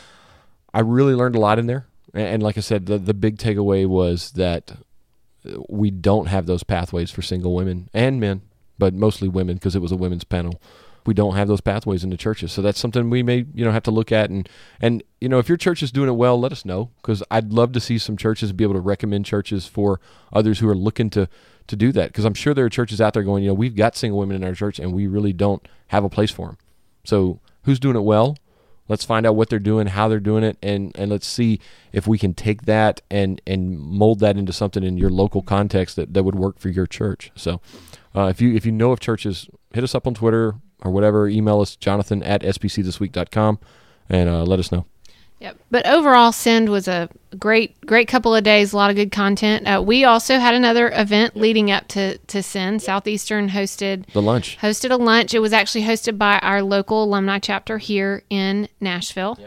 I 0.74 0.80
really 0.80 1.14
learned 1.14 1.36
a 1.36 1.40
lot 1.40 1.58
in 1.58 1.66
there. 1.66 1.86
And, 2.14 2.26
and 2.26 2.42
like 2.42 2.56
I 2.56 2.60
said, 2.60 2.86
the 2.86 2.98
the 2.98 3.14
big 3.14 3.38
takeaway 3.38 3.86
was 3.86 4.32
that 4.32 4.72
we 5.68 5.90
don't 5.90 6.26
have 6.26 6.46
those 6.46 6.62
pathways 6.62 7.10
for 7.10 7.22
single 7.22 7.54
women 7.54 7.88
and 7.94 8.20
men, 8.20 8.42
but 8.78 8.94
mostly 8.94 9.28
women 9.28 9.56
because 9.56 9.76
it 9.76 9.82
was 9.82 9.92
a 9.92 9.96
women's 9.96 10.24
panel. 10.24 10.60
We 11.06 11.14
don't 11.14 11.36
have 11.36 11.48
those 11.48 11.60
pathways 11.60 12.04
in 12.04 12.10
the 12.10 12.16
churches, 12.16 12.52
so 12.52 12.62
that's 12.62 12.78
something 12.78 13.10
we 13.10 13.22
may 13.22 13.46
you 13.54 13.64
know 13.64 13.72
have 13.72 13.82
to 13.84 13.90
look 13.90 14.12
at. 14.12 14.30
And 14.30 14.48
and 14.80 15.02
you 15.20 15.28
know 15.28 15.38
if 15.38 15.48
your 15.48 15.58
church 15.58 15.82
is 15.82 15.92
doing 15.92 16.08
it 16.08 16.12
well, 16.12 16.38
let 16.38 16.52
us 16.52 16.64
know 16.64 16.90
because 16.96 17.22
I'd 17.30 17.52
love 17.52 17.72
to 17.72 17.80
see 17.80 17.98
some 17.98 18.16
churches 18.16 18.52
be 18.52 18.64
able 18.64 18.74
to 18.74 18.80
recommend 18.80 19.24
churches 19.26 19.66
for 19.66 20.00
others 20.32 20.58
who 20.58 20.68
are 20.68 20.74
looking 20.74 21.10
to 21.10 21.28
to 21.66 21.76
do 21.76 21.92
that. 21.92 22.08
Because 22.08 22.24
I'm 22.24 22.34
sure 22.34 22.54
there 22.54 22.64
are 22.64 22.70
churches 22.70 23.00
out 23.00 23.14
there 23.14 23.22
going, 23.22 23.42
you 23.42 23.50
know, 23.50 23.54
we've 23.54 23.76
got 23.76 23.96
single 23.96 24.18
women 24.18 24.36
in 24.36 24.44
our 24.44 24.54
church 24.54 24.78
and 24.78 24.92
we 24.92 25.06
really 25.06 25.32
don't 25.32 25.66
have 25.88 26.04
a 26.04 26.08
place 26.08 26.30
for 26.30 26.48
them. 26.48 26.58
So 27.04 27.40
who's 27.64 27.80
doing 27.80 27.96
it 27.96 28.00
well? 28.00 28.36
Let's 28.88 29.04
find 29.04 29.26
out 29.26 29.34
what 29.34 29.48
they're 29.48 29.58
doing, 29.58 29.88
how 29.88 30.06
they're 30.08 30.20
doing 30.20 30.44
it, 30.44 30.58
and 30.62 30.92
and 30.96 31.10
let's 31.10 31.26
see 31.26 31.58
if 31.92 32.06
we 32.06 32.18
can 32.18 32.34
take 32.34 32.62
that 32.62 33.00
and 33.10 33.40
and 33.46 33.78
mold 33.78 34.20
that 34.20 34.36
into 34.36 34.52
something 34.52 34.84
in 34.84 34.96
your 34.96 35.10
local 35.10 35.42
context 35.42 35.96
that, 35.96 36.14
that 36.14 36.22
would 36.22 36.36
work 36.36 36.58
for 36.58 36.68
your 36.68 36.86
church. 36.86 37.32
So, 37.34 37.60
uh, 38.14 38.26
if 38.26 38.40
you 38.40 38.54
if 38.54 38.64
you 38.64 38.70
know 38.70 38.92
of 38.92 39.00
churches, 39.00 39.48
hit 39.72 39.82
us 39.82 39.94
up 39.94 40.06
on 40.06 40.14
Twitter 40.14 40.54
or 40.82 40.90
whatever. 40.90 41.28
Email 41.28 41.60
us 41.60 41.76
Jonathan 41.76 42.22
at 42.22 42.42
sbcthisweek.com 42.42 43.58
and 44.08 44.28
uh, 44.28 44.44
let 44.44 44.58
us 44.58 44.70
know. 44.72 44.86
Yep. 45.40 45.58
But 45.70 45.86
overall, 45.86 46.32
Send 46.32 46.70
was 46.70 46.88
a 46.88 47.10
great, 47.38 47.78
great 47.84 48.08
couple 48.08 48.34
of 48.34 48.42
days. 48.42 48.72
A 48.72 48.76
lot 48.76 48.88
of 48.88 48.96
good 48.96 49.12
content. 49.12 49.66
Uh, 49.66 49.82
we 49.82 50.02
also 50.02 50.38
had 50.38 50.54
another 50.54 50.90
event 50.94 51.36
leading 51.36 51.70
up 51.70 51.88
to 51.88 52.16
to 52.18 52.42
Send. 52.42 52.80
Southeastern 52.80 53.50
hosted 53.50 54.06
The 54.12 54.22
lunch. 54.22 54.56
hosted 54.62 54.90
a 54.90 54.96
lunch. 54.96 55.34
It 55.34 55.40
was 55.40 55.52
actually 55.52 55.84
hosted 55.84 56.16
by 56.16 56.38
our 56.38 56.62
local 56.62 57.04
alumni 57.04 57.38
chapter 57.38 57.76
here 57.76 58.22
in 58.30 58.66
Nashville, 58.80 59.38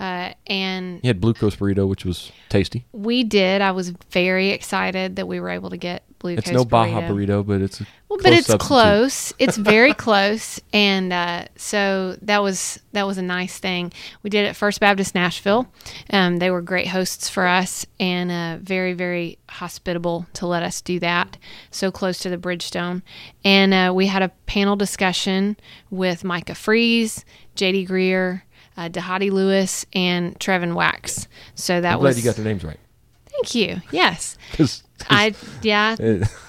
uh, 0.00 0.32
and 0.46 0.98
You 1.02 1.08
had 1.08 1.20
Blue 1.20 1.34
Coast 1.34 1.58
burrito, 1.60 1.86
which 1.86 2.04
was 2.04 2.32
tasty. 2.48 2.86
we 2.92 3.22
did. 3.22 3.60
I 3.62 3.70
was 3.72 3.90
very 4.10 4.48
excited 4.50 5.16
that 5.16 5.28
we 5.28 5.38
were 5.40 5.50
able 5.50 5.70
to 5.70 5.76
get 5.76 6.02
Blue 6.18 6.32
It's 6.32 6.42
Coast 6.44 6.54
no 6.54 6.64
Baja 6.64 7.02
burrito. 7.02 7.26
burrito, 7.42 7.46
but 7.46 7.60
it's 7.62 7.80
a 7.80 7.86
Well, 8.08 8.18
close 8.18 8.22
but 8.24 8.32
it's 8.34 8.46
substitute. 8.48 8.66
close. 8.68 9.32
It's 9.38 9.56
very 9.56 9.94
close, 9.94 10.60
and 10.72 11.12
uh, 11.12 11.44
so 11.56 12.16
that 12.22 12.42
was 12.42 12.78
that 12.92 13.06
was 13.06 13.16
a 13.18 13.22
nice 13.22 13.58
thing. 13.58 13.92
We 14.22 14.28
did 14.30 14.44
it 14.44 14.48
at 14.48 14.56
First 14.56 14.80
Baptist 14.80 15.14
Nashville. 15.14 15.66
Um, 16.12 16.36
they 16.38 16.50
were 16.50 16.60
great 16.60 16.88
hosts 16.88 17.28
for 17.30 17.46
us, 17.46 17.86
and 17.98 18.30
uh, 18.30 18.58
very 18.62 18.92
very 18.92 19.38
hospitable 19.48 20.26
to 20.34 20.46
let 20.46 20.62
us 20.62 20.80
do 20.82 20.98
that. 21.00 21.36
So 21.70 21.90
close 21.90 22.18
to 22.20 22.28
the 22.28 22.36
Bridgestone, 22.38 23.00
and 23.44 23.72
uh, 23.72 23.92
we 23.94 24.06
had 24.08 24.22
a 24.22 24.28
panel 24.46 24.76
discussion 24.76 25.56
with 25.90 26.22
Micah 26.24 26.54
Fries, 26.54 27.24
J.D. 27.54 27.86
Greear, 27.86 28.42
uh, 28.80 28.88
Dhati 28.88 29.30
Lewis, 29.30 29.84
and 29.92 30.38
Trevin 30.40 30.74
Wax. 30.74 31.28
So 31.54 31.80
that 31.80 31.94
I'm 31.94 32.00
glad 32.00 32.16
you 32.16 32.22
got 32.22 32.36
their 32.36 32.44
names 32.44 32.64
right. 32.64 32.78
thank 33.26 33.54
you. 33.54 33.80
Yes, 33.92 34.36
'Cause- 34.52 34.82
I 35.08 35.34
yeah 35.62 35.96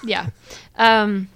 yeah. 0.04 0.28
Um, 0.76 1.28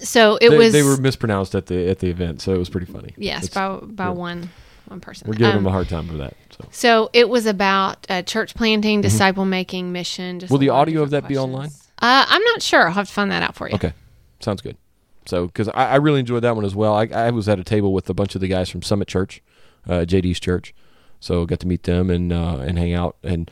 so 0.00 0.36
it 0.36 0.50
they, 0.50 0.56
was 0.58 0.72
they 0.72 0.82
were 0.82 0.96
mispronounced 0.96 1.54
at 1.54 1.66
the 1.66 1.88
at 1.88 1.98
the 1.98 2.08
event, 2.08 2.40
so 2.42 2.54
it 2.54 2.58
was 2.58 2.68
pretty 2.68 2.86
funny. 2.90 3.14
Yes, 3.16 3.44
It's- 3.46 3.54
by 3.54 3.84
by 3.86 4.10
one 4.10 4.50
one 4.86 5.00
person. 5.00 5.28
we're 5.28 5.34
giving 5.34 5.50
Um, 5.56 5.64
them 5.64 5.66
a 5.66 5.70
hard 5.70 5.88
time 5.88 6.06
for 6.08 6.14
that. 6.18 6.34
So. 6.50 6.64
So 6.70 7.10
it 7.12 7.28
was 7.28 7.44
about 7.46 8.06
uh, 8.08 8.22
church 8.22 8.54
planting, 8.54 9.00
disciple 9.02 9.44
making, 9.44 9.92
mission. 9.92 10.38
Just 10.40 10.48
Mm-hmm. 10.48 10.54
Will 10.54 10.58
the 10.60 10.70
audio 10.70 11.02
of 11.02 11.10
that 11.10 11.28
be 11.28 11.36
online? 11.36 11.68
Uh, 12.00 12.24
I'm 12.28 12.42
not 12.42 12.62
sure. 12.62 12.86
I'll 12.88 12.94
have 12.94 13.06
to 13.08 13.12
find 13.12 13.30
that 13.30 13.42
out 13.42 13.54
for 13.54 13.68
you. 13.68 13.74
Okay, 13.74 13.92
sounds 14.40 14.62
good. 14.62 14.76
So, 15.26 15.46
because 15.46 15.68
I, 15.68 15.84
I 15.88 15.96
really 15.96 16.20
enjoyed 16.20 16.42
that 16.44 16.56
one 16.56 16.64
as 16.64 16.74
well. 16.74 16.94
I, 16.94 17.02
I 17.12 17.30
was 17.32 17.48
at 17.50 17.58
a 17.58 17.64
table 17.64 17.92
with 17.92 18.08
a 18.08 18.14
bunch 18.14 18.34
of 18.34 18.40
the 18.40 18.48
guys 18.48 18.70
from 18.70 18.80
Summit 18.80 19.08
Church, 19.08 19.42
uh, 19.88 20.04
JD's 20.04 20.40
church, 20.40 20.74
so 21.20 21.46
got 21.46 21.60
to 21.60 21.66
meet 21.66 21.84
them 21.84 22.10
and 22.10 22.32
uh, 22.32 22.58
and 22.58 22.78
hang 22.78 22.92
out 22.92 23.16
and 23.22 23.50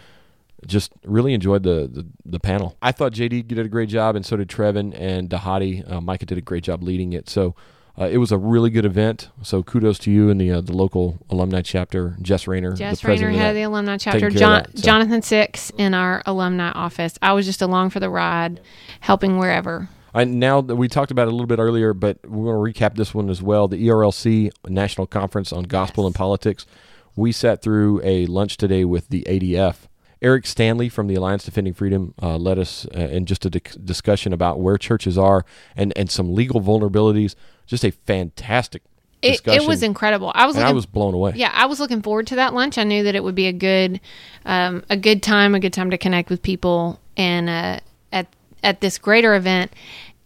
just 0.66 0.92
really 1.04 1.34
enjoyed 1.34 1.62
the, 1.62 1.88
the 1.92 2.06
the 2.24 2.40
panel. 2.40 2.76
I 2.82 2.92
thought 2.92 3.12
JD 3.12 3.48
did 3.48 3.58
a 3.58 3.68
great 3.68 3.88
job, 3.88 4.16
and 4.16 4.24
so 4.24 4.36
did 4.36 4.48
Trevin 4.48 4.98
and 4.98 5.28
Dhati. 5.30 5.90
Uh, 5.90 6.00
Micah 6.00 6.26
did 6.26 6.38
a 6.38 6.42
great 6.42 6.64
job 6.64 6.82
leading 6.82 7.12
it. 7.12 7.28
So. 7.28 7.54
Uh, 7.98 8.04
it 8.08 8.18
was 8.18 8.30
a 8.30 8.36
really 8.36 8.68
good 8.68 8.84
event, 8.84 9.30
so 9.40 9.62
kudos 9.62 9.98
to 9.98 10.10
you 10.10 10.28
and 10.28 10.38
the 10.38 10.50
uh, 10.50 10.60
the 10.60 10.74
local 10.74 11.18
alumni 11.30 11.62
chapter, 11.62 12.14
Jess 12.20 12.46
Rayner, 12.46 12.74
Jess 12.74 13.02
Rayner, 13.02 13.30
head 13.30 13.48
of 13.48 13.54
the 13.54 13.62
alumni 13.62 13.96
chapter, 13.96 14.28
John, 14.28 14.64
that, 14.64 14.78
so. 14.78 14.84
Jonathan 14.84 15.22
Six 15.22 15.72
in 15.78 15.94
our 15.94 16.22
alumni 16.26 16.72
office. 16.72 17.18
I 17.22 17.32
was 17.32 17.46
just 17.46 17.62
along 17.62 17.88
for 17.88 17.98
the 17.98 18.10
ride, 18.10 18.60
helping 19.00 19.38
wherever. 19.38 19.88
I, 20.16 20.24
now 20.24 20.60
that 20.62 20.76
we 20.76 20.88
talked 20.88 21.10
about 21.10 21.28
it 21.28 21.28
a 21.28 21.32
little 21.32 21.46
bit 21.46 21.58
earlier, 21.58 21.92
but 21.92 22.18
we're 22.26 22.52
going 22.52 22.74
to 22.74 22.80
recap 22.80 22.96
this 22.96 23.12
one 23.14 23.28
as 23.28 23.42
well. 23.42 23.68
The 23.68 23.86
ERLC 23.88 24.50
National 24.66 25.06
Conference 25.06 25.52
on 25.52 25.64
Gospel 25.64 26.06
and 26.06 26.14
Politics. 26.14 26.66
We 27.14 27.32
sat 27.32 27.62
through 27.62 28.00
a 28.02 28.26
lunch 28.26 28.56
today 28.56 28.84
with 28.84 29.08
the 29.08 29.22
ADF. 29.28 29.76
Eric 30.22 30.46
Stanley 30.46 30.88
from 30.88 31.06
the 31.06 31.14
Alliance 31.14 31.44
Defending 31.44 31.74
Freedom 31.74 32.14
uh, 32.22 32.36
led 32.36 32.58
us 32.58 32.86
uh, 32.96 33.00
in 33.00 33.26
just 33.26 33.44
a 33.44 33.50
dic- 33.50 33.72
discussion 33.84 34.32
about 34.32 34.58
where 34.58 34.78
churches 34.78 35.18
are 35.18 35.44
and, 35.76 35.92
and 35.96 36.10
some 36.10 36.34
legal 36.34 36.60
vulnerabilities. 36.60 37.34
Just 37.66 37.84
a 37.84 37.90
fantastic 37.90 38.82
It, 39.20 39.32
discussion. 39.32 39.62
it 39.62 39.68
was 39.68 39.82
incredible. 39.82 40.32
I 40.34 40.46
was 40.46 40.56
and 40.56 40.62
looking, 40.62 40.72
I 40.72 40.74
was 40.74 40.86
blown 40.86 41.12
away. 41.12 41.32
yeah, 41.36 41.50
I 41.52 41.66
was 41.66 41.78
looking 41.80 42.00
forward 42.00 42.26
to 42.28 42.36
that 42.36 42.54
lunch. 42.54 42.78
I 42.78 42.84
knew 42.84 43.02
that 43.02 43.14
it 43.14 43.22
would 43.22 43.34
be 43.34 43.46
a 43.48 43.52
good, 43.52 44.00
um, 44.46 44.82
a 44.88 44.96
good 44.96 45.22
time, 45.22 45.54
a 45.54 45.60
good 45.60 45.74
time 45.74 45.90
to 45.90 45.98
connect 45.98 46.30
with 46.30 46.42
people, 46.42 46.98
and 47.18 47.50
uh, 47.50 47.80
at 48.12 48.26
at 48.62 48.80
this 48.80 48.98
greater 48.98 49.34
event. 49.34 49.72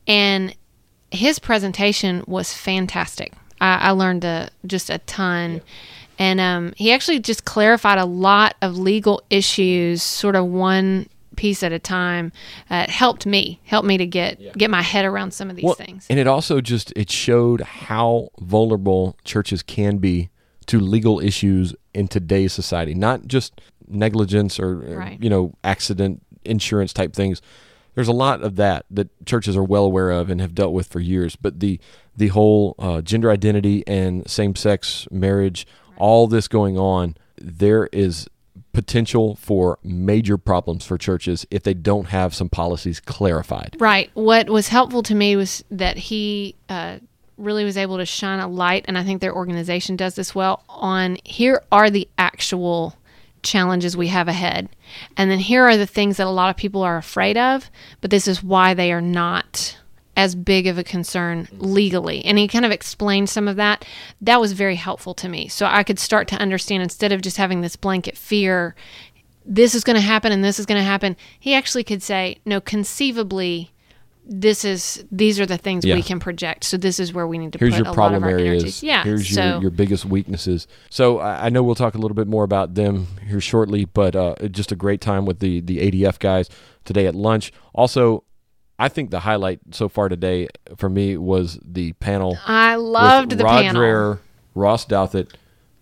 And 0.07 0.55
his 1.11 1.39
presentation 1.39 2.25
was 2.27 2.53
fantastic. 2.53 3.33
I, 3.61 3.77
I 3.77 3.91
learned 3.91 4.25
a, 4.25 4.51
just 4.67 4.91
a 4.91 4.99
ton, 4.99 5.61
and 6.19 6.41
um, 6.41 6.73
he 6.77 6.93
actually 6.93 7.19
just 7.21 7.45
clarified 7.45 7.99
a 7.99 8.05
lot 8.05 8.55
of 8.63 8.77
legal 8.77 9.23
issues, 9.31 10.03
sort 10.03 10.37
of 10.37 10.47
one 10.47 11.09
piece 11.37 11.63
at 11.63 11.73
a 11.73 11.79
time. 11.79 12.33
Uh, 12.71 12.85
it 12.89 12.91
helped 12.91 13.25
me, 13.27 13.61
helped 13.65 13.87
me 13.87 13.97
to 13.99 14.07
get 14.07 14.57
get 14.59 14.71
my 14.71 14.83
head 14.83 15.05
around 15.05 15.33
some 15.33 15.49
of 15.51 15.57
these 15.57 15.65
Well, 15.65 15.75
things. 15.75 16.07
And 16.11 16.19
it 16.19 16.27
also 16.27 16.61
just 16.61 16.93
it 16.97 17.11
showed 17.11 17.61
how 17.63 18.29
vulnerable 18.41 19.17
churches 19.25 19.63
can 19.63 19.99
be 19.99 20.29
to 20.67 20.79
legal 20.79 21.19
issues 21.21 21.75
in 21.95 22.09
today's 22.09 22.53
society. 22.53 22.95
Not 22.95 23.27
just 23.27 23.61
negligence 23.89 24.61
or 24.61 24.77
Right. 24.77 25.23
you 25.23 25.29
know 25.31 25.55
accident 25.65 26.23
insurance 26.45 26.93
type 26.93 27.15
things. 27.15 27.41
There's 28.01 28.09
a 28.09 28.13
lot 28.13 28.41
of 28.41 28.57
that 28.57 28.87
that 28.91 29.27
churches 29.27 29.59
are 29.59 29.63
well 29.63 29.85
aware 29.85 30.11
of 30.11 30.31
and 30.31 30.41
have 30.41 30.55
dealt 30.55 30.73
with 30.73 30.87
for 30.87 31.01
years. 31.01 31.37
But 31.37 31.61
the 31.61 31.79
the 32.17 32.29
whole 32.29 32.75
uh, 32.79 33.03
gender 33.03 33.31
identity 33.31 33.85
and 33.87 34.27
same 34.27 34.57
sex 34.57 35.07
marriage, 35.11 35.67
all 35.99 36.27
this 36.27 36.49
going 36.49 36.79
on, 36.79 37.15
there 37.37 37.91
is 37.93 38.27
potential 38.73 39.37
for 39.37 39.79
major 39.85 40.39
problems 40.39 40.87
for 40.87 40.97
churches 40.97 41.47
if 41.51 41.63
they 41.63 41.75
don't 41.75 42.07
have 42.07 42.35
some 42.35 42.49
policies 42.49 43.01
clarified. 43.01 43.77
Right. 43.79 44.11
What 44.15 44.49
was 44.49 44.69
helpful 44.69 45.03
to 45.03 45.15
me 45.15 45.37
was 45.37 45.63
that 45.71 45.99
he 45.99 46.55
uh, 46.71 47.01
really 47.37 47.65
was 47.65 47.77
able 47.77 47.99
to 47.99 48.07
shine 48.07 48.41
a 48.41 48.49
light, 48.49 48.87
and 48.89 48.97
I 48.97 49.05
think 49.05 49.21
their 49.21 49.35
organization 49.35 49.95
does 49.97 50.15
this 50.15 50.35
well, 50.35 50.65
on 50.71 51.19
here 51.23 51.63
are 51.71 51.91
the 51.91 52.09
actual 52.17 52.97
challenges 53.43 53.97
we 53.97 54.09
have 54.09 54.29
ahead. 54.29 54.69
And 55.17 55.31
then 55.31 55.39
here 55.39 55.65
are 55.65 55.77
the 55.77 55.87
things 55.87 56.17
that 56.17 56.27
a 56.27 56.31
lot 56.31 56.51
of 56.51 56.57
people 56.57 56.83
are 56.83 56.97
afraid 56.97 57.37
of, 57.37 57.71
but 58.01 58.11
this 58.11 58.29
is 58.29 58.43
why 58.43 58.75
they 58.75 58.93
are 58.93 59.01
not 59.01 59.77
as 60.17 60.35
big 60.35 60.67
of 60.67 60.77
a 60.77 60.85
concern 60.85 61.49
legally. 61.53 62.25
And 62.25 62.37
he 62.37 62.49
kind 62.49 62.65
of 62.65 62.73
explained 62.73 63.31
some 63.31 63.49
of 63.49 63.57
that. 63.57 63.85
That 64.21 64.41
was 64.41 64.53
very 64.53 64.77
helpful 64.77 65.15
to 65.15 65.29
me. 65.29 65.49
So 65.49 65.67
I 65.67 65.83
could 65.83 65.99
start 65.99 66.29
to 66.29 66.37
understand 66.37 66.83
instead 66.83 67.13
of 67.13 67.23
just 67.23 67.37
having 67.37 67.61
this 67.61 67.77
blanket 67.77 68.19
fear, 68.19 68.75
this 69.47 69.75
is 69.75 69.85
going 69.85 69.97
to 69.97 70.03
happen 70.03 70.33
and 70.33 70.45
this 70.45 70.59
is 70.59 70.67
going 70.67 70.79
to 70.79 70.85
happen. 70.85 71.17
He 71.39 71.55
actually 71.55 71.85
could 71.85 72.03
say, 72.03 72.39
no, 72.45 72.61
conceivably, 72.61 73.73
this 74.33 74.65
is 74.65 75.05
these 75.11 75.41
are 75.41 75.45
the 75.45 75.59
things 75.59 75.85
Yeah. 75.85 75.97
we 75.97 76.03
can 76.03 76.21
project. 76.21 76.63
So 76.63 76.77
this 76.77 77.01
is 77.01 77.13
where 77.13 77.27
we 77.27 77.37
need 77.37 77.53
to 77.55 77.59
here's 77.59 77.75
put 77.75 77.79
your 77.85 77.91
a 77.91 77.95
problem 77.95 78.23
lot 78.23 78.29
of 78.29 78.35
our 78.35 78.39
areas. 78.39 78.63
energies. 78.63 78.83
Yeah. 78.83 79.03
Here's 79.03 79.29
so 79.29 79.45
your, 79.45 79.61
your 79.63 79.71
biggest 79.73 80.05
weaknesses. 80.05 80.69
So 80.89 81.19
I, 81.19 81.47
I 81.47 81.49
know 81.49 81.65
we'll 81.65 81.75
talk 81.75 81.95
a 81.95 81.99
little 81.99 82.15
bit 82.15 82.29
more 82.29 82.45
about 82.45 82.75
them 82.75 83.09
here 83.29 83.41
shortly, 83.41 83.85
but 83.87 84.15
uh, 84.15 84.37
just 84.53 84.71
a 84.71 84.77
great 84.77 85.01
time 85.01 85.27
with 85.27 85.41
the 85.41 85.61
the 85.61 85.79
ADF 85.79 86.21
guys 86.21 86.49
today 86.85 87.07
at 87.07 87.17
lunch. 87.17 87.53
Also, 87.75 88.23
I 88.79 88.89
think 88.89 89.11
the 89.11 89.21
highlight 89.21 89.59
so 89.73 89.89
far 89.89 90.09
today 90.09 90.47
for 90.77 90.89
me 90.89 91.17
was 91.17 91.59
the 91.65 91.93
panel. 91.95 92.39
I 92.47 92.77
loved 92.77 93.33
the 93.33 93.45
Rod 93.45 93.63
panel. 93.63 93.83
Dreher, 93.83 94.19
Ross 94.55 94.87
Douthat, 94.87 95.35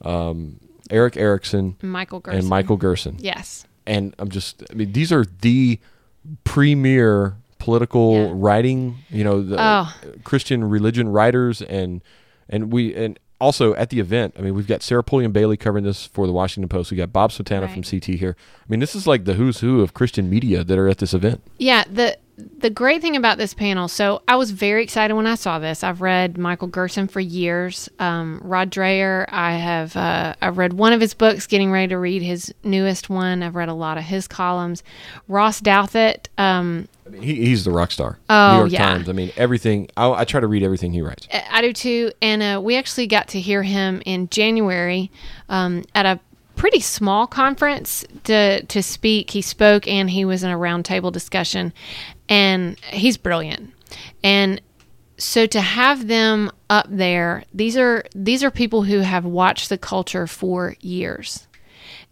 um, 0.02 0.58
Erick 0.90 1.18
Erickson, 1.18 1.76
Michael 1.82 2.20
Gerson. 2.20 2.38
and 2.40 2.48
Michael 2.48 2.78
Gerson. 2.78 3.16
Yes. 3.20 3.66
And 3.86 4.14
I'm 4.18 4.30
just, 4.30 4.62
I 4.70 4.74
mean, 4.74 4.92
these 4.92 5.12
are 5.12 5.24
the 5.42 5.78
premier 6.44 7.36
political 7.58 8.14
Yeah. 8.14 8.30
writing, 8.34 8.96
you 9.10 9.24
know, 9.24 9.42
the 9.42 9.56
Oh. 9.58 9.92
Christian 10.24 10.64
religion 10.64 11.08
writers, 11.08 11.62
and 11.62 12.02
and 12.48 12.72
we 12.72 12.94
and 12.94 13.18
also 13.40 13.74
at 13.74 13.90
the 13.90 14.00
event, 14.00 14.34
I 14.38 14.42
mean, 14.42 14.54
we've 14.54 14.66
got 14.66 14.82
Sarah 14.82 15.04
Pulliam 15.04 15.30
Bailey 15.32 15.56
covering 15.56 15.84
this 15.84 16.06
for 16.06 16.26
the 16.26 16.32
Washington 16.32 16.68
Post. 16.68 16.90
We 16.90 16.96
got 16.96 17.12
Bob 17.12 17.30
Smietana 17.30 17.62
Right. 17.62 17.70
from 17.70 17.82
CT 17.84 18.16
here. 18.16 18.34
I 18.60 18.64
mean, 18.68 18.80
this 18.80 18.94
is 18.96 19.06
like 19.06 19.24
the 19.26 19.34
who's 19.34 19.60
who 19.60 19.80
of 19.80 19.94
Christian 19.94 20.28
media 20.28 20.64
that 20.64 20.76
are 20.78 20.88
at 20.88 20.98
this 20.98 21.14
event. 21.14 21.40
Yeah, 21.58 21.84
the 21.90 22.16
the 22.58 22.70
great 22.70 23.02
thing 23.02 23.16
about 23.16 23.36
this 23.36 23.52
panel, 23.52 23.88
so 23.88 24.22
I 24.28 24.36
was 24.36 24.52
very 24.52 24.82
excited 24.82 25.14
when 25.14 25.26
I 25.26 25.34
saw 25.34 25.58
this. 25.58 25.82
I've 25.82 26.00
read 26.00 26.38
Michael 26.38 26.68
Gerson 26.68 27.08
for 27.08 27.20
years. 27.20 27.88
Um, 27.98 28.40
Rod 28.44 28.70
Dreher, 28.70 29.24
I 29.28 29.54
have 29.54 29.96
uh, 29.96 30.34
I've 30.40 30.56
read 30.56 30.72
one 30.72 30.92
of 30.92 31.00
his 31.00 31.14
books, 31.14 31.46
getting 31.48 31.72
ready 31.72 31.88
to 31.88 31.98
read 31.98 32.22
his 32.22 32.54
newest 32.62 33.10
one. 33.10 33.42
I've 33.42 33.56
read 33.56 33.68
a 33.68 33.74
lot 33.74 33.98
of 33.98 34.04
his 34.04 34.28
columns. 34.28 34.84
Ross 35.26 35.60
Douthat, 35.60 36.28
um, 36.38 36.88
I 37.06 37.10
mean, 37.10 37.22
he, 37.22 37.34
he's 37.46 37.64
the 37.64 37.72
rock 37.72 37.90
star. 37.90 38.18
Oh, 38.30 38.52
New 38.52 38.58
York 38.60 38.72
yeah. 38.72 38.86
Times. 38.86 39.08
I 39.08 39.12
mean, 39.12 39.32
everything. 39.36 39.88
I, 39.96 40.10
I 40.10 40.24
try 40.24 40.40
to 40.40 40.46
read 40.46 40.62
everything 40.62 40.92
he 40.92 41.02
writes. 41.02 41.26
I 41.32 41.44
I 41.50 41.62
do 41.62 41.72
too, 41.72 42.12
and 42.22 42.42
uh, 42.42 42.60
we 42.62 42.76
actually 42.76 43.08
got 43.08 43.28
to 43.28 43.40
hear 43.40 43.64
him 43.64 44.00
in 44.06 44.28
January 44.28 45.10
um, 45.48 45.84
at 45.94 46.06
a 46.06 46.20
pretty 46.58 46.80
small 46.80 47.26
conference 47.26 48.04
to 48.24 48.62
to 48.66 48.82
speak. 48.82 49.30
He 49.30 49.40
spoke 49.40 49.88
and 49.88 50.10
he 50.10 50.24
was 50.26 50.42
in 50.42 50.50
a 50.50 50.58
roundtable 50.58 51.10
discussion, 51.12 51.72
and 52.28 52.78
he's 52.90 53.16
brilliant. 53.16 53.72
And 54.22 54.60
so 55.16 55.46
to 55.46 55.60
have 55.60 56.06
them 56.08 56.50
up 56.68 56.86
there, 56.90 57.44
these 57.54 57.76
are 57.76 58.04
these 58.14 58.44
are 58.44 58.50
people 58.50 58.82
who 58.82 58.98
have 58.98 59.24
watched 59.24 59.68
the 59.70 59.78
culture 59.78 60.26
for 60.26 60.76
years. 60.80 61.46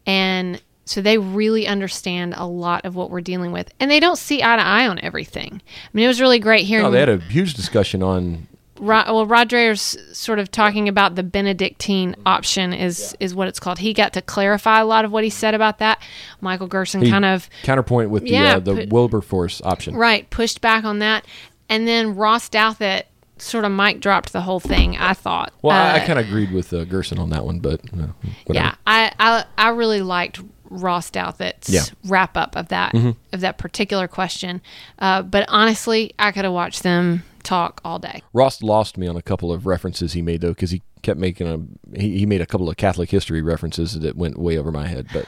And 0.07 0.63
so 0.85 1.03
they 1.03 1.19
really 1.19 1.67
understand 1.67 2.35
a 2.37 2.47
lot 2.47 2.85
of 2.85 2.95
what 2.95 3.11
we're 3.11 3.21
dealing 3.21 3.51
with. 3.51 3.73
And 3.81 3.91
they 3.91 3.99
don't 3.99 4.17
see 4.17 4.43
eye 4.43 4.57
to 4.57 4.63
eye 4.63 4.87
on 4.87 5.01
everything. 5.01 5.61
I 5.67 5.89
mean, 5.93 6.05
it 6.05 6.09
was 6.09 6.21
really 6.21 6.39
great 6.39 6.65
hearing 6.65 6.87
Oh, 6.87 6.91
they 6.93 7.01
had 7.01 7.09
a 7.09 7.19
huge 7.19 7.55
discussion 7.55 8.03
on. 8.03 8.47
Ro- 8.79 9.05
well, 9.07 9.27
Rod 9.27 9.49
Dreher's 9.49 9.97
sort 10.17 10.39
of 10.39 10.51
talking 10.51 10.89
about 10.89 11.15
the 11.15 11.23
Benedictine 11.23 12.15
option 12.27 12.73
is 12.73 13.17
is 13.21 13.35
what 13.35 13.49
it's 13.49 13.59
called. 13.61 13.79
He 13.79 13.93
got 13.93 14.13
to 14.15 14.23
clarify 14.23 14.81
a 14.81 14.85
lot 14.87 15.05
of 15.05 15.13
what 15.13 15.25
he 15.25 15.31
said 15.31 15.55
about 15.55 15.79
that. 15.79 16.01
Michael 16.41 16.67
Gerson 16.67 17.03
he- 17.03 17.11
kind 17.11 17.25
of 17.25 17.49
counterpoint 17.63 18.11
with 18.11 18.25
the 18.25 18.37
uh, 18.37 18.59
the 18.61 18.75
put- 18.75 18.89
Wilberforce 18.91 19.61
option. 19.65 19.95
right 19.97 20.29
pushed 20.31 20.61
back 20.61 20.85
on 20.85 20.99
that, 21.01 21.25
and 21.69 21.87
then 21.89 22.15
Ross 22.17 22.49
Douthat 22.49 23.05
sort 23.39 23.65
of 23.67 23.73
mic 23.73 24.01
dropped 24.01 24.33
the 24.33 24.41
whole 24.43 24.61
thing. 24.61 24.97
I 24.97 25.13
thought. 25.13 25.53
Well, 25.63 25.77
I, 25.77 25.99
I 25.99 26.03
Uh, 26.03 26.07
kind 26.07 26.19
of 26.19 26.27
agreed 26.27 26.53
with 26.53 26.73
uh, 26.73 26.85
Gerson 26.85 27.19
on 27.19 27.31
that 27.31 27.45
one, 27.45 27.59
but 27.61 27.81
uh, 27.99 28.07
yeah, 28.49 28.75
I, 28.87 29.13
I 29.19 29.45
I 29.59 29.69
really 29.71 30.01
liked 30.03 30.41
Ross 30.69 31.11
Douthat's 31.11 31.69
Yeah. 31.69 31.81
Mm-hmm. 31.81 32.09
wrap 32.09 32.37
up 32.37 32.57
of 32.57 32.69
that 32.69 32.95
of 32.95 33.41
that 33.41 33.57
particular 33.59 34.09
question. 34.09 34.61
Uh, 34.99 35.23
but 35.23 35.45
honestly, 35.49 36.13
I 36.19 36.33
could 36.33 36.45
have 36.45 36.53
watched 36.53 36.83
them 36.83 37.23
talk 37.47 37.81
all 37.85 37.99
day. 37.99 38.23
Ross 38.33 38.63
lost 38.63 38.99
me 38.99 39.07
on 39.07 39.17
a 39.17 39.23
couple 39.23 39.53
of 39.53 39.67
references 39.67 40.13
he 40.13 40.23
made 40.23 40.41
though, 40.41 40.51
because 40.51 40.71
he 40.71 40.83
kept 41.03 41.19
making 41.19 41.47
a 41.47 41.99
he, 41.99 42.19
he 42.19 42.27
made 42.27 42.41
a 42.41 42.47
couple 42.47 42.69
of 42.69 42.77
Catholic 42.77 43.11
history 43.11 43.41
references 43.43 43.99
that 44.01 44.17
went 44.17 44.39
way 44.39 44.59
over 44.59 44.71
my 44.73 44.87
head, 44.87 45.09
but. 45.13 45.27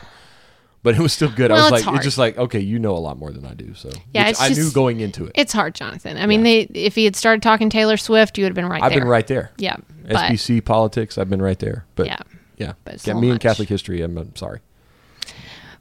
But 0.80 0.94
it 0.94 1.00
was 1.00 1.12
still 1.12 1.28
good. 1.28 1.50
Well, 1.50 1.60
I 1.60 1.64
was 1.64 1.72
like, 1.72 1.82
hard. 1.82 1.96
it's 1.96 2.04
just 2.04 2.18
like, 2.18 2.38
okay, 2.38 2.60
you 2.60 2.78
know 2.78 2.96
a 2.96 2.98
lot 2.98 3.18
more 3.18 3.32
than 3.32 3.44
I 3.44 3.52
do. 3.52 3.74
So 3.74 3.90
Yeah, 4.14 4.32
I 4.38 4.50
knew 4.50 4.70
going 4.70 5.00
into 5.00 5.26
it. 5.26 5.32
It's 5.34 5.52
hard, 5.52 5.74
Jonathan. 5.74 6.16
I 6.16 6.26
mean, 6.26 6.44
they 6.44 6.60
if 6.72 6.94
he 6.94 7.04
had 7.04 7.16
started 7.16 7.42
talking 7.42 7.68
Taylor 7.68 7.96
Swift, 7.96 8.38
you 8.38 8.44
would 8.44 8.50
have 8.50 8.54
been 8.54 8.68
right 8.68 8.80
I've 8.80 8.92
there. 8.92 9.00
been 9.00 9.08
right 9.08 9.26
there. 9.26 9.50
Yeah, 9.58 9.76
but 10.04 10.30
SBC 10.30 10.64
politics, 10.64 11.18
I've 11.18 11.28
been 11.28 11.42
right 11.42 11.58
there. 11.58 11.84
But 11.96 12.06
yeah, 12.06 12.18
yeah, 12.58 12.72
but 12.84 12.94
it's 12.94 13.06
Yeah, 13.06 13.14
me 13.14 13.22
little 13.22 13.32
and. 13.32 13.40
Catholic 13.40 13.68
history. 13.68 14.02
I'm, 14.02 14.16
I'm 14.16 14.36
sorry. 14.36 14.60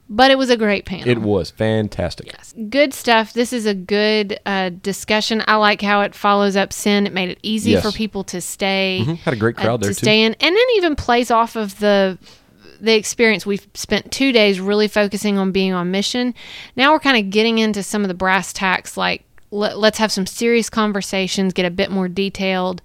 But 0.08 0.30
it 0.30 0.38
was 0.38 0.50
a 0.50 0.56
great 0.56 0.84
panel. 0.86 1.08
It 1.08 1.18
was 1.18 1.50
fantastic. 1.50 2.26
Yes. 2.28 2.54
Good 2.70 2.94
stuff. 2.94 3.32
This 3.32 3.52
is 3.52 3.66
a 3.66 3.74
good 3.74 4.38
uh, 4.46 4.70
discussion. 4.70 5.42
I 5.46 5.56
like 5.56 5.82
how 5.82 6.00
it 6.02 6.14
follows 6.14 6.56
up 6.56 6.72
sin. 6.72 7.06
It 7.06 7.12
made 7.12 7.28
it 7.30 7.38
easy 7.42 7.72
Yes. 7.72 7.82
for 7.82 7.92
people 7.92 8.24
to 8.24 8.40
stay. 8.40 9.02
Mhm. 9.04 9.18
Had 9.18 9.34
a 9.34 9.36
great 9.36 9.58
uh, 9.58 9.62
crowd 9.62 9.80
there 9.82 9.90
to 9.92 9.98
too. 9.98 10.04
stay 10.04 10.22
in, 10.22 10.34
and 10.40 10.56
then 10.56 10.66
even 10.76 10.96
plays 10.96 11.30
off 11.30 11.56
of 11.56 11.78
the 11.78 12.18
the 12.80 12.94
experience. 12.94 13.44
We've 13.44 13.66
spent 13.74 14.12
two 14.12 14.30
days 14.30 14.60
really 14.60 14.86
focusing 14.86 15.36
on 15.36 15.50
being 15.50 15.72
on 15.72 15.90
mission. 15.90 16.32
Now 16.76 16.92
we're 16.92 17.00
kind 17.00 17.16
of 17.24 17.30
getting 17.30 17.58
into 17.58 17.82
some 17.82 18.02
of 18.02 18.08
the 18.08 18.14
brass 18.14 18.52
tacks, 18.52 18.96
like 18.96 19.24
let, 19.50 19.78
let's 19.78 19.98
have 19.98 20.12
some 20.12 20.26
serious 20.26 20.68
conversations, 20.70 21.52
get 21.52 21.64
a 21.66 21.70
bit 21.70 21.90
more 21.90 22.08
detailed. 22.08 22.82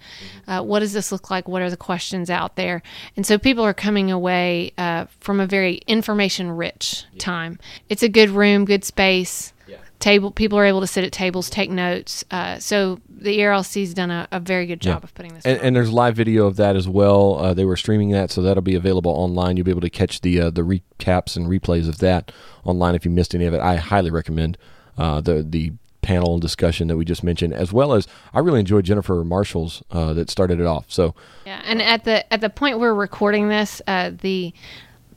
Uh, 0.47 0.61
what 0.61 0.79
does 0.79 0.93
this 0.93 1.11
look 1.11 1.29
like? 1.29 1.47
What 1.47 1.61
are 1.61 1.69
the 1.69 1.77
questions 1.77 2.29
out 2.29 2.55
there? 2.55 2.81
And 3.15 3.25
so 3.25 3.37
people 3.37 3.63
are 3.63 3.73
coming 3.73 4.11
away 4.11 4.71
uh, 4.77 5.05
from 5.19 5.39
a 5.39 5.45
very 5.47 5.75
information 5.87 6.51
rich 6.51 7.05
time. 7.17 7.59
It's 7.89 8.03
a 8.03 8.09
good 8.09 8.29
room, 8.29 8.65
good 8.65 8.83
space 8.83 9.51
table 9.99 10.31
people 10.31 10.59
are 10.59 10.65
able 10.65 10.81
to 10.81 10.87
sit 10.87 11.05
at 11.05 11.13
tables 11.13 11.49
take 11.49 11.69
notes 11.69 12.25
uh, 12.29 12.59
so 12.59 12.99
the 13.07 13.39
ERLC's 13.39 13.93
done 13.93 14.11
a, 14.11 14.27
a 14.33 14.39
very 14.41 14.65
good 14.65 14.81
job 14.81 14.99
Yeah. 15.01 15.03
of 15.05 15.13
putting 15.15 15.33
this 15.33 15.45
And, 15.45 15.61
and 15.61 15.73
there's 15.73 15.93
live 15.93 16.13
video 16.13 16.45
of 16.45 16.57
that 16.57 16.75
as 16.75 16.89
well. 16.89 17.37
Uh, 17.39 17.53
they 17.53 17.63
were 17.63 17.77
streaming 17.77 18.09
that, 18.09 18.29
so 18.29 18.41
that'll 18.41 18.61
be 18.63 18.75
available 18.75 19.11
online. 19.11 19.55
You'll 19.55 19.63
be 19.63 19.71
able 19.71 19.79
to 19.79 19.89
catch 19.89 20.19
the 20.19 20.41
uh, 20.41 20.49
the 20.49 20.63
recaps 20.63 21.37
and 21.37 21.47
replays 21.47 21.87
of 21.87 21.99
that 21.99 22.33
online 22.65 22.95
if 22.95 23.05
you 23.05 23.11
missed 23.11 23.33
any 23.33 23.45
of 23.45 23.53
it. 23.53 23.61
I 23.61 23.77
highly 23.77 24.11
recommend 24.11 24.57
uh, 24.97 25.21
the 25.21 25.41
the 25.41 25.71
panel 26.03 26.33
and 26.33 26.41
discussion 26.41 26.87
that 26.89 26.97
we 26.97 27.05
just 27.05 27.23
mentioned, 27.23 27.53
as 27.53 27.73
well 27.73 27.93
as 27.93 28.07
I 28.33 28.39
really 28.39 28.59
enjoyed 28.59 28.85
Jennifer 28.85 29.23
Marshall's 29.23 29.81
uh, 29.89 30.13
that 30.13 30.29
started 30.29 30.59
it 30.59 30.65
off. 30.67 30.85
So 30.89 31.15
yeah 31.45 31.61
and 31.65 31.81
at 31.81 32.03
the 32.03 32.31
at 32.31 32.41
the 32.41 32.49
point 32.49 32.77
we're 32.79 32.93
recording 32.93 33.49
this 33.49 33.81
uh, 33.87 34.11
the 34.21 34.53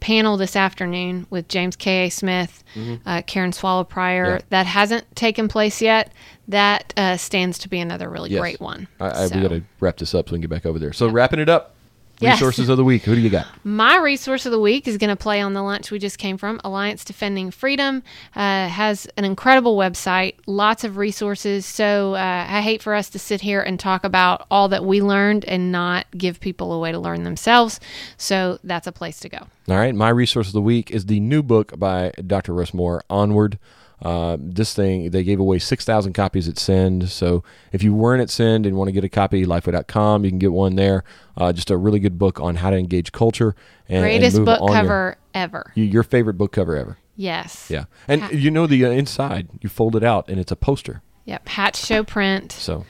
panel 0.01 0.37
this 0.37 0.55
afternoon 0.57 1.27
with 1.31 1.49
james 1.49 1.75
k.a 1.75 2.11
smith 2.11 2.63
uh, 3.07 3.23
karen 3.27 3.51
swallow 3.51 3.83
Prior 3.83 4.25
Mm-hmm. 4.27 4.35
Yeah. 4.37 4.43
that 4.51 4.67
hasn't 4.67 5.17
taken 5.17 5.49
place 5.49 5.81
yet 5.81 6.13
that 6.49 6.93
uh, 6.99 7.17
stands 7.17 7.59
to 7.61 7.69
be 7.71 7.81
another 7.81 8.11
really 8.11 8.31
yes. 8.31 8.41
great 8.41 8.61
one 8.61 8.87
I, 9.01 9.09
I, 9.09 9.27
So- 9.27 9.37
we 9.37 9.43
got 9.43 9.49
to 9.49 9.63
wrap 9.81 9.97
this 9.97 10.15
up 10.15 10.29
so 10.29 10.33
we 10.33 10.37
can 10.37 10.43
get 10.43 10.51
back 10.51 10.67
over 10.67 10.79
there. 10.79 10.93
So 10.93 11.09
wrapping 11.09 11.41
it 11.41 11.49
up. 11.49 11.76
Yes. 12.19 12.41
Resources 12.41 12.69
of 12.69 12.79
the 12.79 12.85
week. 12.85 13.03
Who 13.03 13.15
do 13.15 13.21
you 13.21 13.29
got? 13.29 13.47
My 13.63 13.99
resource 13.99 14.47
of 14.47 14.53
the 14.53 14.59
week 14.59 14.89
is 14.89 14.97
going 14.97 15.11
to 15.11 15.17
play 15.17 15.41
on 15.41 15.53
the 15.53 15.63
lunch 15.63 15.91
we 15.91 15.99
just 15.99 16.19
came 16.19 16.39
from. 16.39 16.61
Alliance 16.65 17.05
Defending 17.05 17.51
Freedom 17.51 18.03
uh, 18.35 18.69
has 18.69 19.07
an 19.19 19.25
incredible 19.25 19.77
website, 19.77 20.37
lots 20.47 20.83
of 20.83 20.97
resources. 20.97 21.67
So 21.67 22.15
uh, 22.15 22.47
I 22.49 22.63
hate 22.63 22.83
for 22.83 22.95
us 22.95 23.11
to 23.11 23.19
sit 23.19 23.43
here 23.43 23.61
and 23.61 23.79
talk 23.79 24.05
about 24.05 24.47
all 24.51 24.69
that 24.69 24.85
we 24.85 25.03
learned 25.03 25.45
and 25.45 25.71
not 25.71 26.07
give 26.17 26.41
people 26.41 26.73
a 26.73 26.79
way 26.79 26.91
to 26.91 26.99
learn 26.99 27.25
themselves. 27.25 27.81
So 28.17 28.59
that's 28.65 28.87
a 28.87 28.93
place 28.93 29.21
to 29.21 29.29
go. 29.29 29.39
All 29.69 29.77
right, 29.77 29.95
my 29.95 30.09
resource 30.09 30.47
of 30.47 30.53
the 30.55 30.63
week 30.63 30.91
is 30.91 31.07
the 31.07 31.21
new 31.21 31.43
book 31.43 31.79
by 31.79 32.13
Dr. 32.27 32.55
Russ 32.55 32.73
Moore, 32.73 33.03
Onward. 33.11 33.59
Uh, 34.03 34.37
this 34.39 34.75
thing, 34.75 35.11
they 35.11 35.25
gave 35.25 35.41
away 35.41 35.59
6,000 35.59 36.13
copies 36.13 36.49
at 36.49 36.59
Send. 36.59 37.09
So 37.09 37.43
if 37.73 37.83
you 37.83 37.95
weren't 37.95 38.21
at 38.23 38.29
Send 38.31 38.67
and 38.67 38.77
want 38.77 38.89
to 38.89 38.93
get 38.93 39.05
a 39.05 39.09
copy, 39.09 39.45
lifeway.com, 39.47 40.25
you 40.25 40.31
can 40.31 40.39
get 40.39 40.53
one 40.53 40.77
there. 40.77 41.03
Uh, 41.37 41.53
just 41.53 41.71
a 41.71 41.77
really 41.77 41.99
good 41.99 42.19
book 42.19 42.39
on 42.41 42.57
how 42.57 42.71
to 42.71 42.77
engage 42.77 43.13
culture. 43.13 43.57
And, 43.89 43.99
and 43.99 44.05
Greatest 44.05 44.37
move 44.37 44.47
book 44.47 44.61
on 44.61 44.69
your- 44.69 44.77
cover 44.77 45.17
ever. 45.35 45.73
your 45.75 46.03
favorite 46.03 46.35
book 46.35 46.53
cover 46.53 46.77
ever. 46.77 46.99
Yes. 47.17 47.69
Yeah. 47.71 47.85
And 48.07 48.21
Ha- 48.23 48.31
you 48.33 48.51
know 48.51 48.67
the 48.67 48.85
uh, 48.85 48.91
inside, 48.91 49.49
you 49.63 49.71
fold 49.71 49.97
it 49.97 50.05
out 50.05 50.29
and 50.29 50.39
it's 50.39 50.53
a 50.53 50.57
poster. 50.57 51.01
Yep. 51.25 51.49
Hatch 51.49 51.77
Show 51.77 52.05
print. 52.05 52.53
So 52.53 52.85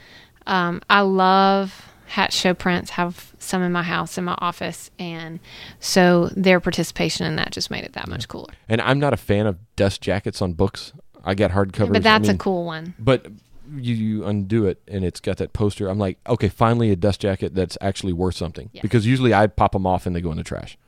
Um, 0.46 0.82
I 0.90 1.00
love 1.02 1.86
Hatch 2.06 2.32
Show 2.34 2.52
prints. 2.54 2.90
Have 2.90 3.32
some 3.46 3.62
in 3.62 3.72
my 3.72 3.82
house, 3.82 4.18
in 4.18 4.24
my 4.24 4.36
office, 4.38 4.90
and 4.98 5.40
so 5.80 6.30
their 6.36 6.60
participation 6.60 7.26
in 7.26 7.36
that 7.36 7.52
just 7.52 7.70
made 7.70 7.84
it 7.84 7.92
that 7.94 8.08
much 8.08 8.28
cooler. 8.28 8.52
And 8.68 8.80
I'm 8.80 8.98
not 8.98 9.12
a 9.12 9.16
fan 9.16 9.46
of 9.46 9.58
dust 9.76 10.00
jackets 10.00 10.42
on 10.42 10.52
books. 10.52 10.92
I 11.24 11.34
get 11.34 11.52
hardcovers. 11.52 11.92
But 11.92 12.02
that's 12.02 12.28
I 12.28 12.32
mean, 12.32 12.36
a 12.36 12.38
cool 12.38 12.64
one. 12.64 12.94
But 12.98 13.26
you, 13.74 13.94
you 13.94 14.24
undo 14.24 14.66
it 14.66 14.80
and 14.86 15.04
it's 15.04 15.20
got 15.20 15.38
that 15.38 15.52
poster. 15.52 15.88
I'm 15.88 15.98
like, 15.98 16.18
okay, 16.28 16.48
finally 16.48 16.90
a 16.90 16.96
dust 16.96 17.20
jacket 17.20 17.54
that's 17.54 17.76
actually 17.80 18.12
worth 18.12 18.36
something. 18.36 18.70
Yes. 18.72 18.82
Because 18.82 19.06
usually 19.06 19.34
I 19.34 19.46
pop 19.46 19.72
them 19.72 19.86
off 19.86 20.06
and 20.06 20.14
they 20.14 20.20
go 20.20 20.30
in 20.30 20.36
the 20.36 20.44
trash. 20.44 20.78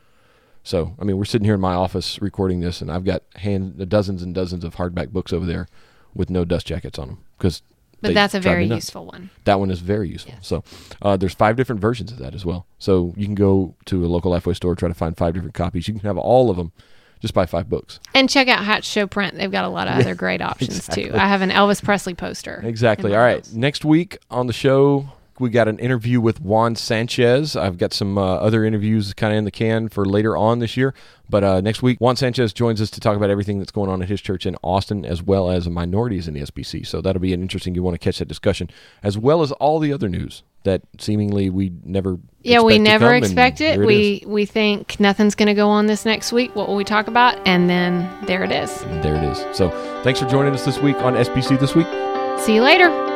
So 0.62 0.94
I 0.98 1.04
mean, 1.04 1.16
we're 1.16 1.24
sitting 1.24 1.44
here 1.44 1.54
in 1.54 1.60
my 1.60 1.74
office 1.74 2.20
recording 2.20 2.60
this, 2.60 2.82
and 2.82 2.90
I've 2.90 3.04
got 3.04 3.22
hand 3.36 3.88
dozens 3.88 4.22
and 4.22 4.34
dozens 4.34 4.64
of 4.64 4.76
hardback 4.76 5.10
books 5.10 5.32
over 5.32 5.46
there 5.46 5.66
with 6.14 6.30
no 6.30 6.44
dust 6.44 6.66
jackets 6.66 6.98
on 6.98 7.08
them 7.08 7.24
because. 7.38 7.62
But 8.00 8.14
that's 8.14 8.34
a 8.34 8.40
very 8.40 8.64
useful 8.66 9.06
one. 9.06 9.30
That 9.44 9.58
one 9.58 9.70
is 9.70 9.80
very 9.80 10.08
useful. 10.08 10.34
So 10.40 10.62
uh, 11.02 11.16
there's 11.16 11.34
five 11.34 11.56
different 11.56 11.80
versions 11.80 12.12
of 12.12 12.18
that 12.18 12.34
as 12.34 12.44
well. 12.44 12.66
So 12.78 13.12
you 13.16 13.24
can 13.26 13.34
go 13.34 13.74
to 13.86 14.04
a 14.04 14.08
local 14.08 14.32
Lifeway 14.32 14.54
store, 14.54 14.74
try 14.74 14.88
to 14.88 14.94
find 14.94 15.16
five 15.16 15.34
different 15.34 15.54
copies. 15.54 15.88
You 15.88 15.94
can 15.94 16.02
have 16.02 16.18
all 16.18 16.50
of 16.50 16.56
them. 16.56 16.72
Just 17.20 17.34
buy 17.34 17.46
five 17.46 17.68
books. 17.68 17.98
And 18.14 18.30
check 18.30 18.46
out 18.46 18.64
Hatch 18.64 18.84
Show 18.84 19.08
Print. 19.08 19.34
They've 19.34 19.50
got 19.50 19.64
a 19.64 19.68
lot 19.68 19.88
of 19.88 19.94
other 19.94 20.14
great 20.14 20.40
options 20.42 20.76
exactly. 20.76 21.06
too. 21.06 21.14
I 21.14 21.26
have 21.26 21.42
an 21.42 21.50
Elvis 21.50 21.82
Presley 21.82 22.14
poster. 22.14 22.62
Exactly. 22.64 23.12
All 23.12 23.20
right. 23.20 23.38
house. 23.38 23.52
Next 23.52 23.84
week 23.84 24.18
on 24.30 24.46
the 24.46 24.52
show, 24.52 25.10
we 25.40 25.50
got 25.50 25.68
an 25.68 25.78
interview 25.78 26.20
with 26.20 26.40
Juan 26.40 26.76
Sanchez. 26.76 27.56
I've 27.56 27.78
got 27.78 27.92
some 27.92 28.18
uh, 28.18 28.36
other 28.36 28.64
interviews 28.64 29.14
kind 29.14 29.32
of 29.32 29.38
in 29.38 29.44
the 29.44 29.50
can 29.50 29.88
for 29.88 30.04
later 30.04 30.36
on 30.36 30.58
this 30.58 30.76
year. 30.76 30.94
But 31.30 31.44
uh, 31.44 31.60
next 31.60 31.82
week, 31.82 32.00
Juan 32.00 32.16
Sanchez 32.16 32.52
joins 32.52 32.80
us 32.80 32.90
to 32.90 33.00
talk 33.00 33.16
about 33.16 33.28
everything 33.30 33.58
that's 33.58 33.70
going 33.70 33.90
on 33.90 34.00
at 34.02 34.08
his 34.08 34.20
church 34.20 34.46
in 34.46 34.56
Austin, 34.62 35.04
as 35.04 35.22
well 35.22 35.50
as 35.50 35.68
minorities 35.68 36.26
in 36.26 36.34
the 36.34 36.40
SBC. 36.40 36.86
So 36.86 37.00
that'll 37.00 37.20
be 37.20 37.34
an 37.34 37.42
interesting. 37.42 37.74
You 37.74 37.82
want 37.82 37.94
to 37.94 37.98
catch 37.98 38.18
that 38.18 38.28
discussion, 38.28 38.70
as 39.02 39.18
well 39.18 39.42
as 39.42 39.52
all 39.52 39.78
the 39.78 39.92
other 39.92 40.08
news 40.08 40.42
that 40.64 40.82
seemingly 40.98 41.50
we 41.50 41.72
never. 41.84 42.18
Yeah, 42.42 42.62
we 42.62 42.78
never 42.78 43.14
expect 43.14 43.60
it. 43.60 43.78
is. 43.78 43.86
we 43.86 44.24
we 44.26 44.46
think 44.46 44.98
nothing's 44.98 45.34
going 45.34 45.48
to 45.48 45.54
go 45.54 45.68
on 45.68 45.86
this 45.86 46.04
next 46.04 46.32
week. 46.32 46.56
What 46.56 46.68
will 46.68 46.76
we 46.76 46.84
talk 46.84 47.08
about? 47.08 47.38
And 47.46 47.68
then 47.68 48.08
there 48.26 48.42
it 48.42 48.52
is. 48.52 48.82
And 48.82 49.04
there 49.04 49.16
it 49.16 49.24
is. 49.24 49.56
So 49.56 49.70
thanks 50.02 50.20
for 50.20 50.26
joining 50.26 50.54
us 50.54 50.64
this 50.64 50.78
week 50.78 50.96
on 50.96 51.14
SBC 51.14 51.60
this 51.60 51.74
week. 51.74 51.88
See 52.40 52.54
you 52.54 52.62
later. 52.62 53.07